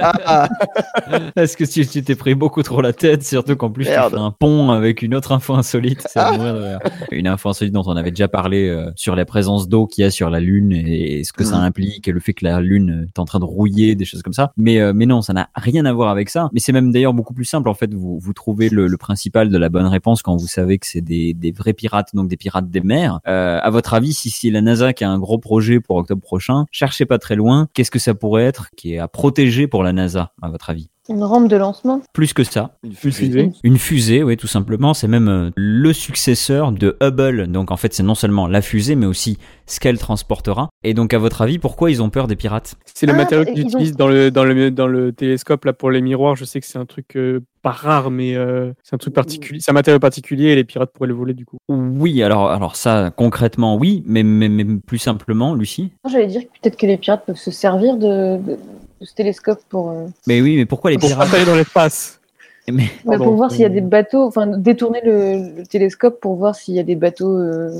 Ah, 0.00 0.48
parce 1.34 1.56
que 1.56 1.64
tu 1.64 1.86
tu 1.86 2.02
t'es 2.02 2.14
pris 2.14 2.34
beaucoup 2.34 2.62
trop 2.62 2.80
la 2.80 2.92
tête, 2.92 3.24
surtout 3.24 3.56
qu'en 3.56 3.70
plus 3.70 3.84
tu 3.84 3.90
Merde. 3.90 4.12
fais 4.14 4.18
un 4.20 4.30
pont 4.30 4.70
avec 4.70 5.02
une 5.02 5.14
autre 5.14 5.32
info 5.32 5.54
insolite. 5.54 6.04
De 6.14 6.20
rire. 6.20 6.78
Une 7.10 7.26
info 7.26 7.48
insolite 7.50 7.72
dont 7.74 7.82
on 7.86 7.96
avait 7.96 8.10
déjà 8.10 8.28
parlé 8.28 8.68
euh, 8.68 8.90
sur 8.96 9.14
la 9.16 9.24
présence 9.24 9.68
d'eau 9.68 9.86
qu'il 9.86 10.02
y 10.02 10.06
a 10.06 10.10
sur 10.10 10.30
la 10.30 10.40
Lune 10.40 10.72
et, 10.72 11.18
et 11.20 11.24
ce 11.24 11.32
que 11.32 11.44
ça 11.44 11.56
Mhm. 11.58 11.64
implique, 11.64 12.08
et 12.08 12.12
le 12.12 12.20
fait 12.20 12.32
que 12.34 12.44
la 12.44 12.60
Lune 12.60 13.06
est 13.08 13.18
en 13.18 13.24
train 13.24 13.38
de 13.38 13.44
rouiller, 13.44 13.94
des 13.94 14.04
choses 14.04 14.22
comme 14.22 14.32
ça. 14.32 14.52
Mais, 14.56 14.80
euh, 14.80 14.92
mais 14.94 15.06
non, 15.06 15.22
ça 15.22 15.32
n'a 15.32 15.48
rien 15.54 15.84
à 15.84 15.92
voir 15.92 16.10
avec 16.10 16.28
ça. 16.30 16.48
Mais 16.52 16.60
c'est 16.60 16.72
même 16.72 16.90
d'ailleurs 16.92 17.14
beaucoup 17.14 17.32
plus 17.34 17.44
simple. 17.44 17.68
En 17.68 17.74
fait, 17.74 17.94
vous, 17.94 18.18
vous 18.20 18.32
trouvez 18.32 18.68
le, 18.68 18.86
le 18.86 18.96
principal 18.96 19.50
de 19.50 19.53
la 19.58 19.68
bonne 19.68 19.86
réponse 19.86 20.22
quand 20.22 20.36
vous 20.36 20.46
savez 20.46 20.78
que 20.78 20.86
c'est 20.86 21.00
des, 21.00 21.54
vrais 21.56 21.72
pirates, 21.72 22.14
donc 22.14 22.28
des 22.28 22.36
pirates 22.36 22.70
des 22.70 22.80
mers. 22.80 23.20
Euh, 23.26 23.58
à 23.62 23.70
votre 23.70 23.94
avis, 23.94 24.14
si 24.14 24.30
c'est 24.30 24.50
la 24.50 24.60
NASA 24.60 24.92
qui 24.92 25.04
a 25.04 25.10
un 25.10 25.18
gros 25.18 25.38
projet 25.38 25.80
pour 25.80 25.96
octobre 25.96 26.22
prochain, 26.22 26.66
cherchez 26.70 27.06
pas 27.06 27.18
très 27.18 27.36
loin. 27.36 27.68
Qu'est-ce 27.74 27.90
que 27.90 27.98
ça 27.98 28.14
pourrait 28.14 28.44
être 28.44 28.70
qui 28.76 28.94
est 28.94 28.98
à 28.98 29.08
protéger 29.08 29.66
pour 29.66 29.82
la 29.82 29.92
NASA, 29.92 30.32
à 30.42 30.48
votre 30.48 30.70
avis? 30.70 30.93
Une 31.08 31.22
rampe 31.22 31.48
de 31.48 31.56
lancement. 31.56 32.00
Plus 32.14 32.32
que 32.32 32.44
ça. 32.44 32.76
une 32.82 32.90
Une 32.90 32.96
fusée. 32.96 33.50
Une 33.62 33.78
fusée, 33.78 34.22
oui, 34.22 34.36
tout 34.36 34.46
simplement. 34.46 34.94
C'est 34.94 35.08
même 35.08 35.28
euh, 35.28 35.50
le 35.54 35.92
successeur 35.92 36.72
de 36.72 36.96
Hubble. 37.02 37.48
Donc 37.48 37.70
en 37.70 37.76
fait, 37.76 37.92
c'est 37.92 38.02
non 38.02 38.14
seulement 38.14 38.46
la 38.46 38.62
fusée, 38.62 38.94
mais 38.94 39.06
aussi 39.06 39.38
ce 39.66 39.80
qu'elle 39.80 39.98
transportera. 39.98 40.70
Et 40.82 40.94
donc, 40.94 41.12
à 41.14 41.18
votre 41.18 41.42
avis, 41.42 41.58
pourquoi 41.58 41.90
ils 41.90 42.02
ont 42.02 42.10
peur 42.10 42.26
des 42.26 42.36
pirates? 42.36 42.74
C'est 42.86 43.06
le 43.06 43.12
Ah, 43.12 43.16
matériau 43.16 43.44
ils 43.48 43.52
qu'ils 43.54 43.64
ont- 43.64 43.68
utilisent 43.68 43.96
dans 43.96 44.08
le, 44.08 44.30
dans, 44.30 44.44
le, 44.44 44.70
dans 44.70 44.86
le 44.86 45.12
télescope 45.12 45.64
là, 45.66 45.72
pour 45.72 45.90
les 45.90 46.00
miroirs. 46.00 46.36
Je 46.36 46.44
sais 46.44 46.60
que 46.60 46.66
c'est 46.66 46.78
un 46.78 46.86
truc 46.86 47.16
euh, 47.16 47.40
pas 47.62 47.70
rare, 47.72 48.10
mais 48.10 48.34
euh, 48.36 48.72
c'est 48.82 48.94
un 48.94 48.98
truc 48.98 49.12
particulier. 49.14 49.58
C'est 49.60 49.70
un 49.70 49.74
matériau 49.74 49.98
particulier 49.98 50.48
et 50.48 50.54
les 50.54 50.64
pirates 50.64 50.90
pourraient 50.92 51.08
le 51.08 51.14
voler 51.14 51.34
du 51.34 51.44
coup. 51.44 51.56
Oui, 51.68 52.22
alors, 52.22 52.50
alors 52.50 52.76
ça, 52.76 53.10
concrètement, 53.14 53.76
oui, 53.76 54.02
mais, 54.06 54.22
mais, 54.22 54.48
mais 54.48 54.64
plus 54.86 54.98
simplement, 54.98 55.54
Lucie? 55.54 55.92
J'allais 56.10 56.26
dire 56.28 56.42
que 56.42 56.46
peut-être 56.62 56.76
que 56.76 56.86
les 56.86 56.96
pirates 56.96 57.24
peuvent 57.26 57.36
se 57.36 57.50
servir 57.50 57.96
de, 57.96 58.36
de- 58.38 58.58
de 59.04 59.08
ce 59.08 59.14
télescope 59.14 59.60
pour, 59.68 59.90
euh, 59.90 60.06
Mais 60.26 60.40
oui, 60.40 60.56
mais 60.56 60.66
pourquoi 60.66 60.90
les 60.90 60.98
Pour 60.98 61.08
pirates 61.08 61.32
aller 61.34 61.44
dans 61.44 61.54
l'espace. 61.54 62.20
Mais 62.72 62.88
bah, 63.04 63.18
pour 63.18 63.34
voir 63.34 63.50
s'il 63.50 63.60
y 63.60 63.66
a 63.66 63.68
des 63.68 63.82
bateaux, 63.82 64.22
enfin 64.24 64.46
détourner 64.46 65.02
le, 65.04 65.58
le 65.58 65.66
télescope 65.66 66.18
pour 66.18 66.36
voir 66.36 66.54
s'il 66.54 66.72
y 66.72 66.78
a 66.78 66.82
des 66.82 66.94
bateaux 66.94 67.36
euh, 67.36 67.78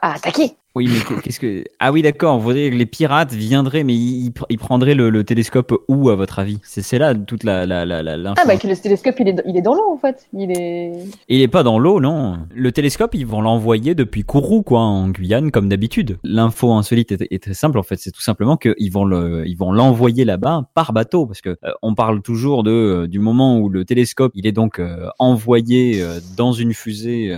à 0.00 0.14
attaquer. 0.14 0.52
Oui, 0.74 0.88
mais 0.88 1.20
qu'est-ce 1.20 1.38
que. 1.38 1.64
Ah 1.80 1.92
oui, 1.92 2.00
d'accord, 2.00 2.38
vous 2.38 2.44
voudriez 2.44 2.70
que 2.70 2.76
les 2.76 2.86
pirates 2.86 3.34
viendraient, 3.34 3.84
mais 3.84 3.92
ils, 3.92 4.24
ils 4.24 4.30
pr- 4.30 4.46
ils 4.48 4.56
prendraient 4.56 4.94
le, 4.94 5.10
le 5.10 5.22
télescope 5.22 5.74
où, 5.86 6.08
à 6.08 6.16
votre 6.16 6.38
avis? 6.38 6.60
C'est 6.62 6.98
là 6.98 7.14
toute 7.14 7.44
la. 7.44 7.66
la, 7.66 7.84
la, 7.84 8.02
la- 8.02 8.16
l'info. 8.16 8.40
Ah 8.42 8.46
bah 8.46 8.56
que 8.56 8.66
le 8.66 8.74
télescope 8.74 9.16
il 9.20 9.28
est, 9.28 9.42
il 9.44 9.54
est 9.54 9.60
dans 9.60 9.74
l'eau 9.74 9.92
en 9.92 9.98
fait. 9.98 10.26
Il 10.32 10.50
est. 10.50 10.94
Il 11.28 11.42
est 11.42 11.48
pas 11.48 11.62
dans 11.62 11.78
l'eau, 11.78 12.00
non. 12.00 12.38
Le 12.54 12.72
télescope, 12.72 13.14
ils 13.14 13.26
vont 13.26 13.42
l'envoyer 13.42 13.94
depuis 13.94 14.22
Kourou, 14.24 14.62
quoi, 14.62 14.80
en 14.80 15.10
Guyane, 15.10 15.50
comme 15.50 15.68
d'habitude. 15.68 16.16
L'info 16.24 16.72
insolite 16.72 17.12
est, 17.12 17.26
est 17.30 17.42
très 17.42 17.52
simple, 17.52 17.78
en 17.78 17.82
fait. 17.82 17.96
C'est 17.98 18.10
tout 18.10 18.22
simplement 18.22 18.56
qu'ils 18.56 18.90
vont 18.92 19.04
le, 19.04 19.46
ils 19.46 19.56
vont 19.58 19.72
l'envoyer 19.72 20.24
là-bas 20.24 20.70
par 20.74 20.94
bateau, 20.94 21.26
parce 21.26 21.42
que 21.42 21.50
euh, 21.50 21.72
on 21.82 21.94
parle 21.94 22.22
toujours 22.22 22.62
de 22.62 22.70
euh, 22.70 23.06
du 23.08 23.18
moment 23.18 23.58
où 23.58 23.68
le 23.68 23.84
télescope, 23.84 24.32
il 24.34 24.46
est 24.46 24.52
donc 24.52 24.78
euh, 24.78 25.08
envoyé 25.18 26.02
dans 26.38 26.52
une 26.52 26.72
fusée 26.72 27.36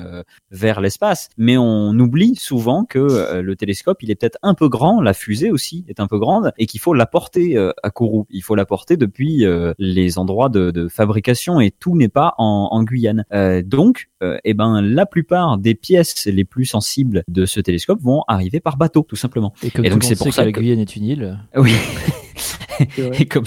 vers 0.52 0.80
l'espace, 0.80 1.30
mais 1.36 1.56
on 1.56 1.98
oublie 1.98 2.36
souvent 2.44 2.84
que 2.84 2.98
euh, 2.98 3.42
le 3.42 3.56
télescope, 3.56 4.02
il 4.02 4.10
est 4.10 4.14
peut-être 4.14 4.38
un 4.42 4.54
peu 4.54 4.68
grand, 4.68 5.00
la 5.00 5.14
fusée 5.14 5.50
aussi 5.50 5.84
est 5.88 5.98
un 6.00 6.06
peu 6.06 6.18
grande, 6.18 6.52
et 6.58 6.66
qu'il 6.66 6.80
faut 6.80 6.94
l'apporter 6.94 7.56
euh, 7.56 7.72
à 7.82 7.90
Kourou. 7.90 8.26
Il 8.30 8.42
faut 8.42 8.54
l'apporter 8.54 8.96
depuis 8.96 9.44
euh, 9.44 9.72
les 9.78 10.18
endroits 10.18 10.48
de, 10.48 10.70
de 10.70 10.88
fabrication, 10.88 11.60
et 11.60 11.70
tout 11.70 11.96
n'est 11.96 12.08
pas 12.08 12.34
en, 12.38 12.68
en 12.70 12.82
Guyane. 12.82 13.24
Euh, 13.32 13.62
donc, 13.62 14.08
euh, 14.22 14.38
eh 14.44 14.54
ben, 14.54 14.82
la 14.82 15.06
plupart 15.06 15.58
des 15.58 15.74
pièces 15.74 16.26
les 16.26 16.44
plus 16.44 16.66
sensibles 16.66 17.24
de 17.28 17.46
ce 17.46 17.60
télescope 17.60 18.00
vont 18.02 18.22
arriver 18.28 18.60
par 18.60 18.76
bateau, 18.76 19.02
tout 19.08 19.16
simplement. 19.16 19.54
Et 19.62 19.70
comme 19.70 19.84
Et 19.84 19.90
donc, 19.90 20.04
c'est 20.04 20.16
pour 20.16 20.26
sait 20.26 20.32
ça 20.32 20.42
que 20.42 20.46
la 20.48 20.52
Guyane 20.52 20.80
est 20.80 20.96
une 20.96 21.04
île. 21.04 21.38
Oui. 21.56 21.72
Et, 23.18 23.26
comme, 23.26 23.44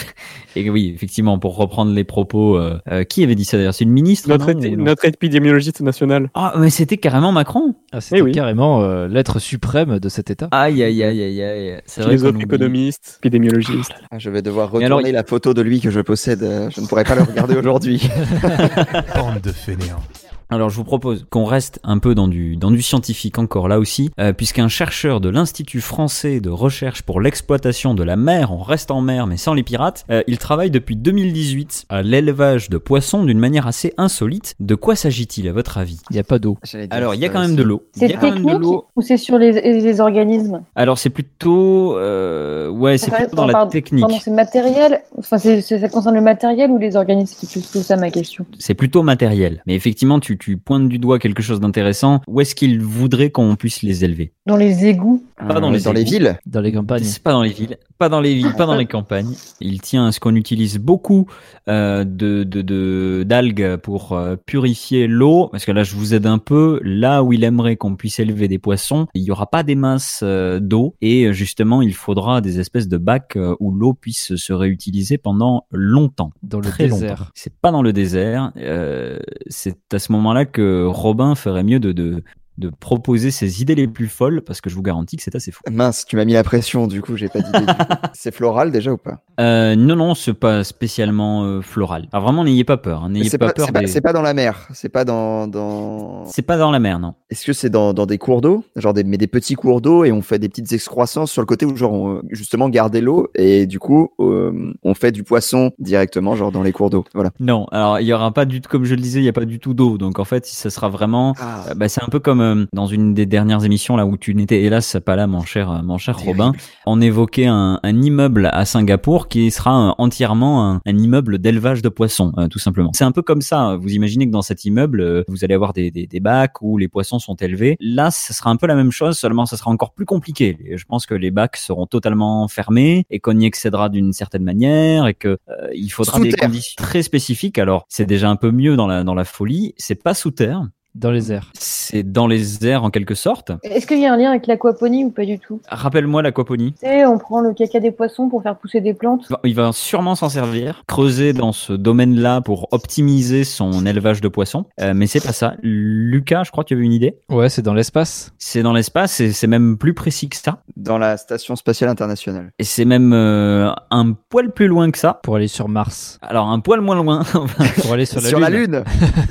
et 0.55 0.69
oui, 0.69 0.91
effectivement, 0.95 1.39
pour 1.39 1.55
reprendre 1.57 1.91
les 1.93 2.03
propos, 2.03 2.57
euh, 2.57 2.79
euh, 2.91 3.03
qui 3.03 3.23
avait 3.23 3.35
dit 3.35 3.45
ça 3.45 3.57
d'ailleurs? 3.57 3.73
C'est 3.73 3.83
une 3.83 3.91
ministre 3.91 4.29
Notre, 4.29 4.51
non, 4.53 4.67
ou 4.69 4.75
notre 4.83 5.05
épidémiologiste 5.05 5.81
national. 5.81 6.29
Ah, 6.33 6.53
mais 6.57 6.69
c'était 6.69 6.97
carrément 6.97 7.31
Macron. 7.31 7.75
Ah, 7.91 8.01
c'était 8.01 8.19
Eh 8.19 8.21
oui. 8.21 8.31
carrément 8.31 8.81
euh, 8.83 9.07
l'être 9.07 9.39
suprême 9.39 9.99
de 9.99 10.09
cet 10.09 10.29
État. 10.31 10.47
Aïe, 10.51 10.81
aïe, 10.83 11.03
aïe, 11.03 11.21
aïe, 11.23 11.41
aïe. 11.43 11.81
C'est 11.85 12.01
vrai 12.01 12.11
qu'on 12.11 12.17
Philosophe, 12.17 12.35
oublie. 12.35 12.43
économiste, 12.45 13.19
épidémiologiste. 13.21 13.91
Ah, 14.11 14.17
je 14.19 14.29
vais 14.29 14.41
devoir 14.41 14.67
retourner 14.71 14.85
alors, 14.85 15.01
la 15.01 15.23
photo 15.23 15.53
de 15.53 15.61
lui 15.61 15.81
que 15.81 15.89
je 15.91 15.99
possède. 16.01 16.43
euh, 16.43 16.69
Je 16.69 16.81
ne 16.81 16.87
pourrais 16.87 17.03
pas 17.03 17.15
le 17.15 17.23
regarder 17.23 17.55
aujourd'hui. 17.57 18.09
Bande 19.15 19.41
de 19.43 19.51
fainéants. 19.51 20.01
Alors 20.49 20.69
je 20.69 20.77
vous 20.77 20.86
propose 20.86 21.25
qu'on 21.29 21.43
reste 21.43 21.79
un 21.83 21.97
peu 21.97 22.15
dans 22.15 22.29
du, 22.29 22.55
dans 22.55 22.71
du 22.71 22.81
scientifique 22.81 23.38
encore 23.38 23.67
là 23.67 23.79
aussi, 23.79 24.12
euh, 24.17 24.31
puisqu'un 24.31 24.69
chercheur 24.69 25.19
de 25.19 25.27
l'Institut 25.27 25.81
français 25.81 26.39
de 26.39 26.49
recherche 26.49 27.01
pour 27.01 27.19
l'exploitation 27.19 27.93
de 27.93 28.03
la 28.03 28.15
mer, 28.15 28.53
on 28.53 28.62
reste 28.63 28.89
en 28.91 29.01
mer 29.01 29.27
mais 29.27 29.36
sans 29.36 29.53
les 29.53 29.63
pirates, 29.63 30.05
euh, 30.10 30.23
il 30.25 30.38
travaille 30.38 30.71
depuis 30.71 30.95
2018 30.95 31.86
à 31.89 32.01
l'élevage 32.01 32.69
de 32.69 32.77
poissons 32.77 33.25
d'une 33.25 33.39
manière 33.39 33.67
assez 33.67 33.93
insolite. 33.97 34.55
De 34.62 34.75
quoi 34.75 34.95
s'agit-il 34.95 35.49
à 35.49 35.51
votre 35.51 35.77
avis? 35.77 35.99
Il 36.12 36.13
n'y 36.13 36.19
a 36.19 36.23
pas 36.23 36.39
d'eau. 36.39 36.57
Alors 36.91 37.13
il 37.13 37.19
y 37.19 37.25
a 37.25 37.29
quand 37.29 37.41
même 37.41 37.57
de 37.57 37.63
l'eau. 37.63 37.83
C'est 37.91 38.07
technique 38.17 38.62
ou 38.95 39.01
c'est 39.01 39.17
sur 39.17 39.38
les, 39.38 39.51
les 39.81 39.99
organismes? 39.99 40.62
Alors 40.75 40.97
c'est 40.97 41.10
plutôt, 41.10 41.97
euh, 41.97 42.69
ouais, 42.69 42.97
c'est 42.97 43.12
plutôt 43.12 43.36
dans 43.36 43.47
la 43.47 43.53
pardon, 43.53 43.71
technique. 43.71 44.01
Pardon, 44.01 44.17
c'est 44.21 44.31
matériel? 44.31 45.01
Enfin, 45.17 45.38
c'est, 45.39 45.60
c'est- 45.62 45.79
ça 45.79 45.89
concerne 45.89 46.15
le 46.15 46.21
matériel 46.21 46.71
ou 46.71 46.77
les 46.77 46.95
organismes? 46.95 47.36
C'est 47.41 47.60
plutôt 47.62 47.81
ça 47.81 47.97
ma 47.97 48.12
question. 48.12 48.45
C'est 48.60 48.75
plutôt 48.75 49.03
matériel. 49.03 49.62
Mais 49.67 49.75
effectivement, 49.75 50.19
tu, 50.21 50.37
tu 50.38 50.58
pointes 50.58 50.88
du 50.89 51.00
doigt 51.00 51.19
quelque 51.19 51.41
chose 51.41 51.60
d'intéressant. 51.60 52.21
Où 52.28 52.41
est-ce 52.41 52.56
qu'il 52.56 52.82
voudrait 52.82 53.30
qu'on 53.32 53.56
puisse 53.56 53.82
les 53.82 54.04
élever? 54.06 54.32
Dans 54.45 54.56
les 54.58 54.86
égouts. 54.86 55.23
Pas 55.38 55.60
dans 55.60 55.69
Euh, 55.69 55.73
les 55.78 55.82
dans 55.84 55.91
les 55.93 56.02
égouts. 56.02 56.12
villes. 56.12 56.39
Dans 56.45 56.62
les 56.62 56.71
campagnes. 56.71 57.04
C'est 57.04 57.21
pas 57.21 57.32
dans 57.34 57.43
les 57.43 57.52
villes, 57.52 57.78
pas 57.97 58.10
dans 58.10 58.21
les 58.21 58.34
villes, 58.34 58.54
pas 58.58 58.65
dans 58.65 58.76
les 58.76 58.86
campagnes. 58.86 59.34
Il 59.62 59.82
tient 59.82 60.08
à 60.08 60.12
ce 60.12 60.19
qu'on 60.19 60.36
utilise 60.36 60.78
beaucoup 60.80 61.28
euh, 61.69 62.04
de 62.04 62.43
de- 62.43 62.62
de- 62.62 63.23
d'algues 63.28 63.76
pour 63.78 64.13
euh, 64.13 64.36
purifier 64.45 65.08
l'eau, 65.08 65.50
parce 65.52 65.65
que 65.65 65.71
là 65.71 65.84
je 65.84 65.95
vous 65.95 66.13
aide 66.13 66.26
un 66.26 66.38
peu. 66.38 66.80
Là 66.84 67.23
où 67.23 67.34
il 67.34 67.43
aimerait 67.43 67.76
qu'on 67.76 67.95
puisse 67.95 68.19
élever 68.19 68.47
des 68.47 68.58
poissons, 68.60 69.08
il 69.13 69.23
y 69.23 69.32
aura 69.32 69.47
pas 69.47 69.63
des 69.63 69.76
masses 69.76 70.21
euh, 70.23 70.60
d'eau 70.60 70.95
et 71.02 71.34
justement 71.34 71.82
il 71.82 71.93
faudra 71.93 72.41
des 72.41 72.60
espèces 72.60 72.88
de 72.88 72.97
bacs 72.97 73.36
euh, 73.36 73.56
où 73.60 73.71
l'eau 73.71 73.93
puisse 73.93 74.36
se 74.36 74.54
réutiliser 74.54 75.17
pendant 75.17 75.65
longtemps. 75.71 76.32
Dans 76.41 76.60
le 76.60 76.65
Très 76.69 76.88
désert. 76.88 77.32
C'est 77.36 77.54
pas 77.54 77.71
dans 77.71 77.82
le 77.82 77.93
désert. 77.93 78.52
euh, 78.58 79.19
c'est 79.47 79.78
à 79.93 80.00
ce 80.00 80.12
moment-là 80.27 80.45
que 80.45 80.85
Robin 80.85 81.35
ferait 81.35 81.63
mieux 81.63 81.79
de, 81.79 81.91
de 81.91 82.23
de 82.58 82.70
proposer 82.70 83.32
ses 83.32 83.62
idées 83.62 83.76
les 83.76 83.88
plus 83.88 84.08
folles 84.08 84.41
parce 84.41 84.62
que 84.62 84.70
je 84.70 84.76
vous 84.76 84.82
garantis 84.82 85.15
que 85.17 85.24
c'est 85.24 85.36
assez 85.36 85.52
fou. 85.52 85.62
Mince, 85.72 86.06
tu 86.08 86.15
m'as 86.15 86.26
mis 86.26 86.34
la 86.34 86.43
pression, 86.43 86.88
du 86.88 87.02
coup, 87.02 87.15
j'ai 87.15 87.30
pas 87.30 87.41
d'idée. 87.41 87.60
C'est 88.13 88.34
floral 88.34 88.72
déjà 88.72 88.91
ou 88.91 88.98
pas? 88.98 89.22
Euh, 89.39 89.76
non, 89.76 89.96
non, 89.96 90.15
c'est 90.15 90.34
pas 90.34 90.63
spécialement 90.63 91.43
euh, 91.43 91.62
floral. 91.62 92.08
Alors 92.12 92.24
vraiment, 92.26 92.43
n'ayez 92.43 92.63
pas 92.63 92.78
peur. 92.78 93.04
hein, 93.04 93.10
N'ayez 93.10 93.30
C'est 93.30 93.38
pas, 93.38 93.48
pas, 93.48 93.54
peur. 93.54 93.65
c'est 93.67 93.72
pas- 93.72 93.80
des- 93.82 93.88
c'est 93.88 94.02
pas 94.02 94.13
dans 94.13 94.24
la 94.24 94.34
mer. 94.34 94.67
C'est 94.74 94.89
pas 94.89 95.06
dans. 95.06 95.48
dans... 95.48 96.26
C'est 96.26 96.41
pas 96.41 96.58
dans 96.58 96.72
la 96.72 96.80
mer, 96.80 96.98
non. 97.00 97.13
Est-ce 97.30 97.46
que 97.46 97.54
c'est 97.54 97.70
dans, 97.70 97.93
dans 97.93 98.06
des 98.08 98.17
cours 98.17 98.41
d'eau, 98.41 98.63
genre 98.76 98.93
des, 98.93 99.04
mais 99.04 99.17
des 99.17 99.28
petits 99.28 99.54
cours 99.56 99.82
d'eau 99.82 100.04
et 100.04 100.12
on 100.12 100.22
fait 100.24 100.39
des 100.39 100.50
petites 100.50 100.72
excroissances 100.74 101.32
sur 101.32 101.41
le 101.41 101.46
côté 101.46 101.65
où 101.65 101.76
genre 101.76 101.93
on- 101.93 102.22
justement 102.32 102.70
garder 102.70 103.02
l'eau 103.02 103.28
et 103.36 103.67
du 103.67 103.80
coup 103.80 104.10
euh, 104.20 104.74
on 104.84 104.93
fait 104.96 105.12
du 105.12 105.24
poisson 105.24 105.72
directement 105.78 106.36
genre 106.36 106.52
dans 106.52 106.63
les 106.63 106.72
cours 106.72 106.89
d'eau. 106.89 107.06
Voilà. 107.13 107.30
Non, 107.39 107.65
alors 107.72 108.00
il 108.00 108.06
y 108.08 108.13
aura 108.13 108.32
pas 108.34 108.46
du 108.46 108.62
tout, 108.62 108.70
comme 108.70 108.86
je 108.86 108.96
le 108.96 109.02
disais, 109.02 109.20
il 109.20 109.26
y 109.26 109.30
a 109.30 109.34
pas 109.34 109.46
du 109.46 109.60
tout 109.60 109.74
d'eau. 109.76 109.98
Donc 110.00 110.17
en 110.20 110.26
fait, 110.26 110.46
ça 110.48 110.70
sera 110.72 110.89
vraiment, 110.89 111.34
euh, 111.70 111.74
bah, 111.76 111.88
c'est 111.89 112.02
un 112.04 112.08
peu 112.08 112.20
comme 112.20 112.41
euh, 112.55 112.65
dans 112.73 112.88
une 112.88 113.13
des 113.13 113.25
dernières 113.25 113.63
émissions 113.65 113.95
là 113.97 114.05
où 114.05 114.17
tu 114.17 114.33
n'étais 114.36 114.63
hélas 114.63 114.97
pas 115.05 115.15
là, 115.15 115.27
mon 115.27 115.41
cher, 115.43 115.71
euh, 115.71 115.81
mon 115.83 115.97
cher 115.97 116.17
Robin. 116.17 116.53
On 116.86 117.01
évoquait 117.01 117.45
un, 117.47 117.79
un 117.83 118.01
immeuble 118.01 118.49
à 118.51 118.65
Singapour 118.65 119.27
qui 119.27 119.51
sera 119.51 119.89
euh, 119.89 119.93
entièrement 119.97 120.65
un, 120.71 120.81
un 120.86 120.97
immeuble 120.97 121.38
d'élevage 121.39 121.81
de 121.81 121.89
poissons, 121.89 122.31
euh, 122.38 122.47
tout 122.47 122.60
simplement. 122.60 122.91
C'est 122.93 123.03
un 123.03 123.12
peu 123.12 123.21
comme 123.21 123.41
ça. 123.41 123.77
Vous 123.79 123.89
imaginez 123.93 124.25
que 124.27 124.31
dans 124.31 124.41
cet 124.41 124.65
immeuble, 124.65 125.23
vous 125.27 125.43
allez 125.43 125.53
avoir 125.53 125.73
des, 125.73 125.91
des, 125.91 126.07
des 126.07 126.19
bacs 126.19 126.62
où 126.62 126.77
les 126.77 126.88
poissons 126.88 127.19
sont 127.19 127.36
élevés. 127.36 127.77
Là, 127.79 128.12
ce 128.12 128.33
sera 128.33 128.49
un 128.49 128.55
peu 128.55 128.67
la 128.67 128.75
même 128.75 128.91
chose, 128.91 129.17
seulement 129.17 129.45
ça 129.45 129.57
sera 129.57 129.71
encore 129.71 129.93
plus 129.93 130.05
compliqué. 130.05 130.57
Je 130.75 130.86
pense 130.86 131.05
que 131.05 131.13
les 131.13 131.31
bacs 131.31 131.57
seront 131.57 131.86
totalement 131.86 132.47
fermés 132.47 133.05
et 133.10 133.19
qu'on 133.19 133.38
y 133.39 133.45
accédera 133.45 133.89
d'une 133.89 134.13
certaine 134.13 134.43
manière 134.43 135.07
et 135.07 135.13
que 135.13 135.38
euh, 135.49 135.67
il 135.73 135.89
faudra 135.89 136.17
Sous 136.17 136.23
des 136.23 136.31
terre. 136.31 136.47
conditions 136.47 136.75
très 136.77 137.01
spécifiques. 137.03 137.60
Alors, 137.60 137.86
c'est 137.89 138.05
déjà 138.05 138.29
un 138.29 138.36
peu 138.36 138.51
mieux 138.51 138.75
dans 138.75 138.88
la 138.88 139.03
dans 139.03 139.13
la 139.15 139.25
folie. 139.25 139.73
C'est 139.77 140.01
pas 140.01 140.13
sous 140.13 140.31
terre. 140.31 140.67
Dans 140.97 141.12
les 141.12 141.31
airs. 141.31 141.51
C'est 141.53 142.01
dans 142.01 142.25
les 142.25 142.65
airs 142.65 142.83
en 142.83 142.89
quelque 142.89 143.13
sorte. 143.13 143.51
Est-ce 143.62 143.86
qu'il 143.86 143.99
y 143.99 144.07
a 144.07 144.13
un 144.13 144.17
lien 144.17 144.31
avec 144.31 144.47
l'aquaponie 144.47 145.05
ou 145.05 145.12
pas 145.12 145.25
du 145.25 145.38
tout? 145.38 145.62
Rappelle-moi 145.69 146.23
l'aquaponie. 146.23 146.73
Tu 146.73 146.79
sais, 146.88 147.05
on 147.05 147.19
prend 147.19 147.39
le 147.41 147.53
caca 147.53 147.79
des 147.79 147.91
poissons 147.91 148.29
pour 148.29 148.41
faire 148.41 148.57
pousser 148.57 148.81
des 148.81 148.95
plantes. 148.95 149.27
Il 149.43 149.53
va 149.53 149.71
sûrement 149.73 150.15
s'en 150.15 150.29
servir, 150.29 150.83
creuser 150.88 151.33
dans 151.33 151.51
ce 151.51 151.73
domaine-là 151.73 152.41
pour 152.41 152.67
optimiser 152.71 153.43
son 153.43 153.86
élevage 153.86 154.21
de 154.21 154.27
poissons. 154.27 154.65
Euh, 154.81 154.93
mais 154.95 155.05
c'est 155.05 155.23
pas 155.23 155.33
ça. 155.33 155.53
Lucas, 155.62 156.43
je 156.45 156.51
crois 156.51 156.63
que 156.63 156.69
tu 156.69 156.73
avais 156.73 156.83
une 156.83 156.93
idée? 156.93 157.19
Ouais, 157.29 157.49
c'est 157.49 157.62
dans 157.62 157.75
l'espace. 157.75 158.33
C'est 158.39 158.63
dans 158.63 158.73
l'espace 158.73 159.19
et 159.19 159.33
c'est 159.33 159.45
même 159.47 159.77
plus 159.77 159.93
précis 159.93 160.29
que 160.29 160.36
ça. 160.36 160.63
Dans 160.77 160.97
la 160.97 161.17
station 161.17 161.55
spatiale 161.55 161.91
internationale. 161.91 162.49
Et 162.57 162.63
c'est 162.63 162.86
même 162.86 163.13
euh, 163.13 163.71
un 163.91 164.13
poil 164.13 164.51
plus 164.51 164.67
loin 164.67 164.89
que 164.89 164.97
ça. 164.97 165.19
Pour 165.21 165.36
aller 165.36 165.47
sur 165.47 165.69
Mars. 165.69 166.17
Alors 166.23 166.47
un 166.49 166.60
poil 166.60 166.81
moins 166.81 166.95
loin. 166.95 167.23
pour 167.81 167.93
aller 167.93 168.05
sur 168.05 168.19
la 168.19 168.29
Sur 168.29 168.39
Lune. 168.39 168.49
la 168.49 168.57
Lune. 168.57 168.83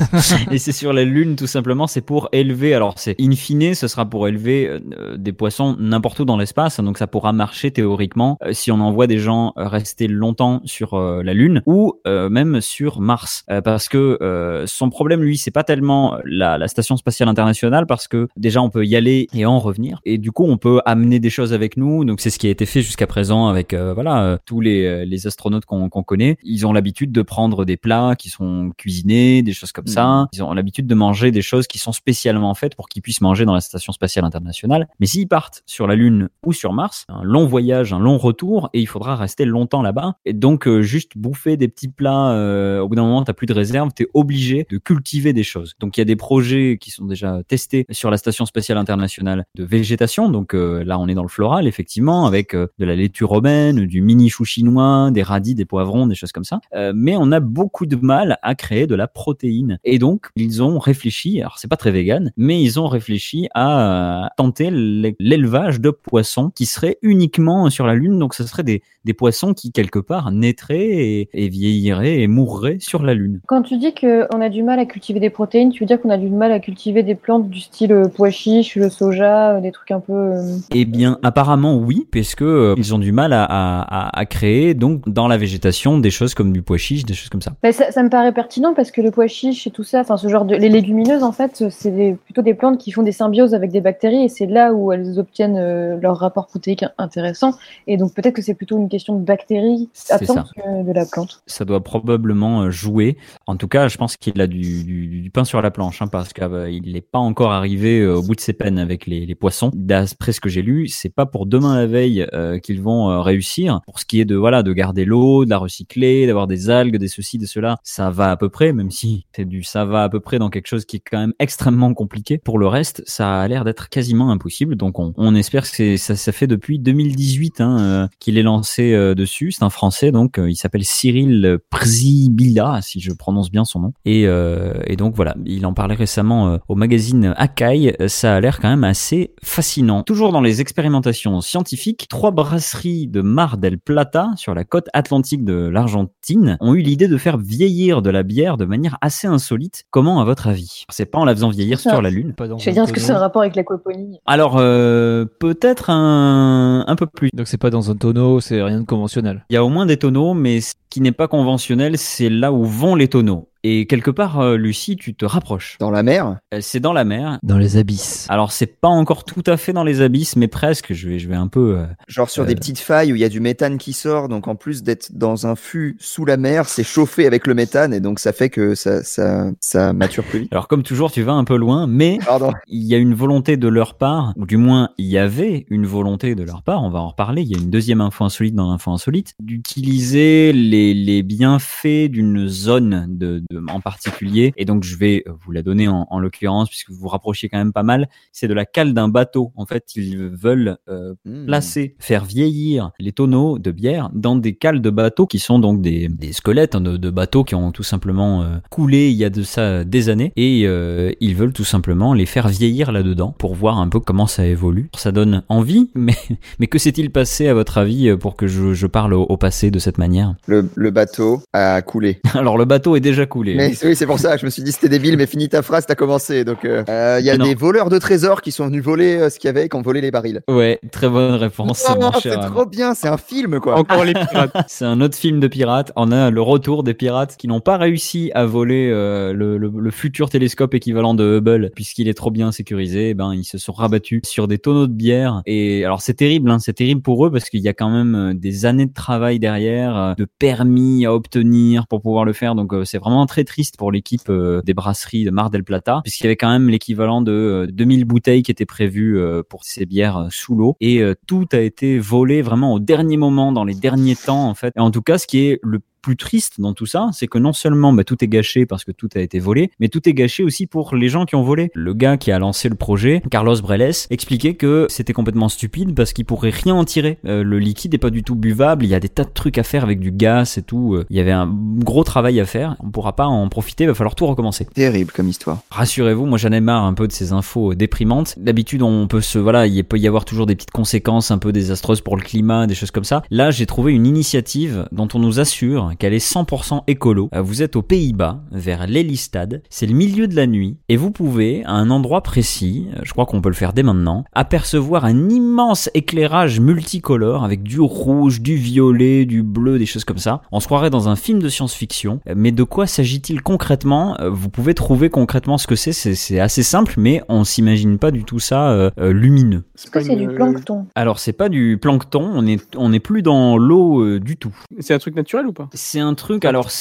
et 0.53 0.59
c'est 0.59 0.71
sur 0.73 0.93
la 0.93 1.05
Lune 1.05 1.35
tout 1.35 1.49
simplement, 1.57 1.87
c'est 1.87 2.07
pour 2.13 2.29
élever, 2.33 2.75
alors 2.75 2.95
c'est 2.97 3.17
in 3.21 3.33
fine, 3.33 3.75
ce 3.75 3.89
sera 3.89 4.05
pour 4.05 4.29
élever 4.29 4.69
euh, 4.69 5.17
des 5.17 5.33
poissons 5.33 5.77
n'importe 5.79 6.21
où 6.21 6.25
dans 6.25 6.37
l'espace, 6.37 6.81
donc 6.81 6.99
ça 6.99 7.07
pourra 7.07 7.33
marcher 7.33 7.71
théoriquement 7.71 8.37
euh, 8.45 8.53
si 8.53 8.71
on 8.71 8.81
envoie 8.81 9.07
des 9.07 9.19
gens 9.19 9.53
euh, 9.59 9.67
rester 9.67 10.07
longtemps 10.07 10.61
sur 10.65 10.95
euh, 10.95 11.23
la 11.23 11.35
Lune 11.35 11.63
ou 11.67 11.95
euh, 12.07 12.29
même 12.29 12.61
sur 12.61 13.01
Mars, 13.01 13.45
Euh, 13.51 13.61
parce 13.63 13.89
que 13.89 14.19
euh, 14.21 14.67
son 14.67 14.89
problème 14.91 15.23
lui 15.23 15.39
c'est 15.39 15.57
pas 15.61 15.65
tellement 15.65 16.03
la, 16.25 16.59
la 16.59 16.69
station 16.69 16.97
spatiale 16.97 17.29
internationale, 17.29 17.87
parce 17.87 18.07
que 18.09 18.29
déjà 18.37 18.61
on 18.61 18.71
peut 18.71 18.85
y 18.85 18.95
aller 18.97 19.29
et 19.33 19.47
en 19.47 19.59
revenir, 19.59 20.01
et 20.05 20.19
du 20.19 20.31
coup 20.33 20.47
on 20.55 20.59
peut 20.59 20.81
amener 20.85 21.19
des 21.27 21.31
choses 21.31 21.53
avec 21.53 21.77
nous, 21.77 22.05
donc 22.05 22.21
c'est 22.21 22.31
ce 22.35 22.39
qui 22.39 22.47
a 22.49 22.51
été 22.51 22.67
fait 22.67 22.83
jusqu'à 22.83 23.07
présent 23.07 23.43
avec 23.49 23.73
euh, 23.73 23.95
voilà 23.95 24.15
euh, 24.23 24.39
tous 24.45 24.61
les, 24.61 24.85
euh, 24.85 25.05
les 25.05 25.27
astronautes 25.27 25.65
qu'on 25.65 25.89
connaît, 26.13 26.37
ils 26.43 26.67
ont 26.67 26.73
l'habitude 26.73 27.13
de 27.13 27.23
prendre 27.23 27.65
des 27.65 27.79
plats 27.87 28.15
qui 28.21 28.29
sont 28.29 28.73
cuisinés, 28.77 29.43
des 29.43 29.55
choses 29.59 29.73
comme 29.73 29.87
ça, 29.97 30.29
ils 30.35 30.43
ont 30.43 30.53
l'habitude 30.53 30.87
de 30.87 30.97
manger 31.07 31.31
des 31.31 31.43
choses 31.47 31.67
qui 31.67 31.79
sont 31.79 31.93
spécialement 31.93 32.55
faites 32.55 32.75
pour 32.75 32.89
qu'ils 32.89 33.03
puissent 33.03 33.21
manger 33.21 33.45
dans 33.45 33.55
la 33.55 33.61
station 33.61 33.93
spatiale 33.93 34.25
internationale. 34.25 34.89
Mais 35.01 35.07
s'ils 35.07 35.29
partent 35.29 35.63
sur 35.67 35.87
la 35.87 35.95
Lune 35.95 36.29
ou 36.45 36.53
sur 36.53 36.73
Mars, 36.73 37.05
un 37.09 37.23
long 37.23 37.47
voyage, 37.47 37.93
un 37.93 37.99
long 37.99 38.19
retour, 38.19 38.69
et 38.73 38.81
il 38.81 38.87
faudra 38.87 39.17
rester 39.17 39.45
longtemps 39.45 39.83
là-bas. 39.83 40.17
Et 40.25 40.33
donc, 40.33 40.67
euh, 40.67 40.83
juste 40.83 41.13
bouffer 41.17 41.57
des 41.57 41.69
petits 41.69 41.89
plats, 41.89 42.33
euh, 42.33 42.81
au 42.81 42.89
bout 42.89 42.97
d'un 42.97 43.03
moment, 43.03 43.23
t'as 43.23 43.33
plus 43.33 43.47
de 43.47 43.53
réserve, 43.53 43.91
t'es 43.95 44.07
obligé 44.15 44.67
de 44.71 44.79
cultiver 44.79 45.33
des 45.33 45.43
choses. 45.43 45.75
Donc, 45.81 45.97
il 45.97 46.01
y 46.01 46.03
a 46.03 46.05
des 46.05 46.17
projets 46.17 46.79
qui 46.81 46.91
sont 46.91 47.05
déjà 47.05 47.43
testés 47.47 47.87
sur 47.91 48.11
la 48.11 48.17
station 48.17 48.47
spatiale 48.47 48.79
internationale 48.79 49.45
de 49.55 49.65
végétation. 49.65 50.29
Donc, 50.29 50.55
euh, 50.55 50.85
là, 50.85 50.99
on 50.99 51.09
est 51.09 51.15
dans 51.15 51.23
le 51.23 51.29
floral, 51.29 51.67
effectivement, 51.67 52.27
avec 52.27 52.55
de 52.55 52.85
la 52.85 52.97
laitue 52.97 53.25
romaine, 53.25 53.87
du 53.87 54.03
mini 54.03 54.29
chou 54.29 54.45
chinois, 54.45 55.11
des 55.13 55.23
radis, 55.23 55.55
des 55.55 55.65
poivrons, 55.65 56.07
des 56.07 56.15
choses 56.15 56.33
comme 56.33 56.45
ça. 56.45 56.61
Mais 56.95 57.17
on 57.17 57.33
a 57.33 57.41
beaucoup 57.41 57.87
de 57.87 57.97
mal 57.97 58.39
à 58.43 58.55
créer 58.55 58.87
de 58.87 58.95
la 58.95 59.09
protéine. 59.09 59.79
Et 59.85 59.99
donc, 59.99 60.27
ils 60.37 60.63
ont 60.63 60.79
réfléchi, 60.79 61.36
alors 61.41 61.59
c'est 61.59 61.69
pas 61.69 61.77
très 61.77 61.91
vegan, 61.91 62.33
mais 62.37 62.61
ils 62.61 62.79
ont 62.81 62.87
réfléchi 62.89 63.49
à 63.55 64.25
euh, 64.25 64.29
tenter 64.37 64.71
l'é- 64.71 65.17
l'élevage 65.19 65.81
de 65.81 65.91
poissons 65.91 66.51
qui 66.55 66.67
seraient 66.67 66.99
uniquement 67.03 67.69
sur 67.71 67.87
la 67.87 67.95
Lune. 67.95 68.19
Donc, 68.19 68.35
ce 68.35 68.45
seraient 68.45 68.63
des, 68.63 68.83
des 69.05 69.15
poissons 69.15 69.55
qui, 69.55 69.73
quelque 69.73 69.99
part, 69.99 70.31
naîtraient 70.31 70.87
et, 70.89 71.29
et 71.33 71.49
vieilliraient 71.49 72.21
et 72.21 72.27
mourraient 72.29 72.79
sur 72.81 73.03
la 73.03 73.15
Lune. 73.15 73.41
Quand 73.47 73.63
tu 73.63 73.77
dis 73.79 73.95
qu'on 73.95 74.41
a 74.41 74.49
du 74.49 74.63
mal 74.63 74.79
à 74.79 74.87
cultiver 74.87 75.21
des 75.21 75.31
protéines, 75.31 75.71
tu 75.71 75.83
veux 75.83 75.87
dire 75.87 76.01
qu'on 76.01 76.11
a 76.11 76.19
du 76.19 76.29
mal 76.29 76.53
à 76.53 76.61
cultiver 76.61 77.03
des 77.03 77.15
plantes 77.15 77.49
du 77.49 77.61
style 77.61 77.93
euh, 77.93 78.09
pois 78.15 78.31
chiche, 78.31 78.77
le 78.77 78.91
soja, 78.91 79.57
euh, 79.57 79.61
des 79.61 79.73
trucs 79.73 79.91
un 79.91 80.01
peu. 80.01 80.33
Eh 80.75 80.85
bien, 80.85 81.19
apparemment 81.23 81.77
oui, 81.77 82.07
puisque 82.11 82.45
ils 82.77 82.95
ont 82.95 82.99
du 82.99 83.13
mal 83.13 83.33
à, 83.33 83.45
à, 83.45 83.81
à- 84.09 84.19
à 84.19 84.27
créer 84.27 84.75
donc 84.75 85.09
dans 85.09 85.29
la 85.29 85.37
végétation 85.37 85.99
des 85.99 86.11
choses 86.11 86.35
comme 86.35 86.53
du 86.53 86.63
pois 86.63 86.79
chiche, 86.79 87.05
des 87.05 87.15
choses 87.15 87.29
comme 87.29 87.43
ça. 87.43 87.53
Bah, 87.63 87.73
ça, 87.73 87.91
ça 87.93 88.03
me 88.03 88.09
paraît 88.09 88.33
pertinent 88.33 88.75
parce 88.75 88.91
que 88.91 89.01
le 89.01 89.11
pois 89.11 89.27
chiche 89.27 89.67
et 89.67 89.71
tout 89.71 89.85
ça, 89.85 90.01
enfin 90.01 90.17
ce 90.17 90.29
genre 90.29 90.45
de 90.45 90.55
les 90.57 90.69
légumineuses 90.69 91.16
en 91.23 91.33
fait, 91.33 91.69
c'est 91.71 92.17
plutôt 92.25 92.43
des 92.43 92.55
plantes 92.55 92.79
qui 92.79 92.93
font 92.93 93.03
des 93.03 93.13
symbioses 93.13 93.55
avec 93.55 93.71
des 93.71 93.81
bactéries 93.81 94.25
et 94.25 94.29
c'est 94.29 94.47
là 94.47 94.73
où 94.73 94.93
elles 94.93 95.19
obtiennent 95.19 95.59
euh, 95.59 95.97
leur 96.01 96.17
rapport 96.17 96.47
protéique 96.47 96.85
intéressant. 96.99 97.53
Et 97.87 97.97
donc 97.97 98.15
peut-être 98.15 98.35
que 98.35 98.43
c'est 98.43 98.55
plutôt 98.55 98.77
une 98.77 98.89
question 98.89 99.19
de 99.19 99.25
bactéries 99.25 99.89
ça. 99.93 100.19
que 100.19 100.83
de 100.83 100.93
la 100.93 101.07
plante. 101.07 101.43
Ça 101.47 101.65
doit 101.65 101.83
probablement 101.83 102.63
euh, 102.63 102.71
jouer. 102.71 103.17
En 103.47 103.57
tout 103.57 103.69
cas, 103.69 103.89
je 103.89 103.97
pense 103.97 104.17
qu'il 104.17 104.41
a 104.41 104.47
du, 104.47 104.85
du, 104.85 105.23
du 105.23 105.31
pain 105.31 105.45
sur 105.45 105.63
la 105.63 105.71
planche, 105.71 106.03
hein, 106.03 106.09
parce 106.09 106.33
qu'il 106.33 106.93
n'est 106.93 107.01
pas 107.01 107.19
encore 107.19 107.53
arrivé 107.53 108.01
euh, 108.01 108.17
au 108.17 108.23
bout 108.23 108.35
de 108.35 108.41
ses 108.41 108.53
peines 108.53 108.79
avec 108.79 109.07
les, 109.07 109.27
les 109.27 109.35
poissons. 109.35 109.71
D'après 109.75 110.33
ce 110.33 110.41
que 110.41 110.49
j'ai 110.49 110.63
lu, 110.63 110.89
c'est 110.89 111.15
pas 111.15 111.27
pour 111.27 111.47
demain 111.47 111.77
la 111.77 111.87
veille 111.87 112.27
euh, 112.33 112.59
qu'ils 112.59 112.83
vont 112.83 113.11
euh, 113.11 113.21
réussir. 113.21 113.81
Pour 113.87 113.99
ce 113.99 114.05
qui 114.05 114.21
est 114.21 114.25
de 114.25 114.37
voilà 114.37 114.63
de 114.63 114.73
garder 114.73 115.05
l'eau, 115.05 115.45
de 115.45 115.51
la 115.51 115.59
recycler, 115.59 116.27
d'avoir 116.27 116.47
des 116.47 116.71
algues, 116.71 116.97
des 116.97 117.09
ceci, 117.09 117.39
des 117.39 117.47
cela, 117.47 117.77
ça 117.83 118.11
va 118.11 118.31
à 118.31 118.37
peu 118.37 118.49
près, 118.49 118.73
même 118.73 118.91
si 118.91 119.27
c'est 119.35 119.45
du 119.45 119.63
ça 119.63 119.85
va 119.85 120.03
à 120.03 120.09
peu 120.09 120.21
près 120.21 120.39
dans 120.39 120.51
quelque 120.51 120.67
chose 120.67 120.85
qui 120.85 120.97
est 120.97 121.01
quand 121.11 121.19
même 121.19 121.35
extrêmement 121.39 121.95
compliqué. 121.95 122.39
Pour 122.39 122.59
le 122.59 122.67
reste, 122.67 123.03
ça 123.07 123.41
a 123.41 123.49
l'air 123.49 123.65
d'être 123.65 123.89
quasiment 123.89 124.31
impossible. 124.31 124.77
Donc 124.77 124.99
on, 124.99 125.13
on 125.17 125.35
espère 125.35 125.71
que 125.71 125.97
ça, 125.97 126.17
ça 126.17 126.33
fait 126.33 126.47
depuis 126.47 126.79
2018 126.79 127.61
hein, 127.61 127.79
euh, 127.79 128.09
qu'il 128.21 128.39
est 128.39 128.43
lancé 128.43 128.93
euh, 128.93 129.15
dessus. 129.15 129.53
C'est 129.53 129.65
un 129.65 129.71
Français, 129.71 130.13
donc 130.13 130.39
euh, 130.39 130.51
il 130.51 130.57
s'appelle 130.57 130.85
Cyril 130.85 131.59
Przybilla, 131.71 132.81
si 132.83 133.01
je 133.01 133.13
prononce 133.13 133.51
bien 133.51 133.65
son 133.65 133.81
nom. 133.81 133.93
Et, 134.05 134.27
euh, 134.27 134.75
et 134.87 134.97
donc 134.97 135.15
voilà, 135.15 135.37
il 135.45 135.67
en 135.67 135.75
parlait 135.75 135.95
récemment 135.95 136.49
euh, 136.49 136.59
au 136.69 136.75
magazine 136.75 137.35
Akai. 137.37 137.97
Ça 138.09 138.37
a 138.37 138.41
l'air 138.41 138.61
quand 138.61 138.69
même 138.69 138.85
assez 138.85 139.35
fascinant. 139.43 140.03
Toujours 140.03 140.33
dans 140.33 140.41
les 140.41 140.61
expérimentations 140.61 141.41
scientifiques, 141.41 142.07
trois 142.09 142.31
brasseries 142.31 143.07
de 143.07 143.21
Mar 143.21 143.59
del 143.59 143.79
Plata 143.79 144.31
sur 144.37 144.55
la 144.55 144.65
côte 144.65 144.89
atlantique 144.93 145.45
de 145.45 145.55
l'Argentine 145.69 146.57
ont 146.61 146.75
eu 146.75 146.81
l'idée 146.81 147.09
de 147.09 147.17
faire 147.17 147.39
vieillir 147.39 148.03
de 148.03 148.11
la 148.11 148.23
bière 148.23 148.57
de 148.57 148.65
manière 148.65 148.99
assez 149.01 149.27
insolite. 149.27 149.85
Comment 149.91 150.21
à 150.21 150.25
votre 150.25 150.47
avis? 150.49 150.85
C'est 150.97 151.05
pas 151.05 151.19
en 151.19 151.27
la 151.27 151.35
faisant 151.35 151.51
vieillir 151.51 151.79
sur 151.79 152.01
la 152.01 152.09
lune. 152.09 152.33
Je 152.41 152.65
sais 152.65 152.73
bien 152.73 152.87
ce 152.87 152.93
que 152.95 153.01
c'est 153.01 153.13
un 153.13 153.19
rapport 153.19 153.43
avec 153.43 153.55
l'aquaponie? 153.55 154.19
Alors 154.25 154.57
euh, 154.57 155.27
peut-être 155.27 155.91
un, 155.91 156.87
un 156.87 156.97
peu 156.97 157.05
plus. 157.05 157.29
Donc 157.35 157.49
c'est 157.49 157.59
pas 157.59 157.69
dans 157.69 157.91
un 157.91 157.97
tonneau, 157.97 158.41
c'est 158.41 158.63
rien 158.63 158.81
de 158.81 158.87
conventionnel. 158.87 159.45
Il 159.51 159.53
y 159.53 159.57
a 159.59 159.65
au 159.65 159.69
moins 159.69 159.85
des 159.85 159.99
tonneaux, 159.99 160.33
mais 160.33 160.63
ce 160.63 160.73
qui 160.89 161.03
n'est 161.03 161.13
pas 161.13 161.29
conventionnel, 161.29 161.99
c'est 161.99 162.31
là 162.31 162.51
où 162.51 162.65
vont 162.65 162.95
les 162.95 163.09
tonneaux. 163.09 163.47
Et 163.69 163.87
quelque 163.87 164.13
part, 164.13 164.39
euh, 164.39 164.57
Lucie, 164.57 164.95
tu 164.95 165.15
te 165.17 165.25
rapproches. 165.25 165.77
Dans 165.81 165.91
la 165.91 166.05
mer 166.05 166.37
Euh, 166.55 166.59
C'est 166.61 166.79
dans 166.79 166.93
la 166.93 167.05
mer. 167.05 167.39
Dans 167.43 167.59
les 167.59 167.77
abysses. 167.77 168.27
Alors 168.29 168.53
c'est 168.53 168.81
pas 168.81 168.87
encore 168.89 169.25
tout 169.25 169.43
à 169.47 169.57
fait 169.57 169.73
dans 169.73 169.83
les 169.83 170.03
abysses, 170.03 170.37
mais 170.37 170.47
presque. 170.47 170.93
Je 170.93 171.09
vais, 171.09 171.19
je 171.19 171.29
vais 171.29 171.35
un 171.35 171.49
peu. 171.49 171.79
euh, 171.79 171.87
Genre 172.07 172.31
sur 172.31 172.45
Euh. 172.45 172.47
des 172.47 172.55
petites 172.55 172.79
failles 172.79 173.13
où 173.13 173.17
il 173.17 173.21
y 173.21 173.25
a 173.25 173.29
du 173.29 173.41
méthane 173.41 173.77
qui 173.77 173.93
sort, 173.93 174.29
donc 174.29 174.47
en 174.47 174.55
plus 174.55 174.85
d'être 174.85 175.11
dans 175.15 175.49
un 175.49 175.57
fût 175.57 175.97
sous 175.99 176.25
la 176.25 176.37
mer, 176.37 176.69
c'est 176.69 176.85
chauffé 176.85 177.27
avec 177.27 177.47
le 177.49 177.55
méthane 177.55 177.93
et 177.93 177.99
donc 178.01 178.21
ça 178.21 178.33
fait 178.33 178.51
que 178.51 178.77
ça, 178.77 179.03
ça, 179.03 179.51
ça 179.61 179.93
mature 179.93 180.23
plus 180.23 180.41
vite. 180.41 180.53
Alors 180.53 180.69
comme 180.69 180.85
toujours, 180.85 181.11
tu 181.11 181.23
vas 181.23 181.33
un 181.33 181.45
peu 181.45 181.57
loin, 181.57 181.89
mais 181.89 182.19
Pardon. 182.25 182.53
il 182.69 182.85
y 182.85 182.95
a 182.95 182.99
une 182.99 183.15
volonté 183.15 183.57
de 183.57 183.67
leur 183.69 183.95
part, 183.95 184.33
ou 184.37 184.47
du 184.47 184.59
moins 184.59 184.91
il 184.99 185.07
y 185.07 185.19
avait 185.19 185.67
une 185.71 185.87
volonté 185.87 186.35
de 186.37 186.45
leur 186.45 186.63
part, 186.63 186.85
on 186.85 186.91
va 186.91 187.01
en 187.01 187.09
reparler, 187.09 187.43
il 187.43 187.49
y 187.49 187.55
a 187.57 187.59
une 187.59 187.71
deuxième 187.71 188.01
info 188.01 188.23
insolite 188.25 188.55
dans 188.55 188.71
l'info 188.71 188.93
insolite, 188.93 189.35
d'utiliser 189.41 190.53
les, 190.53 190.95
les 190.95 191.23
bienfaits 191.25 192.09
d'une 192.11 192.47
zone 192.49 193.07
de, 193.09 193.43
de- 193.51 193.56
en 193.69 193.81
particulier, 193.81 194.53
et 194.57 194.65
donc 194.65 194.85
je 194.85 194.97
vais 194.97 195.25
vous 195.45 195.53
la 195.53 195.63
donner 195.63 195.89
en, 195.89 196.07
en 196.11 196.19
l'occurrence, 196.19 196.69
puisque 196.69 196.91
vous 196.91 196.97
vous 196.99 197.09
rapprochez 197.09 197.49
quand 197.49 197.59
même 197.59 197.73
pas 197.73 197.83
mal, 197.83 198.09
c'est 198.33 198.49
de 198.49 198.55
la 198.55 198.65
cale 198.67 198.95
d'un 198.95 199.09
bateau. 199.09 199.53
En 199.57 199.67
fait, 199.67 199.95
ils 199.97 200.17
veulent 200.17 200.77
euh, 200.89 201.15
Mmh. 201.25 201.47
placer, 201.47 201.95
faire 201.99 202.25
vieillir 202.25 202.91
les 202.99 203.13
tonneaux 203.13 203.59
de 203.59 203.71
bière 203.71 204.11
dans 204.13 204.37
des 204.37 204.55
cales 204.55 204.81
de 204.81 204.91
bateaux 204.91 205.27
qui 205.27 205.39
sont 205.39 205.59
donc 205.59 205.81
des, 205.81 206.09
des 206.09 206.33
squelettes 206.33 206.75
hein, 206.75 206.81
de, 206.81 206.97
de 206.97 207.11
bateaux 207.11 207.43
qui 207.45 207.55
ont 207.55 207.73
tout 207.73 207.83
simplement 207.83 208.43
euh, 208.43 208.57
coulé 208.71 209.11
il 209.11 209.17
y 209.17 209.25
a 209.25 209.31
de 209.31 209.43
ça 209.43 209.85
des 209.85 210.09
années 210.09 210.33
et 210.37 210.63
euh, 210.67 211.11
ils 211.21 211.35
veulent 211.35 211.53
tout 211.53 211.65
simplement 211.65 212.15
les 212.15 212.27
faire 212.27 212.49
vieillir 212.49 212.93
là-dedans 212.93 213.35
pour 213.39 213.55
voir 213.55 213.79
un 213.79 213.89
peu 213.89 214.01
comment 214.01 214.27
ça 214.27 214.47
évolue. 214.47 214.89
Ça 214.97 215.13
donne 215.13 215.43
envie, 215.49 215.91
mais, 215.95 216.17
mais 216.59 216.67
que 216.67 216.79
s'est-il 216.79 217.11
passé 217.11 217.49
à 217.49 217.55
votre 217.55 217.79
avis 217.79 218.17
pour 218.17 218.37
que 218.37 218.47
je, 218.47 218.75
je 218.75 218.87
parle 218.87 219.15
au, 219.15 219.23
au 219.23 219.37
passé 219.37 219.71
de 219.71 219.79
cette 219.79 219.99
manière? 219.99 220.35
Le, 220.47 220.69
le 220.75 220.91
bateau 220.91 221.43
a 221.53 221.81
coulé. 221.83 222.21
Alors 222.35 222.59
le 222.59 222.65
bateau 222.65 222.97
est 222.97 223.01
déjà 223.01 223.27
coulé. 223.27 223.46
Les. 223.47 223.55
Mais 223.55 223.73
oui, 223.85 223.97
c'est 223.97 224.07
pour 224.07 224.19
ça 224.19 224.37
je 224.37 224.45
me 224.45 224.51
suis 224.51 224.63
dit 224.63 224.73
c'était 224.73 224.89
débile, 224.89 225.17
mais 225.17 225.27
finis 225.27 225.49
ta 225.49 225.63
phrase, 225.63 225.87
t'as 225.87 225.95
commencé. 225.95 226.45
Donc 226.45 226.59
il 226.65 226.85
euh, 226.89 227.21
y 227.21 227.31
a 227.31 227.37
non. 227.39 227.45
des 227.47 227.55
voleurs 227.55 227.89
de 227.89 227.99
trésors 227.99 228.43
qui 228.43 228.53
sont 228.53 228.67
venus 228.67 228.83
voler 228.83 229.17
euh, 229.17 229.31
ce 229.31 229.39
qu'il 229.39 229.49
y 229.49 229.51
avait, 229.51 229.67
et 229.67 229.69
qui 229.69 229.77
ont 229.77 229.83
volé 229.83 230.01
les 230.01 230.11
barils. 230.11 230.41
Ouais, 230.49 230.79
très 230.91 231.09
bonne 231.09 231.35
réponse. 231.35 231.85
Oh, 231.89 232.11
c'est 232.23 232.37
trop 232.41 232.67
bien, 232.67 232.95
c'est 232.95 233.09
un 233.09 233.17
film 233.17 233.61
quoi. 233.61 233.79
Encore 233.79 234.05
les 234.05 234.13
pirates. 234.13 234.53
C'est 234.69 234.85
un 234.85 235.01
autre 235.01 235.17
film 235.17 235.41
de 235.41 235.49
pirates. 235.49 235.93
On 235.97 236.11
a 236.13 236.31
le 236.31 236.43
retour 236.43 236.83
des 236.83 236.93
pirates 236.95 237.37
qui 237.37 237.47
n'ont 237.49 237.61
pas 237.61 237.77
réussi 237.79 238.31
à 238.35 238.45
voler 238.45 238.91
euh, 238.93 239.33
le, 239.33 239.57
le- 239.59 239.73
le 239.75 239.91
futur 239.91 240.29
télescope 240.29 240.75
équivalent 240.75 241.15
de 241.15 241.39
Hubble 241.39 241.71
puisqu'il 241.75 242.09
est 242.09 242.15
trop 242.15 242.31
bien 242.31 242.53
sécurisé. 242.53 243.11
Eh 243.11 243.15
Ben 243.15 243.33
ils 243.35 243.45
se 243.45 243.59
sont 243.59 243.73
rabattus 243.73 244.21
sur 244.25 244.49
des 244.49 244.59
tonneaux 244.59 244.87
de 244.87 244.93
bière. 244.93 245.43
Et 245.47 245.85
alors 245.85 246.01
c'est 246.03 246.15
terrible, 246.15 246.51
hein, 246.51 246.59
c'est 246.59 246.73
terrible 246.73 247.01
pour 247.03 247.25
eux 247.27 247.31
parce 247.31 247.49
qu'il 247.51 247.61
y 247.61 247.69
a 247.69 247.73
quand 247.75 247.91
même 247.91 248.15
euh, 248.15 248.35
des 248.35 248.67
années 248.67 248.87
de 248.87 248.93
travail 248.93 249.39
derrière, 249.39 249.97
euh, 249.97 250.15
de 250.15 250.27
permis 250.39 251.07
à 251.07 251.15
obtenir 251.15 251.87
pour 251.87 252.01
pouvoir 252.03 252.25
le 252.25 252.33
faire. 252.33 252.55
Donc 252.55 252.73
euh, 252.73 252.85
c'est 252.85 252.99
vraiment 252.99 253.27
très 253.27 253.36
triste 253.45 253.77
pour 253.77 253.93
l'équipe 253.93 254.29
euh, 254.29 254.61
des 254.65 254.75
brasseries 254.75 255.25
de 255.25 255.31
Mar 255.31 255.51
del 255.51 255.65
Plata 255.65 256.01
puisqu'il 256.03 256.25
y 256.25 256.27
avait 256.27 256.37
quand 256.37 256.51
même 256.51 256.69
l'équivalent 256.69 257.23
de 257.23 257.33
euh, 257.33 257.67
2000 257.67 258.05
bouteilles 258.05 258.43
qui 258.43 258.51
étaient 258.51 258.67
prévues 258.67 259.19
euh, 259.19 259.43
pour 259.49 259.65
ces 259.65 259.87
bières 259.87 260.17
euh, 260.17 260.29
sous 260.31 260.55
l'eau 260.55 260.77
et 260.81 261.03
euh, 261.03 261.15
tout 261.27 261.47
a 261.53 261.59
été 261.59 261.99
volé 261.99 262.43
vraiment 262.43 262.75
au 262.75 262.81
dernier 262.81 263.17
moment 263.17 263.53
dans 263.53 263.65
les 263.65 263.75
derniers 263.75 264.17
temps 264.17 264.49
en 264.49 264.55
fait. 264.55 264.73
Et 264.77 264.81
en 264.81 264.91
tout 264.91 265.03
cas, 265.03 265.19
ce 265.19 265.27
qui 265.27 265.47
est 265.47 265.61
le 265.63 265.81
plus 266.07 266.17
triste 266.17 266.61
dans 266.61 266.73
tout 266.73 266.87
ça, 266.87 267.09
c'est 267.13 267.27
que 267.27 267.37
non 267.37 267.53
seulement 267.53 267.93
bah, 267.93 268.05
tout 268.05 268.23
est 268.23 268.29
gâché 268.29 268.65
parce 268.65 268.85
que 268.85 268.93
tout 268.93 269.09
a 269.17 269.19
été 269.19 269.41
volé, 269.41 269.73
mais 269.81 269.89
tout 269.89 270.09
est 270.09 270.13
gâché 270.13 270.45
aussi 270.45 270.69
pour 270.69 270.95
les 270.95 271.09
gens 271.09 271.25
qui 271.25 271.35
ont 271.35 271.43
volé. 271.43 271.73
Le 271.75 271.95
gars 271.95 272.17
qui 272.17 272.31
a 272.31 272.39
lancé 272.39 272.69
le 272.69 272.77
projet, 272.77 273.21
Carlos 273.29 273.61
Breles, 273.61 274.07
expliquait 274.11 274.55
que 274.55 274.87
c'était 274.89 275.13
complètement 275.13 275.49
stupide 275.49 275.97
parce 275.97 276.13
qu'il 276.13 276.25
pourrait 276.25 276.51
rien 276.51 276.77
en 276.77 276.85
tirer. 276.85 277.19
Euh, 277.25 277.43
le 277.43 277.59
liquide 277.59 277.93
est 277.93 277.99
pas 277.99 278.11
du 278.11 278.23
tout 278.23 278.37
buvable, 278.37 278.85
il 278.85 278.89
y 278.89 278.95
a 278.95 279.01
des 279.01 279.09
tas 279.09 279.25
de 279.25 279.31
trucs 279.35 279.59
à 279.59 279.65
faire 279.65 279.83
avec 279.83 279.99
du 279.99 280.13
gaz 280.13 280.59
et 280.59 280.63
tout. 280.63 280.95
Euh, 280.95 281.07
Il 281.11 281.17
y 281.17 281.21
avait 281.21 281.33
un 281.33 281.53
gros 281.53 282.05
travail 282.05 282.39
à 282.39 282.47
faire. 282.47 282.77
On 282.79 282.91
pourra 282.93 283.17
pas 283.17 283.27
en 283.27 283.49
profiter, 283.49 283.83
il 283.83 283.89
va 283.89 283.95
falloir 283.95 284.15
tout 284.15 284.27
recommencer. 284.27 284.65
Terrible 284.67 285.11
comme 285.11 285.29
histoire. 285.29 285.59
Rassurez-vous, 285.73 286.27
moi 286.27 286.39
j'en 286.39 286.53
ai 286.53 286.61
marre 286.61 286.85
un 286.85 286.95
peu 286.95 287.09
de 287.09 287.13
ces 287.13 287.33
infos 287.33 287.75
déprimantes. 287.75 288.39
D'habitude, 288.39 288.83
on 288.83 289.09
peut 289.09 289.23
se, 289.23 289.41
voilà, 289.41 289.67
il 289.67 289.83
peut 289.83 289.99
y 289.99 290.07
avoir 290.07 290.25
toujours 290.25 290.47
des 290.47 290.55
petites 290.55 290.71
conséquences 290.71 291.33
un 291.33 291.39
peu 291.39 291.51
désastreuses 291.51 292.01
pour 292.01 292.17
le 292.17 292.23
climat, 292.23 292.69
des 292.69 292.77
choses 292.77 292.93
comme 292.93 293.03
ça. 293.03 293.25
Là, 293.33 293.51
j'ai 293.51 293.67
trouvé 293.67 293.93
une 293.93 294.07
initiative 294.07 294.87
dont 294.93 295.09
on 295.13 295.19
nous 295.19 295.41
assure 295.41 295.95
qu'elle 295.99 296.15
est 296.15 296.25
100% 296.25 296.83
écolo. 296.87 297.29
Euh, 297.35 297.43
Vous 297.43 297.63
êtes 297.63 297.77
aux 297.77 297.83
Pays-Bas, 297.83 298.41
vers 298.53 298.87
l'Elistad. 298.87 299.63
C'est 299.71 299.87
le 299.87 299.95
milieu 299.95 300.27
de 300.29 300.35
la 300.37 300.47
nuit 300.47 300.77
et 300.89 300.97
vous 300.97 301.11
pouvez, 301.11 301.65
à 301.65 301.73
un 301.73 301.91
endroit 301.91 302.23
précis, 302.23 302.89
euh, 302.97 303.01
je 303.03 303.13
crois 303.13 303.27
qu'on 303.27 303.41
peut 303.41 303.49
le 303.49 303.55
faire 303.55 303.73
dès 303.73 303.83
maintenant, 303.83 304.25
apercevoir 304.33 305.05
un 305.05 305.29
immense 305.29 305.91
éclairage 305.95 306.61
multicolore 306.61 307.45
avec 307.45 307.63
du 307.63 307.81
rouge, 307.81 308.41
du 308.41 308.57
violet, 308.57 309.25
du 309.25 309.43
bleu, 309.43 309.79
des 309.79 309.87
choses 309.87 310.05
comme 310.05 310.19
ça. 310.19 310.43
On 310.53 310.61
se 310.61 310.67
croirait 310.67 310.91
dans 310.91 311.09
un 311.09 311.17
film 311.17 311.41
de 311.41 311.49
science-fiction. 311.49 312.21
Euh, 312.29 312.35
Mais 312.37 312.53
de 312.53 312.63
quoi 312.63 312.87
s'agit-il 312.87 313.43
concrètement? 313.43 314.17
Vous 314.31 314.49
pouvez 314.49 314.75
trouver 314.75 315.11
concrètement 315.11 315.59
ce 315.59 315.67
que 315.67 315.77
c'est. 315.77 315.93
C'est 315.93 316.41
assez 316.41 316.63
simple, 316.63 316.95
mais 316.99 317.23
on 317.29 317.45
s'imagine 317.45 317.99
pas 317.99 318.11
du 318.11 318.25
tout 318.25 318.39
ça 318.39 318.71
euh, 318.71 318.91
lumineux. 318.99 319.65
Est-ce 319.77 319.91
que 319.91 320.01
c'est 320.01 320.17
du 320.17 320.29
plancton? 320.29 320.87
Alors 320.95 321.19
c'est 321.19 321.33
pas 321.33 321.49
du 321.49 321.79
plancton. 321.81 322.31
On 322.35 322.47
est 322.47 322.77
on 322.77 322.89
n'est 322.91 323.01
plus 323.01 323.23
dans 323.23 323.57
l'eau 323.59 324.03
euh, 324.03 324.21
du 324.21 324.37
tout. 324.37 324.55
C'est 324.81 324.95
un 324.95 324.99
truc 324.99 325.17
naturel 325.17 325.47
ou 325.47 325.53
pas? 325.53 325.69
C'est 325.89 326.01
un 326.01 326.15
truc. 326.15 326.45
Alors 326.45 326.73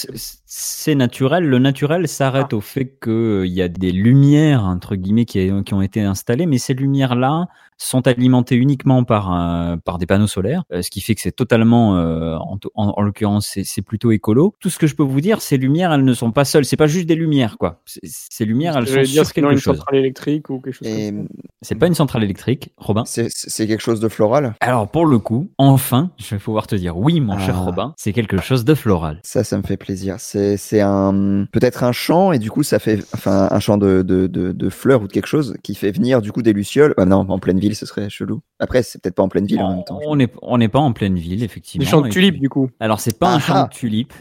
c'est- 0.57 0.95
naturel. 0.95 1.43
Le 1.45 1.59
naturel 1.59 2.07
s'arrête 2.07 2.53
au 2.53 2.61
fait 2.61 2.85
que 2.85 3.41
euh, 3.43 3.47
y 3.47 3.61
a 3.61 3.67
des 3.67 3.91
lumières 3.91 4.63
entre 4.63 4.95
guillemets 4.95 5.25
qui, 5.25 5.51
qui 5.65 5.73
ont 5.73 5.81
été 5.81 6.01
installées, 6.01 6.45
mais 6.45 6.57
ces 6.57 6.73
lumières 6.73 7.15
là 7.15 7.47
sont 7.77 8.07
alimentées 8.07 8.55
uniquement 8.55 9.03
par 9.03 9.29
un- 9.33 9.77
par 9.77 9.97
des 9.97 10.05
panneaux 10.05 10.27
solaires, 10.27 10.63
euh, 10.71 10.81
ce 10.81 10.89
qui 10.89 11.01
fait 11.01 11.13
que 11.13 11.19
c'est 11.19 11.33
totalement 11.33 11.97
euh, 11.97 12.35
en, 12.37 12.57
en- 12.75 12.93
en 12.95 13.01
l'occurrence 13.01 13.47
c'est 13.53 13.65
c'est 13.65 13.81
plutôt 13.81 14.11
écolo. 14.13 14.53
Tout 14.61 14.69
ce 14.69 14.79
que 14.79 14.87
je 14.87 14.95
peux 14.95 15.03
vous 15.03 15.19
dire, 15.19 15.41
ces 15.41 15.57
lumières 15.57 15.91
elles 15.91 16.05
ne 16.05 16.13
sont 16.13 16.31
pas 16.31 16.45
seules. 16.45 16.63
C'est 16.63 16.77
pas 16.77 16.87
juste 16.87 17.05
des 17.07 17.15
lumières 17.15 17.57
quoi. 17.57 17.81
C'est- 17.85 17.99
Ces 18.05 18.45
lumières 18.45 18.77
elles 18.77 18.87
sont 18.87 19.01
dire 19.01 19.25
sur 19.25 19.33
quelque 19.33 19.51
une 19.51 19.57
chose. 19.57 19.75
centrale 19.77 19.97
électrique 19.97 20.49
ou 20.49 20.61
quelque 20.61 20.73
chose 20.73 20.87
Et 20.87 21.11
comme 21.11 21.23
ça. 21.27 21.49
C'est 21.63 21.75
pas 21.75 21.87
une 21.87 21.95
centrale 21.95 22.23
électrique, 22.23 22.69
Robin. 22.77 23.03
c'est 23.05 23.27
c'est 23.29 23.67
quelque 23.67 23.81
chose 23.83 23.99
de 23.99 24.07
floral? 24.07 24.53
Alors 24.61 24.87
pour 24.89 25.05
le 25.05 25.19
coup, 25.19 25.49
enfin, 25.57 26.11
je 26.17 26.35
vais 26.35 26.39
pouvoir 26.39 26.67
te 26.67 26.75
dire 26.75 26.97
oui, 26.97 27.19
mon 27.19 27.37
cher 27.39 27.55
Ah. 27.57 27.65
Robin, 27.65 27.93
c'est 27.97 28.13
quelque 28.13 28.37
chose 28.41 28.63
de 28.63 28.73
floral. 28.75 29.19
Ça, 29.23 29.43
ça 29.43 29.57
me 29.57 29.63
fait 29.63 29.75
plaisir. 29.77 30.15
C'est 30.19 30.44
c'est 30.57 30.81
un 30.81 31.45
peut-être 31.51 31.83
un 31.83 31.91
champ 31.91 32.31
et 32.31 32.39
du 32.39 32.49
coup 32.51 32.63
ça 32.63 32.79
fait 32.79 32.99
enfin 33.13 33.47
un 33.51 33.59
champ 33.59 33.77
de, 33.77 34.01
de, 34.01 34.27
de, 34.27 34.51
de 34.51 34.69
fleurs 34.69 35.01
ou 35.01 35.07
de 35.07 35.13
quelque 35.13 35.27
chose 35.27 35.55
qui 35.63 35.75
fait 35.75 35.91
venir 35.91 36.21
du 36.21 36.31
coup 36.31 36.41
des 36.41 36.53
lucioles. 36.53 36.93
Ah 36.97 37.05
non, 37.05 37.25
en 37.27 37.39
pleine 37.39 37.59
ville 37.59 37.75
ce 37.75 37.85
serait 37.85 38.09
chelou. 38.09 38.41
Après 38.59 38.83
c'est 38.83 39.01
peut-être 39.01 39.15
pas 39.15 39.23
en 39.23 39.29
pleine 39.29 39.45
ville 39.45 39.61
en 39.61 39.75
même 39.75 39.83
temps. 39.83 39.99
On 40.05 40.15
n'est 40.15 40.31
on 40.41 40.57
n'est 40.57 40.69
pas 40.69 40.79
en 40.79 40.93
pleine 40.93 41.17
ville, 41.17 41.43
effectivement. 41.43 41.83
Des 41.83 41.89
champs 41.89 42.01
de 42.01 42.09
tulipes 42.09 42.39
du 42.39 42.49
coup. 42.49 42.69
Alors 42.79 42.99
c'est 42.99 43.17
pas 43.17 43.33
un 43.33 43.35
Ah 43.37 43.39
champ 43.39 43.53
ah. 43.55 43.69
de 43.71 43.75
tulipes. 43.75 44.13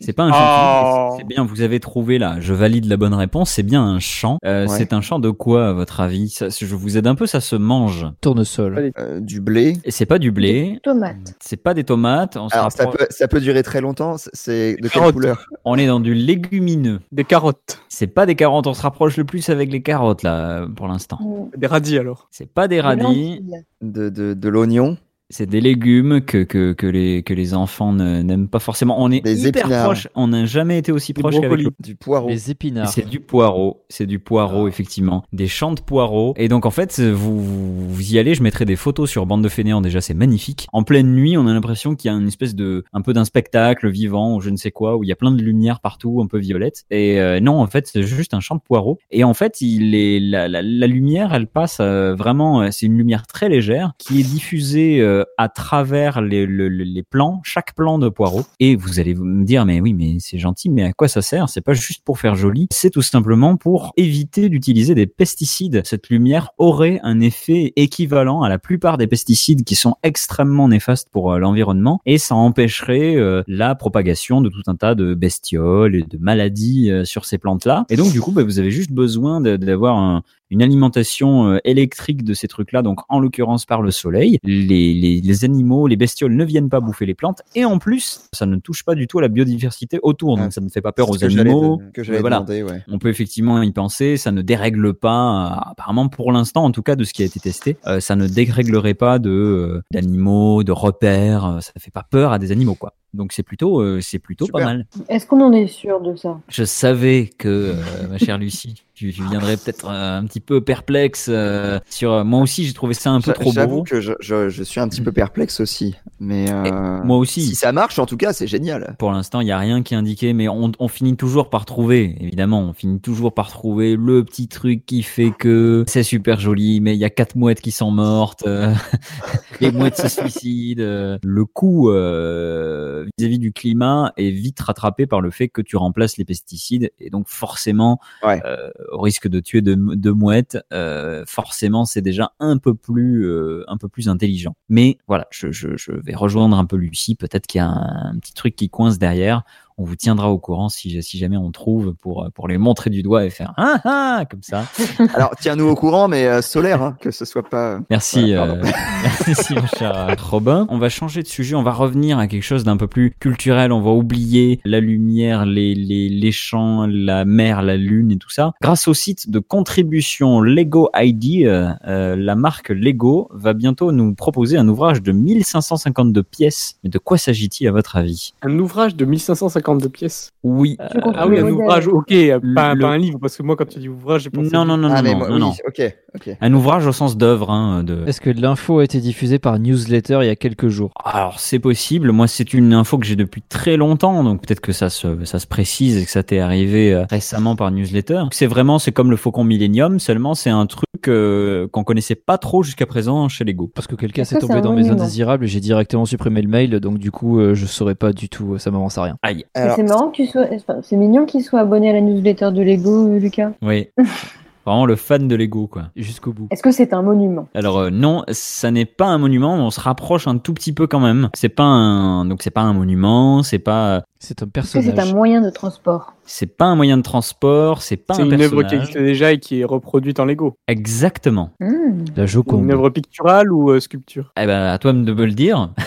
C'est 0.00 0.12
pas 0.12 0.24
un 0.24 0.30
champ 0.32 1.10
Oh. 1.12 1.14
C'est 1.18 1.26
bien, 1.26 1.44
vous 1.44 1.60
avez 1.62 1.80
trouvé 1.80 2.18
là. 2.18 2.36
Je 2.40 2.52
valide 2.54 2.86
la 2.86 2.96
bonne 2.96 3.14
réponse. 3.14 3.50
C'est 3.50 3.62
bien 3.62 3.82
un 3.84 3.98
champ. 4.00 4.38
Euh, 4.44 4.66
Ouais. 4.66 4.76
C'est 4.78 4.92
un 4.92 5.00
champ 5.00 5.18
de 5.18 5.30
quoi, 5.30 5.68
à 5.68 5.72
votre 5.72 6.00
avis? 6.00 6.28
Ça, 6.30 6.48
Je 6.48 6.74
vous 6.74 6.96
aide 6.96 7.06
un 7.06 7.14
peu. 7.14 7.26
Ça 7.26 7.40
se 7.40 7.56
mange. 7.56 8.06
Tournesol. 8.20 8.92
Euh, 8.98 9.20
du 9.20 9.40
blé. 9.40 9.76
Et 9.84 9.90
c'est 9.90 10.06
pas 10.06 10.18
du 10.18 10.30
blé. 10.32 10.78
Tomate. 10.82 11.34
C'est 11.40 11.56
pas 11.56 11.74
des 11.74 11.84
tomates. 11.84 12.36
On, 12.36 12.48
Alors 12.48 12.72
ça 12.72 12.86
peut 12.86 13.06
ça 13.10 13.28
peut 13.28 13.40
durer 13.40 13.62
très 13.62 13.80
longtemps. 13.80 14.16
C'est- 14.32 14.76
de 14.80 14.88
quelle 14.88 15.12
couleur? 15.12 15.46
On 15.64 15.76
est 15.76 15.86
dans 15.86 16.00
du 16.00 16.14
légumineux. 16.14 17.00
Des 17.12 17.24
carottes. 17.24 17.80
C'est 17.88 18.06
pas 18.06 18.26
des 18.26 18.34
carottes. 18.34 18.66
On 18.66 18.74
se 18.74 18.82
rapproche 18.82 19.16
le 19.16 19.24
plus 19.24 19.48
avec 19.48 19.70
les 19.70 19.82
carottes 19.82 20.22
là 20.22 20.66
pour 20.74 20.88
l'instant. 20.88 21.18
Ou 21.22 21.50
Des 21.56 21.66
radis 21.66 21.98
alors. 21.98 22.28
C'est 22.30 22.50
pas 22.52 22.68
des 22.68 22.76
des 22.76 22.80
radis. 22.82 23.42
De 23.82 24.08
de, 24.10 24.34
de 24.34 24.48
l'oignon. 24.48 24.96
C'est 25.28 25.46
des 25.48 25.60
légumes 25.60 26.20
que, 26.20 26.44
que, 26.44 26.72
que, 26.72 26.86
les, 26.86 27.22
que 27.22 27.34
les 27.34 27.54
enfants 27.54 27.92
n'aiment 27.92 28.48
pas 28.48 28.60
forcément. 28.60 29.02
On 29.02 29.10
est 29.10 29.20
Des 29.22 29.48
hyper 29.48 29.62
épinards. 29.64 29.84
proche. 29.86 30.08
On 30.14 30.28
n'a 30.28 30.46
jamais 30.46 30.78
été 30.78 30.92
aussi 30.92 31.12
Des 31.12 31.20
proche 31.20 31.40
qu'avec 31.40 31.60
le 31.62 31.70
Du 31.80 31.96
poireau. 31.96 32.28
Les 32.28 32.50
épinards. 32.50 32.88
C'est 32.88 33.08
du 33.08 33.18
poireau, 33.20 33.84
c'est 33.88 34.06
du 34.06 34.18
poireau 34.18 34.68
effectivement, 34.68 35.24
des 35.32 35.48
champs 35.48 35.72
de 35.72 35.80
poireaux. 35.80 36.32
Et 36.36 36.48
donc 36.48 36.64
en 36.64 36.70
fait, 36.70 37.00
vous, 37.00 37.42
vous, 37.42 38.12
y 38.12 38.18
allez, 38.18 38.34
je 38.34 38.42
mettrai 38.42 38.64
des 38.64 38.76
photos 38.76 39.10
sur 39.10 39.26
bande 39.26 39.42
de 39.42 39.48
fainéants. 39.48 39.80
Déjà, 39.80 40.00
c'est 40.00 40.14
magnifique. 40.14 40.68
En 40.72 40.84
pleine 40.84 41.12
nuit, 41.12 41.36
on 41.36 41.46
a 41.46 41.52
l'impression 41.52 41.94
qu'il 41.96 42.10
y 42.10 42.14
a 42.14 42.16
une 42.16 42.28
espèce 42.28 42.54
de, 42.54 42.84
un 42.92 43.00
peu 43.02 43.12
d'un 43.12 43.24
spectacle 43.24 43.88
vivant 43.90 44.36
ou 44.36 44.40
je 44.40 44.50
ne 44.50 44.56
sais 44.56 44.70
quoi, 44.70 44.96
où 44.96 45.02
il 45.02 45.08
y 45.08 45.12
a 45.12 45.16
plein 45.16 45.32
de 45.32 45.42
lumière 45.42 45.80
partout, 45.80 46.20
un 46.22 46.26
peu 46.28 46.38
violette. 46.38 46.84
Et 46.90 47.20
euh, 47.20 47.40
non, 47.40 47.60
en 47.60 47.66
fait, 47.66 47.88
c'est 47.88 48.02
juste 48.04 48.32
un 48.34 48.40
champ 48.40 48.54
de 48.54 48.60
poireaux. 48.60 48.98
Et 49.10 49.24
en 49.24 49.34
fait, 49.34 49.60
il 49.60 49.94
est 49.96 50.20
la, 50.20 50.46
la, 50.46 50.62
la 50.62 50.86
lumière, 50.86 51.34
elle 51.34 51.48
passe 51.48 51.78
euh, 51.80 52.14
vraiment. 52.14 52.62
euh, 52.62 52.68
C'est 52.70 52.86
une 52.86 52.96
lumière 52.96 53.26
très 53.26 53.48
légère 53.48 53.92
qui 53.98 54.20
est 54.20 54.24
diffusée 54.24 55.00
euh, 55.00 55.15
à 55.38 55.48
travers 55.48 56.20
les, 56.20 56.46
le- 56.46 56.68
le- 56.68 56.84
les 56.84 57.02
plants, 57.02 57.40
chaque 57.44 57.74
plant 57.74 57.98
de 57.98 58.08
poireau. 58.08 58.42
Et 58.60 58.76
vous 58.76 59.00
allez 59.00 59.14
me 59.14 59.44
dire, 59.44 59.64
mais 59.64 59.80
oui, 59.80 59.94
mais 59.94 60.16
c'est 60.20 60.38
gentil, 60.38 60.68
mais 60.70 60.82
à 60.84 60.92
quoi 60.92 61.08
ça 61.08 61.22
sert? 61.22 61.48
C'est 61.48 61.60
pas 61.60 61.72
juste 61.74 62.02
pour 62.04 62.18
faire 62.18 62.34
joli, 62.34 62.66
c'est 62.70 62.90
tout 62.90 63.02
simplement 63.02 63.56
pour 63.56 63.92
éviter 63.96 64.48
d'utiliser 64.48 64.94
des 64.94 65.06
pesticides. 65.06 65.82
Cette 65.84 66.08
lumière 66.08 66.50
aurait 66.58 67.00
un 67.02 67.20
effet 67.20 67.72
équivalent 67.76 68.42
à 68.42 68.48
la 68.48 68.58
plupart 68.58 68.98
des 68.98 69.06
pesticides 69.06 69.64
qui 69.64 69.74
sont 69.74 69.96
extrêmement 70.02 70.68
néfastes 70.68 71.08
pour 71.10 71.32
euh, 71.32 71.38
l'environnement 71.38 72.00
et 72.06 72.18
ça 72.18 72.34
empêcherait 72.34 73.16
euh, 73.16 73.42
la 73.46 73.74
propagation 73.74 74.40
de 74.40 74.48
tout 74.48 74.62
un 74.66 74.74
tas 74.76 74.94
de 74.94 75.14
bestioles 75.14 75.94
et 75.96 76.02
de 76.02 76.18
maladies 76.18 76.90
euh, 76.90 77.04
sur 77.04 77.24
ces 77.24 77.38
plantes-là. 77.38 77.84
Et 77.90 77.96
donc 77.96 78.12
du 78.12 78.20
coup, 78.20 78.32
bah, 78.32 78.42
vous 78.44 78.58
avez 78.58 78.70
juste 78.70 78.92
besoin 78.92 79.40
d'avoir 79.40 79.96
un, 79.96 80.22
une 80.50 80.62
alimentation 80.62 81.48
euh, 81.48 81.58
électrique 81.64 82.24
de 82.24 82.34
ces 82.34 82.48
trucs-là, 82.48 82.82
donc 82.82 83.00
en 83.08 83.18
l'occurrence 83.18 83.66
par 83.66 83.82
le 83.82 83.90
soleil. 83.90 84.38
Les, 84.44 84.94
les, 84.94 85.20
les 85.20 85.44
animaux, 85.44 85.86
les 85.86 85.96
bestioles 85.96 86.34
ne 86.34 86.44
viennent 86.44 86.68
pas 86.68 86.80
bouffer 86.80 87.06
les 87.06 87.14
plantes, 87.14 87.42
et 87.54 87.64
en 87.64 87.78
plus, 87.78 88.28
ça 88.32 88.46
ne 88.46 88.56
touche 88.56 88.84
pas 88.84 88.94
du 88.94 89.06
tout 89.06 89.18
à 89.18 89.22
la 89.22 89.28
biodiversité 89.28 89.98
autour, 90.02 90.36
donc 90.36 90.52
ça 90.52 90.60
ne 90.60 90.68
fait 90.68 90.80
pas 90.80 90.92
peur 90.92 91.10
aux 91.10 91.16
que 91.16 91.24
animaux. 91.24 91.80
que 91.92 92.02
voilà. 92.20 92.40
demander, 92.40 92.62
ouais. 92.62 92.82
On 92.88 92.98
peut 92.98 93.08
effectivement 93.08 93.62
y 93.62 93.72
penser, 93.72 94.16
ça 94.16 94.32
ne 94.32 94.42
dérègle 94.42 94.94
pas, 94.94 95.10
euh, 95.56 95.70
apparemment 95.70 96.08
pour 96.08 96.32
l'instant, 96.32 96.64
en 96.64 96.70
tout 96.70 96.82
cas 96.82 96.96
de 96.96 97.04
ce 97.04 97.12
qui 97.12 97.22
a 97.22 97.26
été 97.26 97.40
testé, 97.40 97.76
euh, 97.86 98.00
ça 98.00 98.16
ne 98.16 98.26
déréglerait 98.26 98.94
pas 98.94 99.18
de 99.18 99.30
euh, 99.30 99.82
d'animaux, 99.92 100.62
de 100.62 100.72
repères, 100.72 101.44
euh, 101.44 101.60
ça 101.60 101.72
fait 101.78 101.90
pas 101.90 102.06
peur 102.08 102.32
à 102.32 102.38
des 102.38 102.52
animaux 102.52 102.74
quoi. 102.74 102.94
Donc 103.16 103.32
c'est 103.32 103.42
plutôt 103.42 103.80
euh, 103.80 104.00
c'est 104.00 104.18
plutôt 104.18 104.46
pas 104.46 104.64
mal. 104.64 104.86
Est-ce 105.08 105.26
qu'on 105.26 105.40
en 105.40 105.52
est 105.52 105.66
sûr 105.66 106.00
de 106.00 106.14
ça? 106.16 106.38
Je 106.48 106.64
savais 106.64 107.30
que 107.38 107.48
euh, 107.48 108.08
ma 108.08 108.18
chère 108.18 108.38
Lucie, 108.38 108.74
tu, 108.94 109.12
tu 109.12 109.22
viendrais 109.28 109.56
peut-être 109.56 109.86
euh, 109.88 110.18
un 110.18 110.24
petit 110.26 110.40
peu 110.40 110.60
perplexe 110.60 111.26
euh, 111.28 111.78
sur. 111.90 112.12
euh, 112.12 112.24
moi 112.24 112.40
aussi, 112.40 112.64
j'ai 112.64 112.72
trouvé 112.72 112.94
ça 112.94 113.10
un 113.10 113.20
peu 113.20 113.32
trop 113.32 113.52
J'avoue 113.52 113.76
beau. 113.76 113.82
que 113.82 114.00
je, 114.00 114.12
je, 114.20 114.48
je 114.48 114.62
suis 114.62 114.80
un 114.80 114.88
petit 114.88 115.00
peu 115.00 115.12
perplexe 115.12 115.60
aussi. 115.60 115.94
Mais 116.20 116.50
euh, 116.50 117.02
moi 117.04 117.16
aussi. 117.18 117.42
Si 117.42 117.54
ça 117.54 117.72
marche, 117.72 117.98
en 117.98 118.06
tout 118.06 118.16
cas, 118.16 118.32
c'est 118.32 118.46
génial. 118.46 118.94
Pour 118.98 119.10
l'instant, 119.12 119.40
il 119.40 119.46
y 119.48 119.52
a 119.52 119.58
rien 119.58 119.82
qui 119.82 119.94
est 119.94 119.96
indiqué, 119.96 120.32
mais 120.32 120.48
on, 120.48 120.72
on 120.78 120.88
finit 120.88 121.16
toujours 121.16 121.50
par 121.50 121.64
trouver, 121.64 122.16
évidemment, 122.20 122.60
on 122.60 122.72
finit 122.72 123.00
toujours 123.00 123.34
par 123.34 123.48
trouver 123.50 123.96
le 123.96 124.24
petit 124.24 124.48
truc 124.48 124.84
qui 124.86 125.02
fait 125.02 125.32
que 125.38 125.84
c'est 125.86 126.02
super 126.02 126.40
joli, 126.40 126.80
mais 126.80 126.94
il 126.94 126.98
y 126.98 127.04
a 127.04 127.10
quatre 127.10 127.36
mouettes 127.36 127.60
qui 127.60 127.70
sont 127.72 127.90
mortes, 127.90 128.44
euh, 128.46 128.72
les 129.60 129.72
mouettes 129.72 129.96
se 129.96 130.08
suicident. 130.08 130.82
euh. 130.82 131.18
Le 131.22 131.44
euh, 131.90 133.05
vis-à-vis 133.18 133.38
du 133.38 133.52
climat 133.52 134.12
est 134.16 134.30
vite 134.30 134.60
rattrapé 134.60 135.06
par 135.06 135.20
le 135.20 135.30
fait 135.30 135.48
que 135.48 135.62
tu 135.62 135.76
remplaces 135.76 136.16
les 136.18 136.24
pesticides, 136.24 136.90
et 136.98 137.10
donc 137.10 137.28
forcément, 137.28 137.98
Ouais. 138.22 138.40
euh, 138.44 138.70
au 138.92 139.00
risque 139.00 139.28
de 139.28 139.40
tuer 139.40 139.62
deux, 139.62 139.76
deux 139.76 140.12
mouettes, 140.12 140.58
euh, 140.72 141.24
forcément, 141.26 141.84
c'est 141.84 142.02
déjà 142.02 142.32
un 142.40 142.58
peu 142.58 142.74
plus, 142.74 143.24
euh, 143.26 143.64
un 143.68 143.76
peu 143.76 143.88
plus 143.88 144.08
intelligent. 144.08 144.56
Mais 144.68 144.98
voilà, 145.08 145.26
je, 145.30 145.50
je, 145.52 145.76
je 145.76 145.92
vais 145.92 146.14
rejoindre 146.14 146.56
un 146.58 146.64
peu 146.64 146.76
Lucie. 146.76 147.14
Peut-être 147.14 147.46
qu'il 147.46 147.58
y 147.58 147.62
a 147.62 147.68
un, 147.68 148.12
un 148.14 148.18
petit 148.18 148.34
truc 148.34 148.56
qui 148.56 148.68
coince 148.68 148.98
derrière. 148.98 149.42
On 149.78 149.84
vous 149.84 149.96
tiendra 149.96 150.30
au 150.30 150.38
courant 150.38 150.68
si, 150.68 151.02
si 151.02 151.18
jamais 151.18 151.36
on 151.36 151.50
trouve 151.50 151.94
pour, 151.94 152.28
pour 152.34 152.48
les 152.48 152.58
montrer 152.58 152.90
du 152.90 153.02
doigt 153.02 153.24
et 153.24 153.30
faire 153.30 153.54
ah 153.56 153.80
ah 153.84 154.24
comme 154.30 154.42
ça. 154.42 154.64
Alors, 155.14 155.32
tiens-nous 155.40 155.66
au 155.66 155.74
courant, 155.74 156.08
mais 156.08 156.26
euh, 156.26 156.42
solaire, 156.42 156.82
hein, 156.82 156.96
que 157.00 157.10
ce 157.10 157.24
soit 157.24 157.48
pas. 157.48 157.80
Merci, 157.90 158.34
Voilà, 158.34 158.54
euh, 158.54 158.62
merci 159.26 159.54
mon 159.54 159.66
cher 159.66 159.96
euh, 159.96 160.14
Robin. 160.18 160.66
On 160.70 160.78
va 160.78 160.88
changer 160.88 161.22
de 161.22 161.28
sujet, 161.28 161.54
on 161.54 161.62
va 161.62 161.72
revenir 161.72 162.18
à 162.18 162.26
quelque 162.26 162.42
chose 162.42 162.64
d'un 162.64 162.76
peu 162.76 162.86
plus 162.86 163.14
culturel. 163.18 163.72
On 163.72 163.80
va 163.80 163.90
oublier 163.90 164.60
la 164.64 164.80
lumière, 164.80 165.46
les, 165.46 165.74
les, 165.74 166.08
les 166.08 166.32
champs, 166.32 166.86
la 166.86 167.24
mer, 167.24 167.62
la 167.62 167.76
lune 167.76 168.12
et 168.12 168.16
tout 168.16 168.30
ça. 168.30 168.52
Grâce 168.60 168.88
au 168.88 168.94
site 168.94 169.30
de 169.30 169.38
contribution 169.38 170.40
Lego 170.40 170.90
ID, 170.94 171.46
euh, 171.46 171.70
euh, 171.86 172.16
la 172.16 172.36
marque 172.36 172.70
Lego 172.70 173.28
va 173.32 173.52
bientôt 173.52 173.92
nous 173.92 174.14
proposer 174.14 174.56
un 174.56 174.68
ouvrage 174.68 175.02
de 175.02 175.12
1552 175.12 176.22
pièces. 176.22 176.78
Mais 176.84 176.90
de 176.90 176.98
quoi 176.98 177.18
s'agit-il 177.18 177.68
à 177.68 177.72
votre 177.72 177.96
avis? 177.96 178.32
Un 178.42 178.58
ouvrage 178.58 178.96
de 178.96 179.04
1552 179.04 179.65
pièces. 179.88 180.30
Oui. 180.42 180.76
Comprends 180.94 181.12
Ah 181.16 181.26
oui, 181.26 181.38
un 181.38 181.48
ouvrage, 181.48 181.88
ok, 181.88 182.08
pas, 182.54 182.74
Le- 182.74 182.80
pas 182.80 182.88
un 182.88 182.98
livre, 182.98 183.18
parce 183.20 183.36
que 183.36 183.42
moi, 183.42 183.56
quand 183.56 183.66
tu 183.68 183.78
dis 183.78 183.88
ouvrage, 183.88 184.22
j'ai 184.22 184.30
pensé. 184.30 184.50
Non, 184.52 184.64
non, 184.64 184.76
non, 184.76 184.88
ah, 184.92 185.02
non, 185.02 185.10
non, 185.12 185.18
moi, 185.18 185.28
non, 185.28 185.34
oui, 185.34 185.40
non. 185.40 185.52
ok, 185.66 185.96
ok. 186.14 186.36
Un 186.40 186.54
ouvrage 186.54 186.86
au 186.86 186.92
sens 186.92 187.16
d'œuvre. 187.16 187.50
Hein, 187.50 187.82
de... 187.84 188.04
Est-ce 188.06 188.20
que 188.20 188.30
l'info 188.30 188.78
a 188.78 188.84
été 188.84 189.00
diffusée 189.00 189.38
par 189.38 189.58
newsletter 189.58 190.18
il 190.22 190.26
y 190.26 190.30
a 190.30 190.36
quelques 190.36 190.68
jours? 190.68 190.92
Alors 191.04 191.38
c'est 191.40 191.58
possible. 191.58 192.12
Moi 192.12 192.26
c'est 192.28 192.54
une 192.54 192.72
info 192.72 192.98
que 192.98 193.06
j'ai 193.06 193.16
depuis 193.16 193.42
très 193.42 193.76
longtemps, 193.76 194.22
donc 194.24 194.40
peut-être 194.46 194.60
que 194.60 194.72
ça 194.72 194.88
se 194.90 195.24
ça 195.24 195.38
se 195.38 195.46
précise 195.46 195.96
et 195.98 196.04
que 196.04 196.10
ça 196.10 196.22
t'est 196.22 196.38
arrivé 196.38 196.92
euh, 196.92 197.04
récemment 197.10 197.56
par 197.56 197.70
newsletter. 197.70 198.24
C'est 198.32 198.46
vraiment 198.46 198.78
c'est 198.78 198.92
comme 198.92 199.10
le 199.10 199.16
Faucon 199.16 199.44
Millennium, 199.44 199.98
seulement 199.98 200.34
c'est 200.34 200.50
un 200.50 200.66
truc 200.66 200.86
euh, 201.08 201.68
qu'on 201.68 201.84
connaissait 201.84 202.14
pas 202.14 202.38
trop 202.38 202.62
jusqu'à 202.62 202.86
présent 202.86 203.28
chez 203.28 203.44
Lego. 203.44 203.70
Parce 203.74 203.86
que 203.86 203.94
quelqu'un 203.94 204.24
s'est 204.24 204.38
tombé 204.38 204.60
dans 204.60 204.72
mes 204.72 204.88
indésirables 204.90 205.44
et 205.44 205.48
j'ai 205.48 205.60
directement 205.60 206.06
supprimé 206.06 206.42
le 206.42 206.48
mail, 206.48 206.80
donc 206.80 206.98
du 206.98 207.10
coup 207.10 207.38
euh, 207.40 207.54
je 207.54 207.66
saurais 207.66 207.94
pas 207.94 208.12
du 208.12 208.28
tout, 208.28 208.58
ça 208.58 208.70
m'avance 208.70 208.98
à 208.98 209.02
rien. 209.02 209.16
Aïe. 209.22 209.44
Alors, 209.56 209.76
C'est 209.76 209.82
marrant 209.82 210.10
que 210.10 210.16
tu 210.16 210.26
sois. 210.26 210.46
enfin, 210.52 210.80
C'est 210.82 210.96
mignon 210.96 211.26
qu'il 211.26 211.42
soit 211.42 211.60
abonné 211.60 211.90
à 211.90 211.92
la 211.92 212.00
newsletter 212.00 212.50
de 212.52 212.62
Lego, 212.62 213.08
euh, 213.08 213.18
Lucas. 213.18 213.52
Oui. 213.62 213.88
Vraiment 214.66 214.84
le 214.86 214.96
fan 214.96 215.28
de 215.28 215.34
Lego 215.36 215.66
quoi. 215.68 215.84
Jusqu'au 215.96 216.32
bout. 216.32 216.48
Est-ce 216.50 216.62
que 216.62 216.72
c'est 216.72 216.92
un 216.92 217.02
monument? 217.02 217.48
Alors 217.54 217.78
euh, 217.78 217.90
non, 217.90 218.24
ça 218.30 218.70
n'est 218.70 218.84
pas 218.84 219.06
un 219.06 219.18
monument, 219.18 219.54
on 219.54 219.70
se 219.70 219.80
rapproche 219.80 220.26
un 220.26 220.38
tout 220.38 220.52
petit 220.54 220.72
peu 220.72 220.86
quand 220.86 221.00
même. 221.00 221.30
C'est 221.34 221.48
pas 221.48 221.62
un 221.64 222.24
donc 222.26 222.42
c'est 222.42 222.50
pas 222.50 222.62
un 222.62 222.72
monument, 222.72 223.42
c'est 223.42 223.58
pas 223.60 224.02
C'est 224.18 224.42
un 224.42 224.46
Est-ce 224.46 224.52
que 224.54 224.66
c'est 224.66 224.78
un 224.78 224.82
personnage. 224.82 225.14
moyen 225.14 225.40
de 225.40 225.50
transport? 225.50 226.12
c'est 226.28 226.56
pas 226.56 226.64
un 226.64 226.74
moyen 226.74 226.96
de 226.96 227.02
transport, 227.02 227.82
c'est 227.82 227.96
pas 227.96 228.14
C'est 228.14 228.22
un 228.22 228.24
une 228.26 228.32
œuvre 228.34 228.62
qui 228.62 228.70
personnage. 228.70 228.80
existe 228.88 228.98
déjà 228.98 229.30
et 229.32 229.38
qui 229.38 229.60
est 229.60 229.64
reproduite 229.64 230.18
en 230.18 230.24
Lego. 230.24 230.56
Exactement. 230.66 231.50
Hmm. 231.60 232.04
La 232.16 232.22
Une 232.24 232.26
Joconde. 232.28 232.68
œuvre 232.72 232.90
picturale 232.90 233.52
ou 233.52 233.70
euh, 233.70 233.78
sculpture? 233.78 234.32
Eh 234.36 234.44
ben 234.46 234.64
à 234.64 234.78
toi 234.78 234.92
de 234.92 235.12
me 235.12 235.24
le 235.26 235.32
dire. 235.32 235.70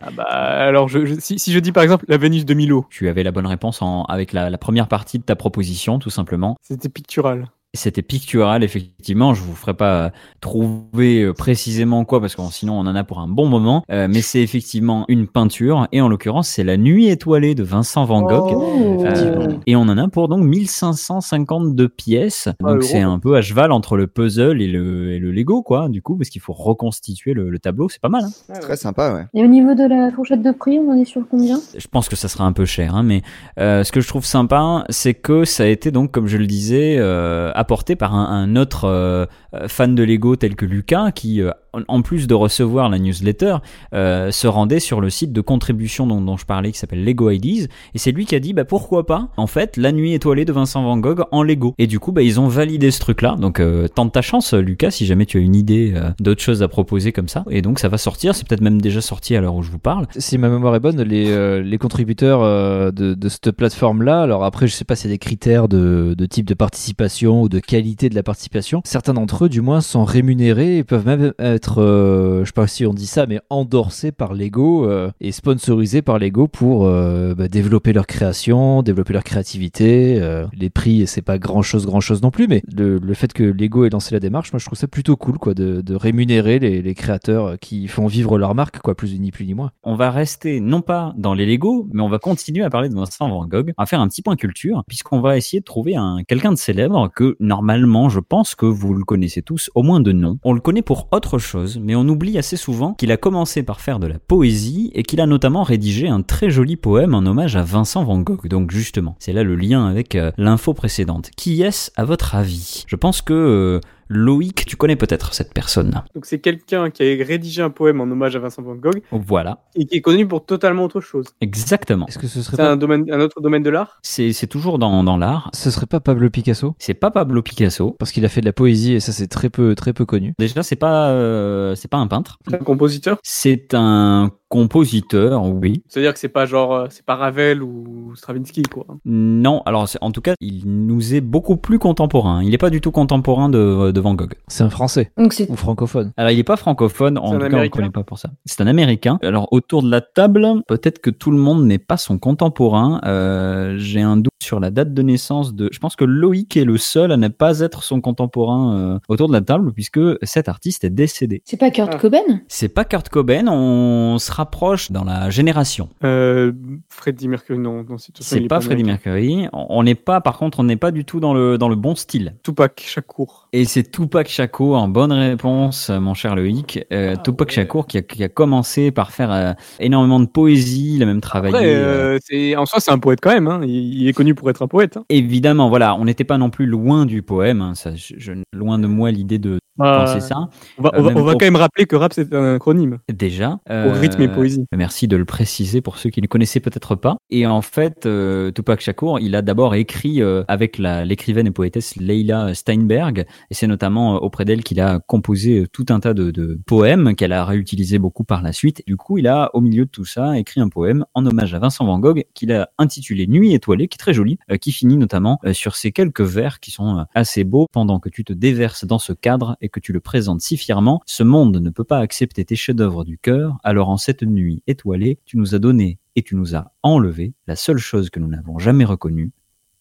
Ah 0.00 0.10
bah, 0.14 0.22
alors, 0.24 0.88
je, 0.88 1.04
je- 1.06 1.14
si, 1.18 1.38
si 1.38 1.50
je 1.50 1.58
dis 1.58 1.72
par 1.72 1.82
exemple 1.82 2.04
la 2.06 2.16
Vénus 2.18 2.44
de 2.44 2.54
Milo, 2.54 2.84
Tu 2.90 3.08
avais 3.08 3.22
la 3.24 3.32
bonne 3.32 3.46
réponse 3.46 3.80
en, 3.82 4.04
avec 4.04 4.32
la, 4.32 4.50
la 4.50 4.58
première 4.58 4.86
partie 4.88 5.18
de 5.18 5.24
ta 5.24 5.34
proposition, 5.36 5.98
tout 5.98 6.10
simplement. 6.10 6.56
c'était 6.62 6.90
pictural. 6.90 7.48
C'était 7.74 8.02
pictural, 8.02 8.64
effectivement. 8.64 9.34
Je 9.34 9.42
vous 9.42 9.54
ferai 9.54 9.74
pas 9.74 10.04
euh, 10.06 10.10
trouver 10.40 11.22
euh, 11.22 11.32
précisément 11.32 12.04
quoi, 12.04 12.20
parce 12.20 12.34
que 12.36 12.42
sinon 12.50 12.74
on 12.74 12.86
en 12.86 12.94
a 12.94 13.04
pour 13.04 13.18
un 13.18 13.28
bon 13.28 13.46
moment. 13.46 13.82
Euh, 13.90 14.06
mais 14.08 14.22
c'est 14.22 14.40
effectivement 14.40 15.04
une 15.08 15.26
peinture, 15.26 15.88
et 15.92 16.00
en 16.00 16.08
l'occurrence 16.08 16.48
c'est 16.48 16.64
la 16.64 16.76
Nuit 16.76 17.08
étoilée 17.08 17.54
de 17.54 17.62
Vincent 17.62 18.04
Van 18.04 18.22
Gogh. 18.22 18.52
Oh. 18.54 19.04
Euh, 19.04 19.56
et 19.66 19.76
on 19.76 19.82
en 19.82 19.98
a 19.98 20.08
pour 20.08 20.28
donc 20.28 20.44
1552 20.44 21.88
pièces. 21.88 22.48
Ah, 22.62 22.72
Donc 22.72 22.84
c'est 22.84 23.00
un 23.00 23.18
peu 23.18 23.36
à 23.36 23.42
cheval 23.42 23.72
entre 23.72 23.96
le 23.96 24.06
puzzle 24.06 24.60
et 24.60 24.68
le, 24.68 25.12
et 25.12 25.18
le 25.18 25.32
Lego, 25.32 25.62
quoi, 25.62 25.88
du 25.88 26.02
coup, 26.02 26.16
parce 26.16 26.30
qu'il 26.30 26.40
faut 26.40 26.52
reconstituer 26.52 27.34
le, 27.34 27.50
le 27.50 27.58
tableau. 27.58 27.88
C'est 27.88 28.00
pas 28.00 28.08
mal, 28.08 28.24
hein. 28.24 28.58
très 28.60 28.76
sympa, 28.76 29.14
ouais. 29.14 29.24
Et 29.34 29.44
au 29.44 29.48
niveau 29.48 29.74
de 29.74 29.88
la 29.88 30.10
fourchette 30.10 30.42
de 30.42 30.52
prix, 30.52 30.78
on 30.78 30.90
en 30.90 30.98
est 30.98 31.04
sur 31.04 31.22
combien? 31.28 31.60
Je 31.76 31.86
pense 31.88 32.08
que 32.08 32.16
ça 32.16 32.28
sera 32.28 32.44
un 32.44 32.52
peu 32.52 32.64
cher, 32.64 32.94
hein, 32.94 33.02
mais 33.02 33.22
euh, 33.58 33.84
ce 33.84 33.92
que 33.92 34.00
je 34.00 34.08
trouve 34.08 34.24
sympa, 34.24 34.84
c'est 34.88 35.14
que 35.14 35.44
ça 35.44 35.64
a 35.64 35.66
été 35.66 35.90
donc, 35.90 36.10
comme 36.10 36.26
je 36.26 36.36
le 36.36 36.46
disais, 36.46 36.96
euh, 36.98 37.50
apporté 37.64 37.96
par 37.96 38.14
un, 38.14 38.56
autre 38.56 38.84
euh, 38.84 39.24
euh, 39.54 39.68
fan 39.68 39.94
de 39.94 40.02
Lego 40.02 40.36
tel 40.36 40.54
que 40.54 40.66
Lucas, 40.66 41.12
qui, 41.12 41.40
euh, 41.40 41.50
en- 41.88 42.02
plus 42.02 42.26
de 42.26 42.34
recevoir 42.34 42.88
la 42.90 42.98
newsletter, 42.98 43.56
euh, 43.94 44.30
se 44.30 44.46
rendait 44.46 44.80
sur 44.80 45.00
le 45.00 45.08
site 45.08 45.32
de 45.32 45.40
contribution 45.40 46.06
dont, 46.06 46.20
dont 46.20 46.36
je 46.36 46.44
parlais, 46.44 46.70
qui 46.72 46.78
s'appelle 46.78 47.02
Lego 47.04 47.30
IDs, 47.30 47.68
et 47.94 47.98
c'est 47.98 48.12
lui 48.12 48.26
qui 48.26 48.34
a 48.34 48.40
dit, 48.40 48.52
bah 48.52 48.64
pourquoi 48.64 49.06
pas, 49.06 49.28
en 49.36 49.46
fait, 49.46 49.76
la 49.76 49.92
nuit 49.92 50.12
étoilée 50.12 50.44
de 50.44 50.52
Vincent 50.52 50.82
Van 50.82 50.98
Gogh 50.98 51.22
en 51.30 51.42
Lego. 51.42 51.74
Et 51.78 51.86
du 51.86 51.98
coup, 52.00 52.12
bah 52.12 52.22
ils 52.22 52.40
ont 52.40 52.48
validé 52.48 52.90
ce 52.90 53.00
truc-là. 53.00 53.36
Donc 53.38 53.60
euh, 53.60 53.88
tente 53.88 54.12
ta 54.12 54.20
chance, 54.22 54.52
Lucas, 54.52 54.90
si 54.90 55.06
jamais 55.06 55.24
tu 55.26 55.38
as 55.38 55.40
une 55.40 55.54
idée 55.54 55.92
euh, 55.96 56.10
d'autres 56.20 56.42
choses 56.42 56.62
à 56.62 56.68
proposer 56.68 57.12
comme 57.12 57.28
ça. 57.28 57.44
Et 57.50 57.62
donc 57.62 57.78
ça 57.78 57.88
va 57.88 57.96
sortir, 57.98 58.34
c'est 58.34 58.46
peut-être 58.46 58.60
même 58.60 58.80
déjà 58.82 59.00
sorti 59.00 59.36
à 59.36 59.40
l'heure 59.40 59.54
où 59.54 59.62
je 59.62 59.70
vous 59.70 59.78
parle. 59.78 60.06
Si 60.16 60.36
ma 60.38 60.48
mémoire 60.48 60.74
est 60.74 60.80
bonne, 60.80 61.00
les, 61.02 61.30
euh, 61.30 61.62
les 61.62 61.78
contributeurs 61.78 62.42
euh, 62.42 62.90
de, 62.90 63.14
de 63.14 63.28
cette 63.28 63.52
plateforme-là, 63.52 64.20
alors 64.22 64.44
après, 64.44 64.66
je 64.66 64.72
sais 64.74 64.84
pas 64.84 64.94
a 65.04 65.08
des 65.08 65.18
critères 65.18 65.68
de, 65.68 66.14
de 66.16 66.26
type 66.26 66.46
de 66.46 66.54
participation 66.54 67.42
ou 67.42 67.48
de 67.48 67.58
qualité 67.58 68.08
de 68.08 68.14
la 68.14 68.22
participation. 68.22 68.80
Certains 68.84 69.14
d'entre 69.14 69.44
eux, 69.44 69.48
du 69.48 69.60
moins, 69.60 69.80
sont 69.80 70.04
rémunérés 70.04 70.78
et 70.78 70.84
peuvent 70.84 71.06
même 71.06 71.22
être, 71.22 71.34
euh, 71.78 72.40
je 72.40 72.46
sais 72.46 72.52
pas 72.52 72.66
si 72.66 72.86
on 72.86 72.94
dit 72.94 73.06
ça, 73.06 73.26
mais 73.26 73.40
endorsés 73.50 74.12
par 74.12 74.34
Lego 74.34 74.88
euh, 74.88 75.10
et 75.20 75.32
sponsorisés 75.32 76.02
par 76.02 76.18
Lego 76.18 76.48
pour 76.48 76.86
euh, 76.86 77.34
bah, 77.34 77.48
développer 77.48 77.92
leur 77.92 78.06
création, 78.06 78.82
développer 78.82 79.12
leur 79.12 79.24
créativité. 79.24 80.20
euh, 80.20 80.46
les 80.52 80.70
prix, 80.70 81.06
c'est 81.06 81.22
pas 81.22 81.38
grand-chose, 81.38 81.86
grand-chose 81.86 82.22
non 82.22 82.30
plus, 82.30 82.48
mais 82.48 82.62
le, 82.72 83.14
fait 83.14 83.32
que 83.32 83.44
Lego 83.44 83.84
ait 83.84 83.90
lancé 83.90 84.14
la 84.14 84.20
démarche, 84.20 84.52
moi, 84.52 84.58
je 84.58 84.66
trouve 84.66 84.78
ça 84.78 84.88
plutôt 84.88 85.16
cool, 85.16 85.38
quoi, 85.38 85.54
de, 85.54 85.94
rémunérer 85.94 86.58
les, 86.58 86.82
les 86.82 86.94
créateurs 86.94 87.58
qui 87.60 87.86
font 87.88 88.06
vivre 88.06 88.36
leur 88.38 88.54
marque, 88.54 88.80
quoi, 88.80 88.94
plus 88.94 89.18
ni 89.18 89.30
plus 89.30 89.46
ni 89.46 89.54
moins. 89.54 89.70
on 89.84 89.94
va 89.94 90.10
rester 90.10 90.60
non 90.60 90.80
pas 90.80 91.14
dans 91.16 91.34
les 91.34 91.46
Lego, 91.46 91.88
mais 91.92 92.02
on 92.02 92.08
va 92.08 92.18
continuer 92.18 92.64
à 92.64 92.70
parler 92.70 92.88
de 92.88 92.94
Vincent 92.94 93.28
Van 93.28 93.46
Gogh, 93.46 93.72
à 93.76 93.86
faire 93.86 94.00
un 94.00 94.08
petit 94.08 94.22
point 94.22 94.36
culture, 94.36 94.82
puisqu'on 94.86 95.20
va 95.20 95.36
essayer 95.36 95.60
de 95.60 95.64
trouver 95.64 95.96
un 95.96 96.24
quelqu'un 96.26 96.52
de 96.52 96.58
célèbre 96.58 97.10
que 97.14 97.36
normalement, 97.40 98.08
je 98.08 98.20
pense 98.20 98.54
que 98.54 98.66
vous 98.66 98.94
le 98.94 99.04
connaissez 99.04 99.42
tous, 99.42 99.70
au 99.74 99.82
moins 99.82 100.00
de 100.00 100.12
nom. 100.12 100.38
On 100.42 100.52
le 100.52 100.60
connaît 100.60 100.82
pour 100.82 101.08
autre 101.12 101.38
chose, 101.38 101.53
mais 101.80 101.94
on 101.94 102.08
oublie 102.08 102.38
assez 102.38 102.56
souvent 102.56 102.94
qu'il 102.94 103.12
a 103.12 103.16
commencé 103.16 103.62
par 103.62 103.80
faire 103.80 103.98
de 103.98 104.06
la 104.06 104.18
poésie 104.18 104.90
et 104.94 105.02
qu'il 105.02 105.20
a 105.20 105.26
notamment 105.26 105.62
rédigé 105.62 106.08
un 106.08 106.22
très 106.22 106.50
joli 106.50 106.76
poème 106.76 107.14
en 107.14 107.26
hommage 107.26 107.56
à 107.56 107.62
Vincent 107.62 108.04
Van 108.04 108.18
Gogh. 108.18 108.48
Donc 108.48 108.70
justement, 108.70 109.16
c'est 109.18 109.32
là 109.32 109.42
le 109.42 109.56
lien 109.56 109.86
avec 109.86 110.14
euh, 110.14 110.32
l'info 110.36 110.74
précédente. 110.74 111.30
Qui 111.36 111.62
est-ce 111.62 111.90
à 111.96 112.04
votre 112.04 112.34
avis? 112.34 112.84
Je 112.86 112.96
pense 112.96 113.22
que 113.22 113.32
euh, 113.32 113.80
Loïc, 114.08 114.64
tu 114.66 114.76
connais 114.76 114.96
peut-être 114.96 115.34
cette 115.34 115.52
personne. 115.54 116.02
Donc 116.14 116.26
c'est 116.26 116.38
quelqu'un 116.40 116.90
qui 116.90 117.02
a 117.02 117.24
rédigé 117.24 117.62
un 117.62 117.70
poème 117.70 118.00
en 118.00 118.04
hommage 118.04 118.36
à 118.36 118.38
Vincent 118.38 118.62
Van 118.62 118.74
Gogh 118.74 119.02
Voilà, 119.12 119.64
et 119.74 119.86
qui 119.86 119.96
est 119.96 120.00
connu 120.00 120.26
pour 120.26 120.44
totalement 120.44 120.84
autre 120.84 121.00
chose. 121.00 121.26
exactement. 121.40 122.06
Est-ce 122.06 122.18
que 122.18 122.26
ce 122.26 122.42
serait 122.42 122.56
C'est 122.56 122.62
pas, 122.62 122.70
un, 122.72 122.76
domaine, 122.76 123.04
un 123.10 123.20
autre 123.20 123.40
domaine 123.40 123.62
de 123.62 123.70
l'art? 123.70 123.98
C'est 124.02 124.32
c'est 124.32 124.46
toujours 124.46 124.78
dans, 124.78 125.04
dans 125.04 125.16
l'art. 125.16 125.50
ce 125.54 125.70
serait 125.70 125.86
pas 125.86 126.00
Pablo 126.00 126.28
Picasso? 126.30 126.74
C'est 126.78 126.94
pas 126.94 127.10
Pablo 127.10 127.42
Picasso. 127.42 127.96
parce 127.98 128.12
qu'il 128.12 128.24
a 128.24 128.28
fait 128.28 128.40
de 128.40 128.46
la 128.46 128.52
poésie 128.52 128.94
et 128.94 129.00
ça 129.00 129.12
c'est 129.12 129.28
très 129.28 129.50
peu 129.50 129.74
très 129.74 129.92
peu 129.92 130.04
connu. 130.04 130.34
Déjà, 130.38 130.62
c'est 130.62 130.76
pas 130.76 131.08
euh, 131.10 131.74
c'est 131.74 131.88
pas 131.90 131.98
un 131.98 132.06
peintre. 132.06 132.38
C'est 132.48 132.54
un 132.54 132.58
compositeur? 132.58 133.18
C'est 133.22 133.74
un 133.74 134.30
compositeur, 134.54 135.44
oui. 135.44 135.82
C'est-à-dire 135.88 136.12
que 136.12 136.18
c'est 136.18 136.28
pas 136.28 136.46
genre, 136.46 136.74
euh, 136.74 136.86
c'est 136.90 137.04
pas 137.04 137.16
Ravel 137.16 137.62
ou 137.62 138.12
Stravinsky, 138.16 138.62
quoi. 138.62 138.86
Non, 139.04 139.62
alors 139.66 139.86
en 140.00 140.10
tout 140.10 140.20
cas, 140.20 140.34
il 140.40 140.62
nous 140.66 141.14
est 141.14 141.20
beaucoup 141.20 141.56
plus 141.56 141.78
contemporain. 141.78 142.42
Il 142.42 142.50
n'est 142.50 142.58
pas 142.58 142.70
du 142.70 142.80
tout 142.80 142.90
contemporain 142.90 143.48
de, 143.48 143.90
de 143.90 144.00
Van 144.00 144.14
Gogh. 144.14 144.34
C'est 144.48 144.62
un 144.64 144.70
français 144.70 145.12
Donc 145.18 145.32
c'est 145.32 145.48
ou 145.50 145.56
francophone. 145.56 146.12
Alors, 146.16 146.30
il 146.30 146.36
n'est 146.36 146.44
pas 146.44 146.56
francophone, 146.56 147.18
en 147.18 147.32
tout 147.32 147.38
cas, 147.38 147.56
on 147.56 147.62
ne 147.62 147.68
connaît 147.68 147.90
pas 147.90 148.02
pour 148.02 148.18
ça. 148.18 148.30
C'est 148.46 148.60
un 148.60 148.66
américain. 148.66 149.18
Alors, 149.22 149.48
autour 149.52 149.82
de 149.82 149.90
la 149.90 150.00
table, 150.00 150.46
peut-être 150.66 151.00
que 151.00 151.10
tout 151.10 151.30
le 151.30 151.38
monde 151.38 151.64
n'est 151.64 151.78
pas 151.78 151.96
son 151.96 152.18
contemporain. 152.18 153.00
Euh, 153.04 153.74
J'ai 153.78 154.00
un 154.02 154.16
doute 154.16 154.32
sur 154.42 154.60
la 154.60 154.70
date 154.70 154.92
de 154.94 155.02
naissance 155.02 155.54
de. 155.54 155.68
Je 155.72 155.78
pense 155.78 155.96
que 155.96 156.04
Loïc 156.04 156.56
est 156.56 156.64
le 156.64 156.76
seul 156.76 157.12
à 157.12 157.16
ne 157.16 157.28
pas 157.28 157.60
être 157.60 157.82
son 157.82 158.00
contemporain 158.00 158.76
euh, 158.76 158.98
autour 159.08 159.28
de 159.28 159.32
la 159.32 159.40
table, 159.40 159.72
puisque 159.72 160.00
cet 160.22 160.48
artiste 160.48 160.84
est 160.84 160.90
décédé. 160.90 161.42
c'est 161.44 161.56
pas 161.58 161.70
Kurt 161.70 161.90
Ah. 161.94 161.98
Cobain? 161.98 162.18
C'est 162.48 162.68
pas 162.68 162.84
Kurt 162.84 163.08
Cobain, 163.08 163.46
on 163.48 164.18
se 164.18 164.30
rapproche 164.44 164.90
dans 164.92 165.04
la 165.04 165.30
génération. 165.30 165.88
Euh, 166.04 166.52
Freddie 166.90 167.28
Mercury, 167.28 167.58
non. 167.58 167.82
non 167.88 167.96
c'est 167.98 168.36
est 168.42 168.46
pas 168.48 168.60
Freddie. 168.60 168.84
Mercury. 168.84 169.48
On 169.52 169.82
n'est 169.82 169.94
pas, 169.94 170.20
par 170.20 170.36
contre, 170.38 170.60
on 170.60 170.64
n'est 170.64 170.76
pas 170.76 170.90
du 170.90 171.04
tout 171.06 171.18
dans 171.18 171.32
le, 171.32 171.56
dans 171.56 171.68
le 171.70 171.76
bon 171.76 171.94
style. 171.94 172.34
Tupac 172.42 172.82
Shakur. 172.86 173.48
Et 173.54 173.64
c'est 173.64 173.90
Tupac 173.90 174.28
Shakur, 174.28 174.76
en 174.76 174.88
bonne 174.88 175.12
réponse, 175.12 175.88
mon 175.90 176.12
cher 176.14 176.36
Loïc. 176.36 176.84
Euh, 176.92 177.14
Ah, 177.16 177.22
Tupac 177.22 177.48
ouais. 177.48 177.54
Shakur 177.54 177.86
qui 177.86 177.98
a, 177.98 178.02
qui 178.02 178.22
a 178.22 178.28
commencé 178.28 178.90
par 178.90 179.12
faire 179.12 179.32
euh, 179.32 179.52
énormément 179.80 180.20
de 180.20 180.26
poésie, 180.26 180.96
il 180.96 181.02
a 181.02 181.06
même 181.06 181.20
travaillé. 181.22 181.54
Après, 181.56 181.74
euh, 181.74 182.14
euh, 182.14 182.18
c'est- 182.22 182.54
en 182.56 182.66
soi, 182.66 182.80
c'est 182.80 182.90
un 182.90 182.98
poète 182.98 183.20
quand 183.22 183.32
même. 183.32 183.46
Hein. 183.48 183.60
Il, 183.64 184.02
il 184.02 184.08
est 184.08 184.12
connu 184.12 184.34
pour 184.34 184.50
être 184.50 184.62
un 184.62 184.68
poète. 184.68 184.96
hein. 184.98 185.04
Évidemment, 185.08 185.68
voilà, 185.70 185.94
on 185.96 186.04
n'était 186.04 186.24
pas 186.24 186.36
non 186.38 186.50
plus 186.50 186.66
loin 186.66 187.06
du 187.06 187.22
poème. 187.22 187.62
hein, 187.62 187.74
ça, 187.74 187.94
je- 187.94 188.14
je- 188.18 188.32
loin 188.52 188.78
de 188.78 188.86
moi 188.86 189.10
l'idée 189.10 189.38
de 189.38 189.58
Ça. 189.78 190.48
On 190.78 190.82
va, 190.82 190.90
Euh, 190.94 190.98
on 190.98 191.02
va, 191.02 191.12
on 191.16 191.22
va 191.24 191.32
quand 191.32 191.40
même 191.44 191.56
rappeler 191.56 191.86
que 191.86 191.96
rap 191.96 192.12
c'est 192.12 192.32
un 192.32 192.54
acronyme. 192.56 192.98
Déjà. 193.12 193.58
Au 193.68 193.92
rythme 193.92 194.22
et 194.22 194.28
poésie. 194.28 194.64
Merci 194.72 195.08
de 195.08 195.16
le 195.16 195.24
préciser 195.24 195.80
pour 195.80 195.98
ceux 195.98 196.10
qui 196.10 196.22
ne 196.22 196.26
connaissaient 196.26 196.60
peut-être 196.60 196.94
pas. 196.94 197.16
Et 197.30 197.46
en 197.46 197.62
fait, 197.62 198.06
euh, 198.06 198.50
Tupac 198.52 198.80
Shakur, 198.80 199.18
il 199.20 199.34
a 199.34 199.42
d'abord 199.42 199.74
écrit 199.74 200.22
euh, 200.22 200.44
avec 200.48 200.78
l'écrivaine 200.78 201.46
et 201.46 201.50
poétesse 201.50 201.96
Leila 201.96 202.54
Steinberg, 202.54 203.26
et 203.50 203.54
c'est 203.54 203.66
notamment 203.66 204.16
euh, 204.16 204.18
auprès 204.18 204.44
d'elle 204.44 204.62
qu'il 204.62 204.80
a 204.80 205.00
composé 205.00 205.60
euh, 205.60 205.66
tout 205.72 205.86
un 205.88 206.00
tas 206.00 206.14
de, 206.14 206.30
de 206.30 206.58
poèmes 206.66 207.14
qu'elle 207.14 207.32
a 207.32 207.44
réutilisés 207.44 207.98
beaucoup 207.98 208.24
par 208.24 208.42
la 208.42 208.52
suite. 208.52 208.82
Du 208.86 208.96
coup, 208.96 209.18
il 209.18 209.26
a, 209.26 209.50
au 209.54 209.60
milieu 209.60 209.84
de 209.84 209.90
tout 209.90 210.04
ça, 210.04 210.38
écrit 210.38 210.60
un 210.60 210.68
poème 210.68 211.04
en 211.14 211.26
hommage 211.26 211.54
à 211.54 211.58
Vincent 211.58 211.84
Van 211.84 211.98
Gogh 211.98 212.24
qu'il 212.34 212.52
a 212.52 212.70
intitulé 212.78 213.26
Nuit 213.26 213.54
étoilée, 213.54 213.88
qui 213.88 213.96
est 213.96 213.98
très 213.98 214.14
joli, 214.14 214.38
euh, 214.50 214.56
qui 214.56 214.72
finit 214.72 214.96
notamment 214.96 215.38
euh, 215.44 215.52
sur 215.52 215.76
ces 215.76 215.92
quelques 215.92 216.20
vers 216.20 216.60
qui 216.60 216.70
sont 216.70 216.98
euh, 216.98 217.02
assez 217.14 217.44
beaux 217.44 217.66
pendant 217.72 217.98
que 217.98 218.08
tu 218.08 218.24
te 218.24 218.32
déverses 218.32 218.84
dans 218.84 218.98
ce 218.98 219.12
cadre 219.12 219.56
et 219.64 219.68
que 219.68 219.80
tu 219.80 219.92
le 219.92 220.00
présentes 220.00 220.40
si 220.42 220.56
fièrement. 220.56 221.00
Ce 221.06 221.22
monde 221.22 221.56
ne 221.60 221.70
peut 221.70 221.84
pas 221.84 221.98
accepter 221.98 222.44
tes 222.44 222.56
chefs-d'œuvre 222.56 223.04
du 223.04 223.18
cœur, 223.18 223.56
alors 223.64 223.88
en 223.88 223.96
cette 223.96 224.22
nuit 224.22 224.62
étoilée, 224.66 225.18
tu 225.24 225.36
nous 225.38 225.54
as 225.54 225.58
donné 225.58 225.98
et 226.16 226.22
tu 226.22 226.36
nous 226.36 226.54
as 226.54 226.72
enlevé 226.82 227.32
la 227.46 227.56
seule 227.56 227.78
chose 227.78 228.10
que 228.10 228.20
nous 228.20 228.28
n'avons 228.28 228.58
jamais 228.58 228.84
reconnue, 228.84 229.32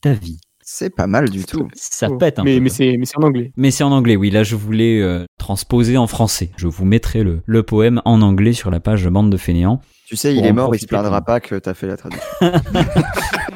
ta 0.02 0.14
vie. 0.14 0.40
C'est 0.66 0.90
pas 0.96 1.08
mal 1.08 1.30
du 1.30 1.44
tout. 1.44 1.68
Ça 1.74 2.08
Oh. 2.10 2.18
pète 2.18 2.40
un 2.40 2.44
mais, 2.46 2.56
peu. 2.58 2.64
mais 2.64 2.70
c'est 2.70 2.96
mais 2.98 3.06
c'est 3.06 3.18
en 3.18 3.24
anglais. 3.24 3.52
Mais 3.58 3.70
c'est 3.70 3.84
en 3.84 3.92
anglais, 3.92 4.16
oui. 4.16 4.32
Là, 4.32 4.44
je 4.44 4.56
voulais 4.56 5.02
euh, 5.02 5.26
transposer 5.38 5.98
en 5.98 6.08
français. 6.08 6.52
Je 6.56 6.68
vous 6.68 6.86
mettrai 6.86 7.22
le, 7.24 7.42
le 7.46 7.64
poème 7.64 8.02
en 8.06 8.22
anglais 8.22 8.54
sur 8.54 8.72
la 8.72 8.80
page 8.80 9.06
Bande 9.10 9.30
de 9.30 9.36
fainéants. 9.36 9.82
Tu 10.14 10.18
sais, 10.18 10.36
il 10.36 10.46
est 10.46 10.54
mort, 10.54 10.76
il 10.76 10.80
se 10.80 10.86
plaindra 10.86 11.24
pas 11.24 11.40
que 11.40 11.56
t'as 11.56 11.74
fait 11.74 11.88
la 11.88 11.98
traduction. 11.98 12.30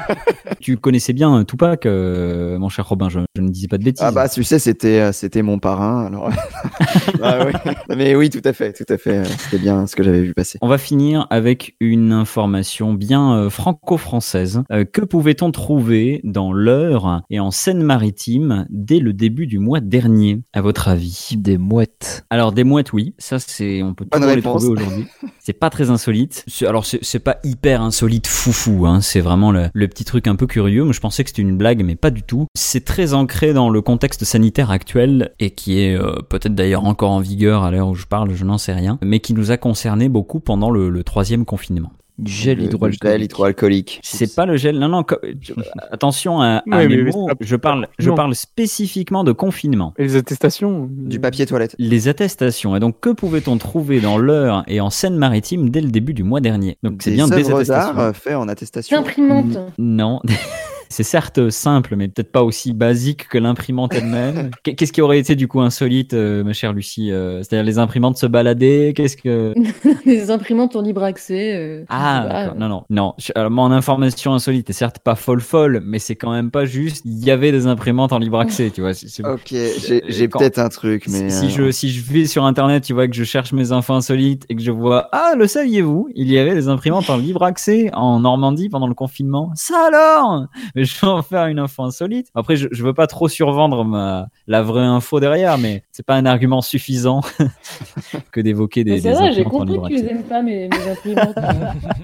Tu 0.60 0.78
connaissais 0.78 1.14
bien 1.14 1.40
euh, 1.40 1.44
Tupac, 1.44 1.86
euh, 1.86 2.58
mon 2.58 2.70
cher 2.70 2.88
Robin, 2.88 3.10
je, 3.10 3.20
je 3.36 3.42
ne 3.42 3.50
disais 3.50 3.68
pas 3.68 3.78
de 3.78 3.84
bêtises. 3.84 4.04
Ah 4.04 4.12
bah, 4.12 4.28
tu 4.28 4.44
sais, 4.44 4.60
c'était 4.60 5.00
euh, 5.00 5.12
c'était 5.12 5.42
mon 5.42 5.60
parrain. 5.60 6.08
Alors... 6.08 6.30
ah, 7.22 7.46
oui. 7.46 7.72
Mais 7.96 8.16
oui, 8.16 8.30
tout 8.30 8.42
à 8.44 8.54
fait, 8.54 8.74
tout 8.74 8.92
à 8.92 8.98
fait. 8.98 9.24
C'était 9.26 9.60
bien 9.60 9.88
ce 9.88 9.96
que 9.96 10.04
j'avais 10.04 10.22
vu 10.22 10.34
passer. 10.34 10.58
On 10.62 10.68
va 10.68 10.78
finir 10.78 11.28
avec 11.30 11.76
une 11.80 12.12
information 12.12 12.94
bien 12.94 13.36
euh, 13.36 13.50
franco-française. 13.50 14.64
Euh, 14.72 14.84
que 14.86 15.02
pouvait-on 15.02 15.52
trouver 15.52 16.22
dans 16.24 16.52
l'Eure 16.52 17.22
et 17.30 17.40
en 17.40 17.52
Seine-Maritime 17.52 18.66
dès 18.70 19.00
le 19.00 19.14
début 19.14 19.48
du 19.48 19.60
mois 19.60 19.80
dernier, 19.80 20.42
à 20.54 20.62
votre 20.62 20.88
avis? 20.88 21.36
Des 21.38 21.58
mouettes. 21.58 22.26
Alors 22.30 22.52
des 22.52 22.64
mouettes, 22.64 22.94
oui, 22.94 23.14
ça 23.18 23.40
c'est, 23.40 23.84
on 23.84 23.94
peut 23.94 24.06
Bonne 24.06 24.22
toujours 24.22 24.36
les 24.36 24.42
réponse. 24.42 24.64
trouver 24.64 24.82
aujourd'hui. 24.82 25.08
C'est 25.40 25.54
pas 25.54 25.70
très 25.70 25.92
insolite. 25.92 26.44
Alors 26.62 26.86
c'est 26.86 27.20
pas 27.20 27.38
hyper 27.44 27.82
insolite 27.82 28.28
foufou, 28.28 28.86
hein. 28.86 29.02
C'est 29.02 29.22
vraiment 29.22 29.52
le, 29.52 29.70
petit 29.88 30.06
truc 30.06 30.28
un 30.28 30.36
peu 30.36 30.48
curieux. 30.48 30.84
Moi 30.84 30.94
je 30.94 31.00
pensais 31.00 31.24
que 31.24 31.30
c'était 31.30 31.42
une 31.42 31.58
blague, 31.58 31.84
mais 31.84 31.96
pas 31.96 32.10
du 32.10 32.24
tout. 32.24 32.48
C'est 32.56 32.86
très 32.86 33.14
ancré 33.14 33.54
dans 33.54 33.70
le 33.70 33.82
contexte 33.82 34.24
sanitaire 34.24 34.72
actuel 34.72 35.32
et 35.40 35.52
qui 35.52 35.80
est 35.80 35.96
euh, 35.96 36.16
peut-être 36.30 36.56
d'ailleurs 36.56 36.86
encore 36.86 37.12
en 37.12 37.20
vigueur 37.20 37.64
à 37.64 37.72
l'heure 37.72 37.90
où 37.90 37.96
je 37.96 38.06
parle, 38.06 38.34
je 38.34 38.46
n'en 38.46 38.58
sais 38.58 38.74
rien, 38.74 38.98
mais 39.02 39.20
qui 39.20 39.34
nous 39.34 39.52
a 39.52 39.58
concerné 39.58 40.10
beaucoup 40.10 40.40
pendant 40.40 40.72
le 40.72 41.04
troisième 41.04 41.46
confinement. 41.46 41.92
Gel 42.24 42.62
hydroalcoolique. 42.62 43.04
gel 43.04 43.24
hydroalcoolique. 43.24 44.00
C'est 44.04 44.36
pas 44.36 44.46
le 44.46 44.58
gel. 44.58 44.80
Non, 44.80 44.90
non. 44.90 45.06
Attention 45.92 46.42
à, 46.42 46.64
à 46.72 46.78
Ouais, 46.78 46.88
mots. 47.04 47.30
Je 47.40 47.56
parle, 47.56 47.88
je 48.00 48.10
parle 48.10 48.34
spécifiquement 48.34 49.24
de 49.24 49.32
confinement. 49.32 49.94
Et 49.98 50.04
les 50.04 50.16
attestations. 50.16 50.90
Du 50.92 51.20
papier 51.20 51.46
toilette. 51.46 51.76
Les 51.78 52.08
attestations. 52.08 52.76
Et 52.76 52.80
donc, 52.80 53.00
que 53.00 53.10
pouvait-on 53.10 53.58
trouver 53.58 54.00
dans 54.00 54.18
l'Eure 54.18 54.64
et 54.68 54.82
en 54.82 54.90
Seine-Maritime 54.90 55.70
dès 55.70 55.82
le 55.82 55.90
début 55.90 56.14
du 56.14 56.24
mois 56.24 56.42
dernier? 56.42 56.78
Donc, 56.84 57.02
c'est 57.04 57.12
bien 57.12 57.28
des 57.28 57.52
attestations. 57.52 57.74
d'art 57.74 58.00
euh, 58.00 58.14
faites 58.14 58.36
en 58.36 58.48
attestation. 58.48 58.98
L'imprimante. 58.98 59.58
Non. 59.78 60.22
C'est 60.90 61.04
certes 61.04 61.50
simple, 61.50 61.96
mais 61.96 62.08
peut-être 62.08 62.32
pas 62.32 62.44
aussi 62.44 62.74
basique 62.74 63.28
que 63.28 63.38
l'imprimante 63.38 63.94
elle-même. 63.96 64.52
Qu'est- 64.64 64.76
Qu'est-ce 64.76 64.94
qui 64.94 65.02
aurait 65.02 65.20
été 65.20 65.36
du 65.36 65.48
coup 65.48 65.62
insolite, 65.62 66.14
euh, 66.14 66.44
ma 66.44 66.54
chère 66.54 66.74
Lucie 66.74 67.12
Euh, 67.12 67.40
C'est-à-dire 67.44 67.66
les 67.66 67.78
imprimantes 67.80 68.18
se 68.18 68.26
balader 68.26 68.94
Qu'est-ce 68.96 69.18
que 69.18 69.54
Les 70.06 70.32
imprimantes 70.32 70.76
en 70.76 70.82
libre 70.82 71.04
accès. 71.04 71.54
euh, 71.56 71.84
Ah, 71.90 72.54
non, 72.58 72.70
non, 72.70 72.84
non. 72.90 73.14
Alors, 73.36 73.52
mon 73.52 73.72
information 73.72 74.34
insolite 74.34 74.70
est 74.70 74.74
certes 74.74 75.00
pas 75.00 75.16
folle 75.16 75.42
folle, 75.42 75.82
mais 75.84 76.00
c'est 76.00 76.16
quand 76.16 76.32
même 76.32 76.52
pas 76.52 76.66
juste. 76.66 77.04
Il 77.06 77.24
y 77.26 77.32
avait 77.32 77.52
des 77.52 77.68
imprimantes 77.68 78.14
en 78.14 78.20
libre 78.20 78.40
accès, 78.40 78.72
tu 78.72 78.82
vois. 78.82 78.92
Ok, 78.92 79.54
j'ai 80.08 80.28
Quand- 80.30 80.40
peut-être 80.40 80.60
un 80.60 80.70
truc, 80.70 81.08
mais. 81.08 81.30
si, 81.30 81.48
si 81.48 81.50
je, 81.50 81.72
si 81.72 81.90
je 81.90 82.02
vais 82.12 82.26
sur 82.26 82.46
internet, 82.46 82.84
tu 82.84 82.94
vois 82.94 83.08
que 83.08 83.16
je 83.16 83.24
cherche 83.24 83.52
mes 83.54 83.72
infos 83.72 83.94
insolites 83.94 84.46
et 84.50 84.56
que 84.56 84.62
je 84.62 84.72
vois 84.72 85.10
Ah, 85.12 85.34
le 85.38 85.48
saviez-vous 85.48 86.10
Il 86.16 86.32
y 86.32 86.38
avait 86.40 86.54
des 86.54 86.68
imprimantes 86.68 87.10
en 87.10 87.18
libre 87.18 87.44
accès 87.44 87.90
en 87.94 88.20
Normandie 88.20 88.70
pendant 88.70 88.88
le 88.88 88.94
confinement? 88.94 89.52
Ça 89.56 89.88
alors? 89.88 90.46
Mais 90.78 90.86
je 90.86 91.02
vais 91.02 91.08
en 91.08 91.24
faire 91.24 91.48
une 91.48 91.58
info 91.58 91.82
insolite. 91.82 92.30
Après, 92.36 92.56
je, 92.56 92.68
je 92.72 92.84
veux 92.84 92.94
pas 92.94 93.08
trop 93.08 93.28
survendre 93.28 93.84
ma, 93.84 94.28
la 94.46 94.62
vraie 94.62 94.86
info 94.86 95.20
derrière, 95.20 95.58
mais 95.58 95.84
c'est 95.98 96.06
pas 96.06 96.14
un 96.14 96.28
argument 96.28 96.62
suffisant 96.62 97.22
que 98.32 98.40
d'évoquer 98.40 98.84
des, 98.84 99.00
c'est 99.02 99.14
vrai, 99.14 99.32
j'ai 99.34 99.44
compris 99.44 99.80
que 99.80 99.88
tu 99.88 99.94
les 99.96 100.06
aimes 100.12 100.22
pas, 100.22 100.44
mes, 100.44 100.70
mes 100.70 100.92
imprimantes. 100.92 101.36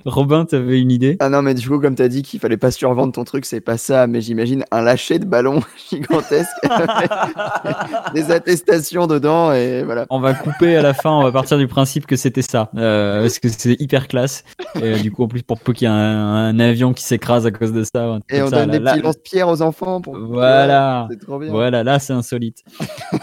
Robin, 0.03 0.45
t'avais 0.45 0.81
une 0.81 0.89
idée? 0.89 1.15
Ah 1.19 1.29
non, 1.29 1.43
mais 1.43 1.53
du 1.53 1.69
coup, 1.69 1.79
comme 1.79 1.93
t'as 1.93 2.07
dit 2.07 2.23
qu'il 2.23 2.39
fallait 2.39 2.57
pas 2.57 2.71
survendre 2.71 3.13
ton 3.13 3.23
truc, 3.23 3.45
c'est 3.45 3.61
pas 3.61 3.77
ça, 3.77 4.07
mais 4.07 4.19
j'imagine 4.19 4.65
un 4.71 4.81
lâcher 4.81 5.19
de 5.19 5.25
ballon 5.25 5.61
gigantesque 5.91 6.49
des 8.15 8.31
attestations 8.31 9.05
dedans 9.05 9.53
et 9.53 9.83
voilà. 9.83 10.07
On 10.09 10.19
va 10.19 10.33
couper 10.33 10.75
à 10.75 10.81
la 10.81 10.95
fin, 10.95 11.11
on 11.11 11.21
va 11.21 11.31
partir 11.31 11.59
du 11.59 11.67
principe 11.67 12.07
que 12.07 12.15
c'était 12.15 12.41
ça, 12.41 12.71
euh, 12.75 13.21
parce 13.21 13.37
que 13.37 13.47
c'est 13.47 13.79
hyper 13.79 14.07
classe. 14.07 14.43
Et 14.77 14.79
euh, 14.83 14.97
du 14.97 15.11
coup, 15.11 15.23
en 15.23 15.27
plus, 15.27 15.43
pour 15.43 15.59
peu 15.59 15.71
qu'il 15.71 15.87
y 15.87 15.91
ait 15.91 15.93
un, 15.93 15.99
un 15.99 16.59
avion 16.59 16.93
qui 16.93 17.03
s'écrase 17.03 17.45
à 17.45 17.51
cause 17.51 17.71
de 17.73 17.83
ça. 17.83 18.17
Et 18.29 18.41
on 18.41 18.47
ça, 18.49 18.65
donne 18.65 18.71
là- 18.71 18.77
des 18.79 18.83
là- 18.83 18.91
petits 18.93 19.03
lance-pierres 19.03 19.49
aux 19.49 19.61
enfants 19.61 20.01
pour. 20.01 20.17
Voilà. 20.17 21.07
C'est 21.11 21.19
trop 21.19 21.37
bien. 21.37 21.51
Voilà, 21.51 21.83
là 21.83 21.99
c'est 21.99 22.13
insolite. 22.13 22.63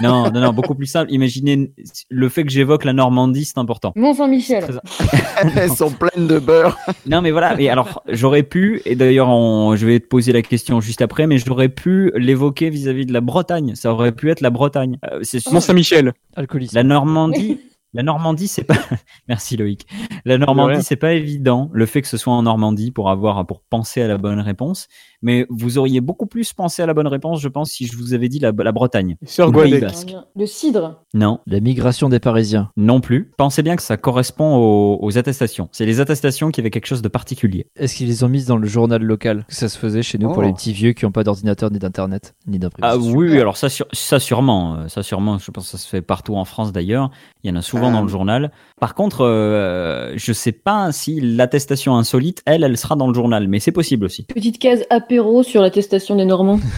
non, 0.00 0.30
non, 0.30 0.40
non, 0.40 0.54
beaucoup 0.60 0.74
plus 0.74 0.86
simple. 0.86 1.12
Imaginez 1.12 1.70
le 2.08 2.28
fait 2.28 2.44
que 2.44 2.50
j'évoque 2.50 2.84
la 2.84 2.92
Normandie, 2.92 3.44
c'est 3.44 3.58
important. 3.58 3.92
Mont-Saint-Michel. 3.96 4.64
Elles 5.56 5.70
sont 5.72 5.90
pleines 5.90 6.26
de 6.26 6.38
beurre. 6.38 6.76
Non, 7.06 7.22
mais 7.22 7.30
voilà. 7.30 7.58
Et 7.60 7.68
alors, 7.68 8.02
j'aurais 8.08 8.42
pu, 8.42 8.82
et 8.84 8.94
d'ailleurs, 8.96 9.28
on- 9.28 9.76
je 9.76 9.86
vais 9.86 10.00
te 10.00 10.06
poser 10.06 10.32
la 10.32 10.42
question 10.42 10.80
juste 10.80 11.02
après, 11.02 11.26
mais 11.26 11.38
j'aurais 11.38 11.68
pu 11.68 12.12
l'évoquer 12.16 12.70
vis-à-vis 12.70 13.06
de 13.06 13.12
la 13.12 13.20
Bretagne. 13.20 13.74
Ça 13.74 13.92
aurait 13.92 14.12
pu 14.12 14.30
être 14.30 14.40
la 14.40 14.50
Bretagne. 14.50 14.98
Euh, 15.10 15.20
c'est 15.22 15.40
sûr- 15.40 15.52
Mont-Saint-Michel. 15.52 16.12
Alcoolisme. 16.36 16.74
La 16.76 16.82
Normandie. 16.82 17.58
La 17.92 18.02
Normandie, 18.02 18.46
c'est 18.48 18.64
pas. 18.64 18.74
Merci 19.28 19.56
Loïc. 19.56 19.86
La 20.24 20.38
Normandie, 20.38 20.82
c'est 20.82 20.96
pas 20.96 21.12
évident. 21.14 21.70
Le 21.72 21.86
fait 21.86 22.02
que 22.02 22.08
ce 22.08 22.16
soit 22.16 22.32
en 22.32 22.42
Normandie 22.42 22.90
pour 22.92 23.10
avoir, 23.10 23.44
pour 23.46 23.60
penser 23.62 24.00
à 24.02 24.08
la 24.08 24.16
bonne 24.18 24.38
réponse. 24.40 24.86
Mais 25.22 25.44
vous 25.50 25.76
auriez 25.76 26.00
beaucoup 26.00 26.26
plus 26.26 26.52
pensé 26.52 26.82
à 26.82 26.86
la 26.86 26.94
bonne 26.94 27.06
réponse, 27.08 27.40
je 27.40 27.48
pense, 27.48 27.70
si 27.70 27.86
je 27.86 27.96
vous 27.96 28.14
avais 28.14 28.28
dit 28.28 28.38
la, 28.38 28.52
la 28.56 28.72
Bretagne. 28.72 29.16
Sur 29.26 29.46
le 29.46 29.52
Pays 29.52 29.70
Guadec. 29.72 29.80
Basque. 29.82 30.14
Le 30.36 30.46
cidre. 30.46 31.02
Non. 31.14 31.40
La 31.46 31.60
migration 31.60 32.08
des 32.08 32.20
Parisiens. 32.20 32.70
Non 32.76 33.00
plus. 33.00 33.32
Pensez 33.36 33.62
bien 33.62 33.76
que 33.76 33.82
ça 33.82 33.96
correspond 33.96 34.56
aux, 34.56 34.98
aux 35.02 35.18
attestations. 35.18 35.68
C'est 35.72 35.84
les 35.84 36.00
attestations 36.00 36.50
qui 36.50 36.60
avaient 36.60 36.70
quelque 36.70 36.86
chose 36.86 37.02
de 37.02 37.08
particulier. 37.08 37.66
Est-ce 37.76 37.96
qu'ils 37.96 38.06
les 38.06 38.24
ont 38.24 38.28
mises 38.28 38.46
dans 38.46 38.56
le 38.56 38.66
journal 38.66 39.02
local? 39.02 39.44
Que 39.48 39.54
ça 39.54 39.68
se 39.68 39.76
faisait 39.78 40.02
chez 40.02 40.16
nous 40.18 40.28
pour 40.28 40.38
Oh. 40.38 40.42
les 40.42 40.52
petits 40.52 40.72
vieux 40.72 40.92
qui 40.92 41.04
n'ont 41.04 41.12
pas 41.12 41.24
d'ordinateur 41.24 41.70
ni 41.70 41.78
d'internet 41.78 42.34
ni 42.46 42.58
d'imprimante. 42.58 42.90
Ah 42.94 42.96
oui, 42.98 43.38
alors 43.38 43.56
ça, 43.58 43.68
sur- 43.68 43.86
ça 43.92 44.18
sûrement, 44.20 44.76
euh, 44.76 44.88
ça 44.88 45.02
sûrement. 45.02 45.38
Je 45.38 45.50
pense 45.50 45.64
que 45.64 45.70
ça 45.72 45.78
se 45.78 45.88
fait 45.88 46.00
partout 46.02 46.36
en 46.36 46.44
France 46.46 46.72
d'ailleurs. 46.72 47.10
Il 47.42 47.50
y 47.50 47.52
en 47.52 47.56
a 47.56 47.62
souvent 47.62 47.90
dans 47.90 48.02
le 48.02 48.08
journal. 48.08 48.50
Par 48.80 48.94
contre, 48.94 49.24
euh, 49.24 50.12
je 50.16 50.32
sais 50.32 50.52
pas 50.52 50.92
si 50.92 51.20
l'attestation 51.20 51.96
insolite, 51.96 52.42
elle, 52.46 52.64
elle 52.64 52.76
sera 52.76 52.96
dans 52.96 53.08
le 53.08 53.14
journal, 53.14 53.48
mais 53.48 53.60
c'est 53.60 53.72
possible 53.72 54.04
aussi. 54.04 54.24
Petite 54.24 54.58
case 54.58 54.84
apéro 54.90 55.42
sur 55.42 55.62
l'attestation 55.62 56.16
des 56.16 56.24
Normands. 56.24 56.60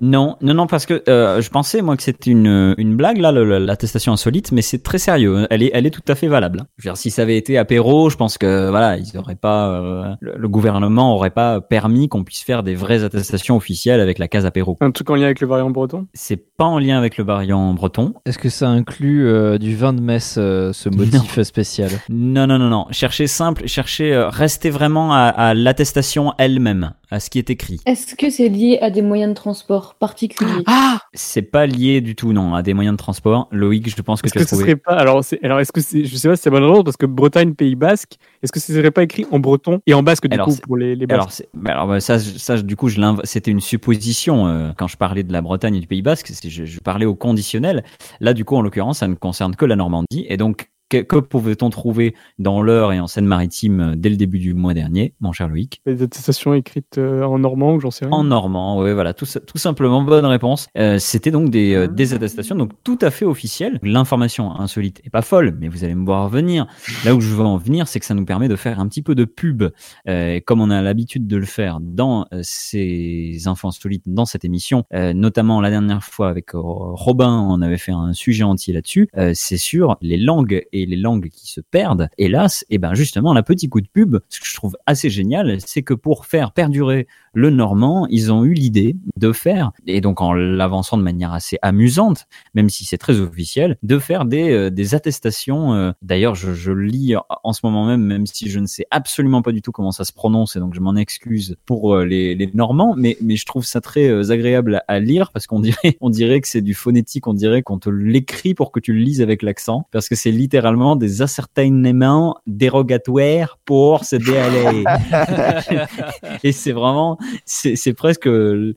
Non, 0.00 0.36
non, 0.40 0.54
non, 0.54 0.66
parce 0.66 0.86
que 0.86 1.02
euh, 1.08 1.42
je 1.42 1.50
pensais 1.50 1.82
moi 1.82 1.96
que 1.96 2.02
c'était 2.02 2.30
une, 2.30 2.74
une 2.78 2.96
blague 2.96 3.18
là, 3.18 3.32
l'attestation 3.32 4.12
insolite, 4.12 4.50
mais 4.50 4.62
c'est 4.62 4.82
très 4.82 4.98
sérieux. 4.98 5.46
Elle 5.50 5.62
est, 5.62 5.70
elle 5.74 5.86
est 5.86 5.90
tout 5.90 6.00
à 6.08 6.14
fait 6.14 6.26
valable. 6.26 6.64
Je 6.78 6.88
veux 6.88 6.92
dire, 6.92 6.96
si 6.96 7.10
ça 7.10 7.22
avait 7.22 7.36
été 7.36 7.58
apéro, 7.58 8.08
je 8.08 8.16
pense 8.16 8.38
que 8.38 8.70
voilà, 8.70 8.96
ils 8.96 9.18
auraient 9.18 9.34
pas, 9.34 9.68
euh, 9.68 10.14
le, 10.20 10.34
le 10.38 10.48
gouvernement 10.48 11.14
aurait 11.14 11.30
pas 11.30 11.60
permis 11.60 12.08
qu'on 12.08 12.24
puisse 12.24 12.42
faire 12.42 12.62
des 12.62 12.74
vraies 12.74 13.04
attestations 13.04 13.56
officielles 13.56 14.00
avec 14.00 14.18
la 14.18 14.28
case 14.28 14.46
apéro. 14.46 14.78
Un 14.80 14.90
truc 14.90 15.10
en 15.10 15.16
lien 15.16 15.26
avec 15.26 15.40
le 15.40 15.46
variant 15.46 15.70
breton? 15.70 16.06
C'est 16.14 16.56
pas 16.56 16.64
en 16.64 16.78
lien 16.78 16.96
avec 16.96 17.18
le 17.18 17.24
variant 17.24 17.74
breton. 17.74 18.14
Est-ce 18.24 18.38
que 18.38 18.48
ça 18.48 18.68
inclut 18.68 19.26
euh, 19.26 19.58
du 19.70 19.76
vin 19.76 19.92
de 19.92 20.00
messe, 20.00 20.34
euh, 20.36 20.72
ce 20.72 20.88
motif 20.88 21.40
spécial 21.42 21.90
Non, 22.08 22.48
non, 22.48 22.58
non, 22.58 22.68
non. 22.68 22.86
Cherchez 22.90 23.28
simple, 23.28 23.68
cherchez, 23.68 24.12
euh, 24.12 24.28
restez 24.28 24.68
vraiment 24.68 25.14
à, 25.14 25.26
à 25.28 25.54
l'attestation 25.54 26.34
elle-même, 26.38 26.92
à 27.12 27.20
ce 27.20 27.30
qui 27.30 27.38
est 27.38 27.50
écrit. 27.50 27.78
Est-ce 27.86 28.16
que 28.16 28.30
c'est 28.30 28.48
lié 28.48 28.80
à 28.82 28.90
des 28.90 29.00
moyens 29.02 29.30
de 29.30 29.36
transport 29.36 29.94
particuliers? 29.94 30.64
Ah 30.66 30.98
C'est 31.14 31.42
pas 31.42 31.66
lié 31.66 32.00
du 32.00 32.16
tout, 32.16 32.32
non, 32.32 32.54
à 32.54 32.62
des 32.62 32.74
moyens 32.74 32.94
de 32.94 32.98
transport. 32.98 33.46
Loïc, 33.52 33.88
je 33.96 34.02
pense 34.02 34.22
que 34.22 34.28
tu 34.28 34.38
as 34.38 34.42
que 34.42 34.48
ce 34.48 34.56
serait 34.56 34.74
pas 34.74 34.94
alors 34.94 35.22
c'est 35.22 35.42
alors 35.44 35.60
est-ce 35.60 35.70
que 35.70 35.80
c'est 35.80 36.04
je 36.04 36.16
sais 36.16 36.28
pas 36.28 36.34
si 36.34 36.42
c'est 36.42 36.50
bonne 36.50 36.82
parce 36.82 36.96
que 36.96 37.06
Bretagne 37.06 37.54
Pays 37.54 37.76
Basque 37.76 38.18
est-ce 38.42 38.52
que 38.52 38.60
ce 38.60 38.72
serait 38.72 38.90
pas 38.90 39.02
écrit 39.02 39.26
en 39.30 39.38
breton 39.38 39.80
et 39.86 39.92
en 39.92 40.02
basque 40.02 40.26
du 40.26 40.34
Alors, 40.34 40.46
coup 40.46 40.56
pour 40.62 40.76
les 40.76 40.96
les 40.96 41.06
basques? 41.06 41.44
Alors, 41.64 41.82
alors 41.82 42.02
ça, 42.02 42.18
ça, 42.18 42.60
du 42.62 42.74
coup, 42.74 42.88
je 42.88 43.00
c'était 43.24 43.50
une 43.50 43.60
supposition 43.60 44.46
euh, 44.46 44.72
quand 44.76 44.86
je 44.88 44.96
parlais 44.96 45.22
de 45.22 45.32
la 45.32 45.42
Bretagne 45.42 45.76
et 45.76 45.80
du 45.80 45.86
Pays 45.86 46.02
Basque. 46.02 46.32
Je, 46.42 46.64
je 46.64 46.80
parlais 46.80 47.06
au 47.06 47.14
conditionnel. 47.14 47.84
Là, 48.20 48.32
du 48.32 48.44
coup, 48.44 48.56
en 48.56 48.62
l'occurrence, 48.62 48.98
ça 48.98 49.08
ne 49.08 49.14
concerne 49.14 49.56
que 49.60 49.66
la 49.66 49.76
Normandie. 49.76 50.24
Et 50.28 50.38
donc, 50.38 50.70
que, 50.90 50.98
que 50.98 51.16
pouvait-on 51.16 51.70
trouver 51.70 52.14
dans 52.38 52.60
l'heure 52.60 52.92
et 52.92 53.00
en 53.00 53.06
Seine-Maritime 53.06 53.80
euh, 53.80 53.94
dès 53.96 54.10
le 54.10 54.16
début 54.16 54.38
du 54.38 54.52
mois 54.52 54.74
dernier, 54.74 55.14
mon 55.20 55.32
cher 55.32 55.48
Loïc? 55.48 55.80
Les 55.86 56.02
attestations 56.02 56.52
écrites 56.52 56.98
euh, 56.98 57.22
en 57.22 57.38
normand, 57.38 57.74
ou 57.74 57.80
j'en 57.80 57.90
sais 57.90 58.04
rien. 58.04 58.14
En 58.14 58.24
normand, 58.24 58.82
oui, 58.82 58.92
voilà, 58.92 59.14
tout, 59.14 59.24
simplement, 59.24 60.02
bonne 60.02 60.26
réponse. 60.26 60.68
Euh, 60.76 60.98
C'était 60.98 61.30
donc 61.30 61.50
des, 61.50 61.74
euh, 61.74 61.86
des 61.86 62.12
attestations, 62.12 62.56
donc 62.56 62.72
tout 62.84 62.98
à 63.00 63.10
fait 63.10 63.24
officielles. 63.24 63.78
L'information 63.82 64.52
insolite 64.58 65.00
est 65.04 65.10
pas 65.10 65.22
folle, 65.22 65.56
mais 65.58 65.68
vous 65.68 65.84
allez 65.84 65.94
me 65.94 66.04
voir 66.04 66.28
venir. 66.28 66.66
Là 67.04 67.14
où 67.14 67.20
je 67.20 67.32
veux 67.34 67.44
en 67.44 67.56
venir, 67.56 67.88
c'est 67.88 68.00
que 68.00 68.06
ça 68.06 68.14
nous 68.14 68.24
permet 68.24 68.48
de 68.48 68.56
faire 68.56 68.80
un 68.80 68.88
petit 68.88 69.02
peu 69.02 69.14
de 69.14 69.24
pub, 69.24 69.62
euh, 70.08 70.40
comme 70.44 70.60
on 70.60 70.70
a 70.70 70.82
l'habitude 70.82 71.26
de 71.26 71.36
le 71.36 71.46
faire 71.46 71.78
dans 71.80 72.26
euh, 72.32 72.40
ces 72.42 73.46
infos 73.46 73.68
insolites, 73.68 74.04
dans 74.06 74.24
cette 74.24 74.44
émission, 74.44 74.84
euh, 74.92 75.12
notamment 75.12 75.60
la 75.60 75.70
dernière 75.70 76.02
fois 76.02 76.28
avec 76.28 76.54
euh, 76.54 76.60
Robin, 76.60 77.46
on 77.48 77.62
avait 77.62 77.78
fait 77.78 77.92
un 77.92 78.12
sujet 78.12 78.42
entier 78.42 78.74
là-dessus. 78.74 79.08
Euh, 79.16 79.32
c'est 79.34 79.56
sur 79.56 79.96
les 80.00 80.16
langues 80.16 80.64
et 80.72 80.79
les 80.86 80.96
langues 80.96 81.28
qui 81.28 81.46
se 81.46 81.60
perdent. 81.60 82.08
Hélas, 82.18 82.64
et 82.70 82.78
ben 82.78 82.94
justement, 82.94 83.34
un 83.34 83.42
petit 83.42 83.68
coup 83.68 83.80
de 83.80 83.88
pub, 83.88 84.18
ce 84.28 84.40
que 84.40 84.46
je 84.46 84.54
trouve 84.54 84.76
assez 84.86 85.10
génial, 85.10 85.60
c'est 85.60 85.82
que 85.82 85.94
pour 85.94 86.26
faire 86.26 86.52
perdurer 86.52 87.06
le 87.32 87.50
normand, 87.50 88.06
ils 88.08 88.32
ont 88.32 88.44
eu 88.44 88.52
l'idée 88.54 88.96
de 89.16 89.32
faire, 89.32 89.72
et 89.86 90.00
donc 90.00 90.20
en 90.20 90.32
l'avançant 90.32 90.96
de 90.96 91.02
manière 91.02 91.32
assez 91.32 91.58
amusante, 91.62 92.26
même 92.54 92.68
si 92.68 92.84
c'est 92.84 92.98
très 92.98 93.20
officiel, 93.20 93.76
de 93.82 93.98
faire 93.98 94.24
des, 94.24 94.50
euh, 94.50 94.70
des 94.70 94.94
attestations. 94.94 95.74
euh, 95.74 95.92
D'ailleurs, 96.02 96.34
je, 96.34 96.54
je 96.54 96.72
lis 96.72 97.14
en 97.44 97.52
ce 97.52 97.60
moment 97.64 97.86
même, 97.86 98.02
même 98.02 98.26
si 98.26 98.48
je 98.50 98.58
ne 98.58 98.66
sais 98.66 98.86
absolument 98.90 99.42
pas 99.42 99.52
du 99.52 99.62
tout 99.62 99.72
comment 99.72 99.92
ça 99.92 100.04
se 100.04 100.12
prononce, 100.12 100.56
et 100.56 100.60
donc 100.60 100.74
je 100.74 100.80
m'en 100.80 100.96
excuse 100.96 101.56
pour 101.66 101.94
euh, 101.94 102.04
les, 102.04 102.34
les 102.34 102.50
Normands, 102.54 102.94
mais, 102.96 103.16
mais 103.22 103.36
je 103.36 103.46
trouve 103.46 103.64
ça 103.64 103.80
très 103.80 104.08
euh, 104.08 104.30
agréable 104.30 104.76
à, 104.76 104.84
à 104.88 104.98
lire 105.00 105.30
parce 105.32 105.46
qu'on 105.46 105.60
dirait, 105.60 105.96
on 106.00 106.10
dirait 106.10 106.40
que 106.40 106.48
c'est 106.48 106.62
du 106.62 106.74
phonétique, 106.74 107.26
on 107.26 107.34
dirait 107.34 107.62
qu'on 107.62 107.78
te 107.78 107.90
l'écrit 107.90 108.54
pour 108.54 108.72
que 108.72 108.80
tu 108.80 108.92
le 108.92 109.00
lises 109.00 109.22
avec 109.22 109.42
l'accent, 109.42 109.86
parce 109.92 110.08
que 110.08 110.14
c'est 110.14 110.30
littéralement 110.32 110.96
des 110.96 111.22
ascertainements 111.22 112.36
dérogatoires 112.46 113.58
pour 113.64 114.04
se 114.04 114.16
déhaler. 114.16 114.84
et 116.44 116.52
c'est 116.52 116.72
vraiment, 116.72 117.18
c'est 117.44 117.94
presque 117.94 118.28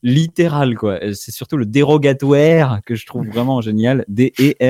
littéral, 0.01 0.75
quoi. 0.75 0.99
C'est 1.13 1.31
surtout 1.31 1.57
le 1.57 1.65
dérogatoire 1.65 2.83
que 2.83 2.95
je 2.95 3.05
trouve 3.05 3.27
vraiment 3.27 3.61
génial. 3.61 4.05
D-E-R-O-G-A-T-O-U. 4.07 4.63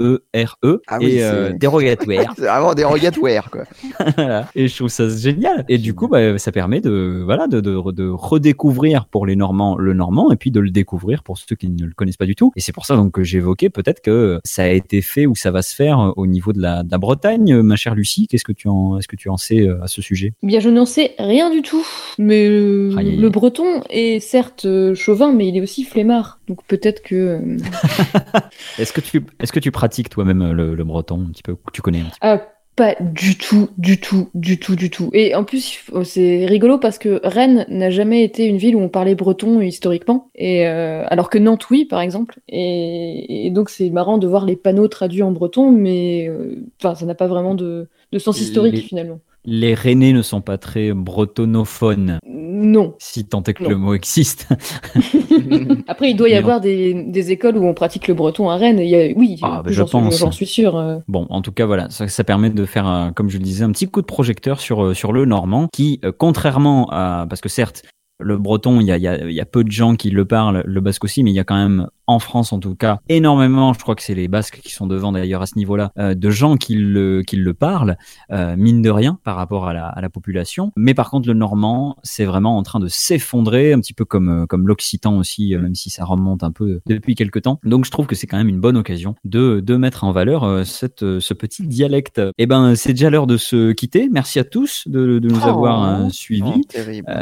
E-R-E 0.00 0.82
Ah 0.86 0.98
oui, 1.00 1.16
et 1.16 1.24
euh, 1.24 1.52
dérogatoire. 1.58 2.32
C'est 2.36 2.42
vraiment 2.42 2.74
dérogatoire, 2.74 3.50
quoi. 3.50 3.64
Et 4.54 4.68
je 4.68 4.76
trouve 4.76 4.88
ça 4.88 5.08
génial. 5.08 5.64
Et 5.68 5.78
du 5.78 5.94
coup, 5.94 6.08
bah, 6.08 6.38
ça 6.38 6.52
permet 6.52 6.80
de, 6.80 7.22
voilà, 7.24 7.46
de, 7.46 7.60
de, 7.60 7.92
de 7.92 8.08
redécouvrir 8.08 9.06
pour 9.06 9.26
les 9.26 9.36
Normands 9.36 9.76
le 9.76 9.92
normand 9.94 10.32
et 10.32 10.36
puis 10.36 10.50
de 10.50 10.60
le 10.60 10.70
découvrir 10.70 11.22
pour 11.22 11.38
ceux 11.38 11.56
qui 11.56 11.68
ne 11.68 11.86
le 11.86 11.92
connaissent 11.92 12.16
pas 12.16 12.26
du 12.26 12.34
tout. 12.34 12.52
Et 12.56 12.60
c'est 12.60 12.72
pour 12.72 12.86
ça 12.86 12.96
donc 12.96 13.12
que 13.12 13.22
j'évoquais 13.22 13.70
peut-être 13.70 14.00
que 14.00 14.40
ça 14.44 14.64
a 14.64 14.68
été 14.68 15.02
fait 15.02 15.26
ou 15.26 15.34
ça 15.34 15.50
va 15.50 15.62
se 15.62 15.74
faire 15.74 16.12
au 16.16 16.26
niveau 16.26 16.52
de 16.52 16.60
la, 16.60 16.82
de 16.82 16.90
la 16.90 16.98
Bretagne. 16.98 17.60
Ma 17.62 17.76
chère 17.76 17.94
Lucie, 17.94 18.26
qu'est-ce 18.28 18.44
que 18.44 18.52
tu 18.52 18.68
en, 18.68 18.98
est-ce 18.98 19.08
que 19.08 19.16
tu 19.16 19.28
en 19.28 19.36
sais 19.36 19.60
euh, 19.60 19.82
à 19.82 19.86
ce 19.86 20.02
sujet? 20.02 20.32
Eh 20.42 20.46
Bien, 20.46 20.60
je 20.60 20.68
n'en 20.68 20.86
sais 20.86 21.14
rien 21.18 21.50
du 21.50 21.62
tout. 21.62 21.84
Mais 22.18 22.48
euh, 22.48 22.94
le 23.00 23.28
breton 23.28 23.82
est 23.90 24.20
certes 24.20 24.64
euh, 24.64 24.94
chauvin, 24.94 25.32
mais 25.32 25.48
il 25.48 25.56
est 25.56 25.60
aussi 25.60 25.84
flemmard. 25.84 26.38
Donc 26.48 26.64
peut-être 26.66 27.02
que. 27.02 27.40
euh, 28.14 28.40
Est-ce 28.78 28.92
que 28.92 29.00
tu, 29.00 29.24
est-ce 29.40 29.52
que 29.52 29.60
tu 29.60 29.70
pratiques 29.70 30.08
toi-même 30.10 30.42
euh, 30.42 30.52
le, 30.52 30.74
le 30.74 30.84
breton 30.84 31.22
un 31.28 31.30
petit 31.32 31.42
peu 31.42 31.56
Tu 31.72 31.82
connais 31.82 32.00
un 32.00 32.06
petit 32.06 32.20
peu? 32.20 32.28
Ah, 32.28 32.46
pas 32.76 32.94
du 33.00 33.36
tout, 33.36 33.68
du 33.78 34.00
tout, 34.00 34.30
du 34.34 34.58
tout, 34.58 34.74
du 34.76 34.90
tout. 34.90 35.10
Et 35.12 35.34
en 35.34 35.44
plus, 35.44 35.74
faut- 35.74 36.04
c'est 36.04 36.46
rigolo 36.46 36.78
parce 36.78 36.98
que 36.98 37.20
Rennes 37.24 37.66
n'a 37.68 37.90
jamais 37.90 38.22
été 38.22 38.46
une 38.46 38.56
ville 38.56 38.76
où 38.76 38.80
on 38.80 38.88
parlait 38.88 39.14
breton 39.14 39.60
historiquement. 39.60 40.30
Et 40.34 40.66
euh, 40.66 41.04
alors 41.08 41.28
que 41.30 41.38
Nantes, 41.38 41.68
oui, 41.70 41.84
par 41.84 42.00
exemple. 42.00 42.38
Et, 42.48 43.46
et 43.46 43.50
donc 43.50 43.70
c'est 43.70 43.90
marrant 43.90 44.18
de 44.18 44.26
voir 44.26 44.46
les 44.46 44.56
panneaux 44.56 44.88
traduits 44.88 45.22
en 45.22 45.32
breton, 45.32 45.70
mais 45.72 46.28
euh, 46.28 46.64
enfin, 46.82 46.94
ça 46.94 47.04
n'a 47.06 47.14
pas 47.14 47.26
vraiment 47.26 47.54
de, 47.54 47.88
de 48.12 48.18
sens 48.18 48.40
historique 48.40 48.76
Les- 48.76 48.82
finalement. 48.82 49.20
Les 49.44 49.74
Rennais 49.74 50.12
ne 50.12 50.22
sont 50.22 50.40
pas 50.42 50.58
très 50.58 50.92
bretonophones, 50.92 52.18
Non. 52.26 52.94
si 52.98 53.24
tant 53.24 53.42
est 53.44 53.54
que 53.54 53.62
Non. 53.62 53.70
le 53.70 53.76
mot 53.76 53.94
existe. 53.94 54.46
Après, 55.88 56.10
il 56.10 56.16
doit 56.16 56.28
y 56.28 56.32
Mais 56.32 56.38
avoir 56.38 56.60
des, 56.60 57.04
des 57.04 57.30
écoles 57.32 57.56
où 57.56 57.64
on 57.66 57.72
pratique 57.74 58.06
le 58.08 58.14
breton 58.14 58.50
à 58.50 58.56
Rennes. 58.56 58.78
Il 58.80 58.88
y 58.88 58.96
a, 58.96 59.08
oui, 59.16 59.38
Ah, 59.42 59.62
bah, 59.64 59.70
j'en 59.72 59.84
je 59.86 59.88
suis- 59.88 59.98
pense. 59.98 60.18
j'en 60.18 60.30
suis 60.30 60.46
sûr. 60.46 60.76
euh. 60.76 60.98
Bon, 61.08 61.26
en 61.30 61.40
tout 61.40 61.52
cas, 61.52 61.64
voilà, 61.66 61.88
ça, 61.90 62.06
ça 62.08 62.22
permet 62.24 62.50
de 62.50 62.64
faire, 62.66 62.86
euh, 62.88 63.10
comme 63.12 63.30
je 63.30 63.38
le 63.38 63.44
disais, 63.44 63.64
un 63.64 63.72
petit 63.72 63.88
coup 63.88 64.00
de 64.02 64.06
projecteur 64.06 64.60
sur, 64.60 64.84
euh, 64.84 64.94
sur 64.94 65.12
le 65.12 65.24
normand, 65.24 65.68
qui, 65.72 66.00
contrairement 66.18 66.88
à, 66.90 67.26
parce 67.28 67.40
que 67.40 67.48
certes, 67.48 67.82
le 68.20 68.38
breton, 68.38 68.80
il 68.80 68.86
y 68.86 68.92
a, 68.92 68.96
il 68.96 69.02
y, 69.02 69.08
a, 69.08 69.26
il 69.26 69.32
y 69.34 69.40
a 69.40 69.44
peu 69.46 69.64
de 69.64 69.70
gens 69.70 69.96
qui 69.96 70.10
le 70.10 70.24
parlent, 70.24 70.62
le 70.64 70.80
basque 70.80 71.04
aussi, 71.04 71.22
mais 71.24 71.30
il 71.30 71.34
y 71.34 71.40
a 71.40 71.44
quand 71.44 71.56
même, 71.56 71.88
en 72.06 72.18
France 72.20 72.52
en 72.52 72.58
tout 72.60 72.74
cas, 72.76 73.00
énormément, 73.08 73.72
je 73.72 73.80
crois 73.80 73.94
que 73.96 74.02
c'est 74.02 74.14
les 74.14 74.28
basques 74.28 74.60
qui 74.62 74.72
sont 74.72 74.86
devant 74.86 75.12
d'ailleurs 75.12 75.42
à 75.42 75.46
ce 75.46 75.58
niveau-là, 75.58 75.90
euh, 75.98 76.14
de 76.14 76.30
gens 76.30 76.56
qui 76.56 76.76
le, 76.76 77.22
qui 77.22 77.36
le 77.36 77.52
parlent, 77.54 77.96
euh, 78.30 78.54
mine 78.56 78.80
de 78.82 78.90
rien, 78.90 79.18
par 79.24 79.36
rapport 79.36 79.66
à 79.66 79.74
la, 79.74 79.86
à 79.86 80.00
la 80.00 80.08
population. 80.08 80.72
Mais 80.76 80.94
par 80.94 81.10
contre, 81.10 81.26
le 81.28 81.34
normand, 81.34 81.96
c'est 82.04 82.24
vraiment 82.24 82.56
en 82.56 82.62
train 82.62 82.78
de 82.80 82.88
s'effondrer, 82.88 83.72
un 83.72 83.80
petit 83.80 83.94
peu 83.94 84.04
comme, 84.04 84.28
euh, 84.28 84.46
comme 84.46 84.68
l'occitan 84.68 85.18
aussi, 85.18 85.56
même 85.56 85.74
si 85.74 85.90
ça 85.90 86.04
remonte 86.04 86.44
un 86.44 86.52
peu 86.52 86.80
depuis 86.86 87.14
quelques 87.16 87.42
temps. 87.42 87.58
Donc 87.64 87.84
je 87.84 87.90
trouve 87.90 88.06
que 88.06 88.14
c'est 88.14 88.26
quand 88.28 88.38
même 88.38 88.48
une 88.48 88.60
bonne 88.60 88.76
occasion 88.76 89.16
de, 89.24 89.60
de 89.60 89.76
mettre 89.76 90.04
en 90.04 90.12
valeur 90.12 90.44
euh, 90.44 90.62
cette, 90.64 91.00
ce 91.00 91.34
petit 91.34 91.66
dialecte. 91.66 92.20
Eh 92.38 92.46
ben, 92.46 92.74
c'est 92.76 92.92
déjà 92.92 93.10
l'heure 93.10 93.26
de 93.26 93.36
se 93.36 93.72
quitter. 93.72 94.08
Merci 94.12 94.38
à 94.38 94.44
tous 94.44 94.84
de, 94.86 95.18
de 95.18 95.28
nous 95.28 95.40
Oh. 95.42 95.48
avoir 95.48 96.10
suivis. 96.12 96.62
Oh, 96.76 97.12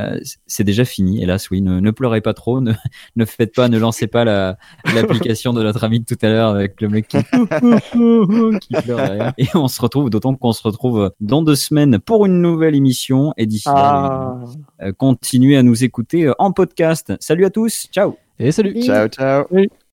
c'est 0.49 0.65
déjà 0.65 0.85
fini, 0.89 1.23
hélas, 1.23 1.51
oui. 1.51 1.63
Ne, 1.63 1.79
ne 1.79 1.91
pleurez 1.93 2.21
pas 2.21 2.35
trop, 2.35 2.61
ne, 2.61 2.73
ne 3.17 3.25
faites 3.25 3.55
pas, 3.55 3.69
ne 3.69 3.79
lancez 3.79 4.09
pas 4.09 4.25
la, 4.25 4.59
l'application 4.95 5.53
de 5.53 5.63
notre 5.63 5.85
ami 5.85 6.01
de 6.01 6.05
tout 6.05 6.19
à 6.21 6.29
l'heure 6.29 6.49
avec 6.51 6.81
le 6.81 6.89
mec 6.89 7.07
qui, 7.07 7.19
qui 8.61 8.83
pleure 8.83 8.97
derrière. 8.99 9.33
Et 9.39 9.47
on 9.55 9.69
se 9.69 9.81
retrouve, 9.81 10.11
d'autant 10.11 10.35
qu'on 10.35 10.53
se 10.53 10.63
retrouve 10.63 11.13
dans 11.21 11.43
deux 11.43 11.55
semaines 11.55 11.99
pour 12.01 12.27
une 12.27 12.41
nouvelle 12.43 12.75
émission. 12.75 13.33
Et 13.37 13.47
d'ici 13.47 13.69
là, 13.69 13.75
Ah. 13.79 14.39
euh, 14.83 14.93
continuez 14.97 15.57
à 15.57 15.63
nous 15.63 15.85
écouter 15.85 16.25
euh, 16.27 16.33
en 16.39 16.51
podcast. 16.53 17.13
Salut 17.21 17.45
à 17.45 17.51
tous, 17.51 17.87
ciao 17.93 18.17
Et 18.39 18.51
salut. 18.53 18.81
Ciao, 18.83 19.09
ciao. 19.09 19.45